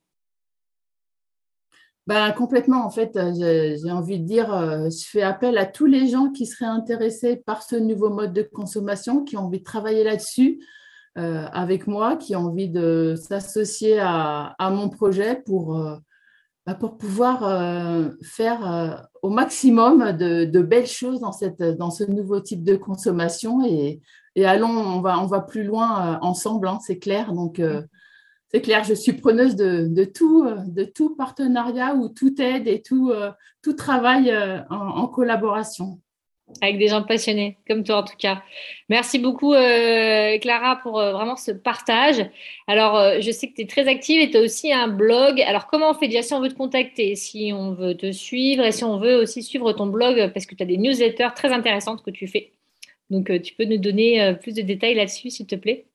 Bah, 2.08 2.32
complètement, 2.32 2.86
en 2.86 2.90
fait, 2.90 3.16
euh, 3.18 3.76
j'ai 3.84 3.92
envie 3.92 4.20
de 4.20 4.26
dire, 4.26 4.48
je 4.90 5.06
fais 5.08 5.24
appel 5.24 5.58
à 5.58 5.66
tous 5.66 5.88
les 5.88 6.08
gens 6.08 6.32
qui 6.32 6.46
seraient 6.46 6.66
intéressés 6.66 7.36
par 7.36 7.64
ce 7.64 7.76
nouveau 7.76 8.10
mode 8.10 8.32
de 8.32 8.44
consommation, 8.44 9.24
qui 9.24 9.38
ont 9.38 9.46
envie 9.46 9.60
de 9.60 9.64
travailler 9.64 10.04
là-dessus, 10.04 10.62
euh, 11.18 11.46
avec 11.54 11.88
moi, 11.88 12.18
qui 12.18 12.36
ont 12.36 12.48
envie 12.48 12.68
de 12.68 13.16
s'associer 13.16 14.00
à, 14.02 14.56
mon 14.60 14.90
projet 14.90 15.42
pour, 15.46 15.78
euh, 15.78 15.96
bah, 16.66 16.76
pour 16.76 16.98
pouvoir 16.98 17.46
euh, 17.46 18.10
faire 18.22 19.08
au 19.22 19.30
maximum 19.30 20.12
de, 20.12 20.62
belles 20.62 20.88
choses 20.88 21.22
dans, 21.22 21.32
cette, 21.32 21.62
dans 21.62 21.90
ce 21.90 22.04
nouveau 22.04 22.42
type 22.42 22.66
de 22.66 22.76
consommation. 22.76 23.66
Et, 23.66 24.02
allons, 24.44 24.68
on 24.68 25.00
va, 25.00 25.18
on 25.20 25.26
va 25.26 25.40
plus 25.40 25.64
loin 25.64 26.20
ensemble, 26.22 26.68
hein, 26.68 26.80
c'est 26.86 27.00
clair. 27.00 27.32
Donc, 27.32 27.62
c'est 28.50 28.62
clair, 28.62 28.84
je 28.84 28.94
suis 28.94 29.14
preneuse 29.14 29.56
de, 29.56 30.04
tout, 30.04 30.46
de 30.68 30.84
tout 30.84 31.16
partenariat 31.16 31.96
ou 31.96 32.10
toute 32.10 32.42
aide 32.42 32.68
et 32.68 32.82
tout, 32.82 33.14
tout 33.62 33.74
travail 33.74 34.36
en 34.70 35.08
collaboration. 35.08 36.02
Avec 36.62 36.78
des 36.78 36.88
gens 36.90 37.02
passionnés, 37.02 37.58
comme 37.68 37.84
toi 37.84 37.98
en 37.98 38.04
tout 38.04 38.16
cas. 38.18 38.44
Merci 38.88 39.18
beaucoup 39.18 39.54
euh, 39.54 40.38
Clara 40.38 40.76
pour 40.78 41.00
euh, 41.00 41.12
vraiment 41.12 41.36
ce 41.36 41.52
partage. 41.52 42.24
Alors, 42.68 42.96
euh, 42.98 43.18
je 43.20 43.32
sais 43.32 43.48
que 43.50 43.56
tu 43.56 43.62
es 43.64 43.66
très 43.66 43.88
active 43.88 44.22
et 44.22 44.30
tu 44.30 44.38
as 44.38 44.42
aussi 44.42 44.72
un 44.72 44.88
blog. 44.88 45.42
Alors, 45.42 45.66
comment 45.66 45.90
on 45.90 45.94
fait 45.96 46.08
déjà 46.08 46.22
si 46.22 46.34
on 46.36 46.42
veut 46.42 46.50
te 46.50 46.54
contacter, 46.54 47.16
si 47.16 47.52
on 47.52 47.74
veut 47.74 47.96
te 47.98 48.12
suivre 48.12 48.64
et 48.64 48.72
si 48.72 48.84
on 48.84 49.00
veut 49.00 49.16
aussi 49.16 49.42
suivre 49.42 49.74
ton 49.74 49.88
blog 49.88 50.32
parce 50.34 50.46
que 50.46 50.54
tu 50.54 50.62
as 50.62 50.68
des 50.68 50.78
newsletters 50.78 51.34
très 51.36 51.52
intéressantes 51.52 52.04
que 52.04 52.12
tu 52.12 52.28
fais. 52.28 52.52
Donc, 53.10 53.32
tu 53.42 53.54
peux 53.56 53.66
nous 53.66 53.78
donner 53.78 54.36
plus 54.42 54.54
de 54.54 54.62
détails 54.62 54.96
là-dessus, 54.96 55.32
s'il 55.32 55.48
te 55.48 55.56
plaît? 55.56 55.86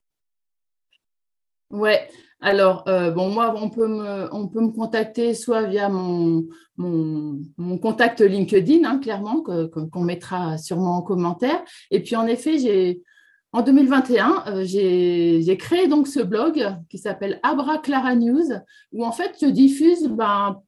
Ouais, 1.71 2.09
alors, 2.41 2.85
euh, 2.89 3.11
bon, 3.11 3.29
moi, 3.29 3.55
on 3.57 3.69
peut, 3.69 3.87
me, 3.87 4.69
contacter 4.71 5.35
soit 5.35 5.65
via 5.65 5.89
mon, 5.89 6.47
contact 7.83 8.21
LinkedIn, 8.21 8.89
hein, 8.89 8.99
clairement, 8.99 9.43
qu'on 9.43 10.01
mettra 10.01 10.57
sûrement 10.57 10.97
en 10.97 11.03
commentaire. 11.03 11.63
Et 11.91 12.01
puis, 12.01 12.17
en 12.17 12.27
effet, 12.27 12.99
en 13.53 13.63
2021, 13.63 14.45
euh, 14.47 14.65
j'ai 14.65 15.57
créé 15.59 15.87
donc 15.87 16.09
ce 16.09 16.21
blog 16.21 16.65
qui 16.89 16.99
s'appelle 16.99 17.41
Abra 17.43 17.79
Clara 17.79 18.15
News, 18.15 18.49
où 18.93 19.05
en 19.05 19.13
fait, 19.13 19.37
je 19.41 19.47
diffuse 19.47 20.09
ben, 20.09 20.63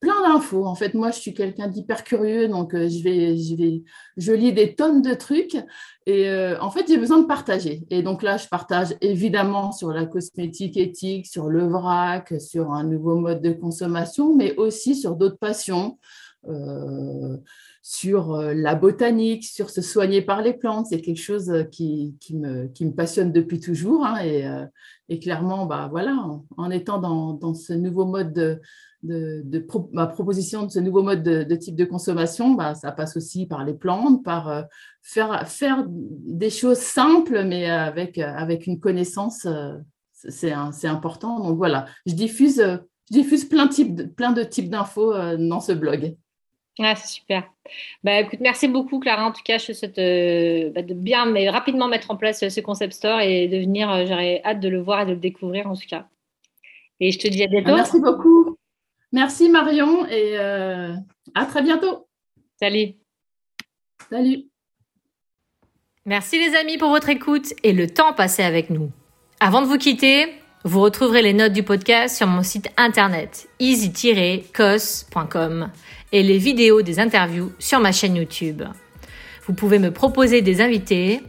plein 0.00 0.22
d'infos. 0.22 0.64
En 0.64 0.74
fait, 0.74 0.94
moi, 0.94 1.10
je 1.10 1.20
suis 1.20 1.34
quelqu'un 1.34 1.68
d'hyper 1.68 2.04
curieux, 2.04 2.48
donc 2.48 2.74
euh, 2.74 2.88
je, 2.88 3.02
vais, 3.02 3.36
je, 3.36 3.54
vais, 3.54 3.82
je 4.16 4.32
lis 4.32 4.52
des 4.52 4.74
tonnes 4.74 5.02
de 5.02 5.14
trucs 5.14 5.56
et 6.06 6.28
euh, 6.28 6.58
en 6.60 6.70
fait, 6.70 6.86
j'ai 6.88 6.96
besoin 6.96 7.20
de 7.20 7.26
partager. 7.26 7.84
Et 7.90 8.02
donc 8.02 8.22
là, 8.22 8.38
je 8.38 8.48
partage 8.48 8.94
évidemment 9.02 9.72
sur 9.72 9.92
la 9.92 10.06
cosmétique 10.06 10.76
éthique, 10.76 11.26
sur 11.26 11.48
le 11.48 11.66
vrac, 11.66 12.34
sur 12.40 12.72
un 12.72 12.84
nouveau 12.84 13.16
mode 13.16 13.42
de 13.42 13.52
consommation, 13.52 14.34
mais 14.34 14.56
aussi 14.56 14.96
sur 14.96 15.16
d'autres 15.16 15.38
passions. 15.38 15.98
Euh, 16.48 17.36
sur 17.82 18.36
la 18.36 18.74
botanique, 18.74 19.44
sur 19.44 19.70
se 19.70 19.80
soigner 19.80 20.20
par 20.20 20.42
les 20.42 20.52
plantes. 20.52 20.86
C'est 20.90 21.00
quelque 21.00 21.20
chose 21.20 21.66
qui, 21.72 22.14
qui, 22.20 22.36
me, 22.36 22.66
qui, 22.68 22.84
me, 22.84 22.92
passionne 22.92 23.32
depuis 23.32 23.58
toujours. 23.58 24.04
Hein, 24.04 24.22
et, 24.22 24.46
et, 25.08 25.18
clairement, 25.18 25.64
bah, 25.64 25.88
voilà, 25.90 26.14
en, 26.56 26.70
étant 26.70 26.98
dans, 26.98 27.32
dans, 27.32 27.54
ce 27.54 27.72
nouveau 27.72 28.04
mode 28.04 28.34
de, 28.34 28.60
de, 29.02 29.66
ma 29.92 30.06
proposition 30.06 30.64
de 30.64 30.70
ce 30.70 30.78
nouveau 30.78 31.02
mode 31.02 31.22
de, 31.22 31.56
type 31.56 31.76
de 31.76 31.84
consommation, 31.84 32.52
bah, 32.52 32.74
ça 32.74 32.92
passe 32.92 33.16
aussi 33.16 33.46
par 33.46 33.64
les 33.64 33.74
plantes, 33.74 34.24
par 34.24 34.48
euh, 34.48 34.62
faire, 35.02 35.48
faire 35.48 35.84
des 35.88 36.50
choses 36.50 36.78
simples, 36.78 37.44
mais 37.44 37.68
avec, 37.68 38.18
avec 38.18 38.66
une 38.66 38.80
connaissance, 38.80 39.46
euh, 39.46 39.76
c'est 40.12 40.52
important. 40.86 41.40
Donc 41.40 41.56
voilà, 41.56 41.86
je 42.06 42.14
diffuse, 42.14 42.60
je 42.60 43.14
diffuse 43.14 43.44
plein, 43.44 43.66
de, 43.66 44.04
plein 44.04 44.32
de 44.32 44.42
types 44.42 44.68
d'infos 44.68 45.14
euh, 45.14 45.36
dans 45.38 45.60
ce 45.60 45.72
blog. 45.72 46.16
Ah, 46.78 46.94
c'est 46.94 47.08
super. 47.08 47.50
Bah, 48.04 48.20
écoute, 48.20 48.40
merci 48.40 48.66
beaucoup, 48.68 49.00
Clara. 49.00 49.26
En 49.26 49.32
tout 49.32 49.42
cas, 49.44 49.58
je 49.58 49.66
te 49.66 49.72
souhaite 49.72 50.74
bah, 50.74 50.82
de 50.82 50.94
bien, 50.94 51.26
mais 51.26 51.50
rapidement 51.50 51.88
mettre 51.88 52.10
en 52.10 52.16
place 52.16 52.46
ce 52.48 52.60
concept 52.60 52.94
store 52.94 53.20
et 53.20 53.48
de 53.48 53.58
venir. 53.58 54.06
J'aurais 54.06 54.40
hâte 54.44 54.60
de 54.60 54.68
le 54.68 54.80
voir 54.80 55.02
et 55.02 55.06
de 55.06 55.10
le 55.10 55.16
découvrir, 55.16 55.66
en 55.66 55.74
tout 55.74 55.88
cas. 55.88 56.06
Et 57.00 57.12
je 57.12 57.18
te 57.18 57.28
dis 57.28 57.42
à 57.42 57.48
bientôt. 57.48 57.74
Merci 57.74 58.00
beaucoup. 58.00 58.49
Merci 59.12 59.48
Marion 59.48 60.06
et 60.06 60.38
euh, 60.38 60.94
à 61.34 61.46
très 61.46 61.62
bientôt. 61.62 62.06
Salut. 62.60 62.94
Salut. 64.10 64.44
Merci 66.06 66.38
les 66.38 66.56
amis 66.56 66.78
pour 66.78 66.90
votre 66.90 67.08
écoute 67.08 67.52
et 67.62 67.72
le 67.72 67.88
temps 67.88 68.12
passé 68.12 68.42
avec 68.42 68.70
nous. 68.70 68.90
Avant 69.40 69.62
de 69.62 69.66
vous 69.66 69.78
quitter, 69.78 70.32
vous 70.64 70.80
retrouverez 70.80 71.22
les 71.22 71.32
notes 71.32 71.52
du 71.52 71.62
podcast 71.62 72.16
sur 72.16 72.26
mon 72.26 72.42
site 72.42 72.68
internet 72.76 73.48
easy-cos.com 73.58 74.50
et 76.12 76.22
les 76.22 76.38
vidéos 76.38 76.82
des 76.82 77.00
interviews 77.00 77.52
sur 77.58 77.80
ma 77.80 77.92
chaîne 77.92 78.16
YouTube. 78.16 78.62
Vous 79.46 79.54
pouvez 79.54 79.78
me 79.78 79.90
proposer 79.90 80.42
des 80.42 80.60
invités 80.60 81.22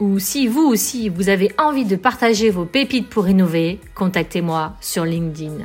ou 0.00 0.18
si 0.18 0.46
vous 0.46 0.66
aussi 0.66 1.08
vous 1.08 1.28
avez 1.28 1.50
envie 1.58 1.84
de 1.84 1.96
partager 1.96 2.50
vos 2.50 2.66
pépites 2.66 3.08
pour 3.08 3.28
innover, 3.28 3.80
contactez-moi 3.94 4.74
sur 4.80 5.04
LinkedIn. 5.04 5.64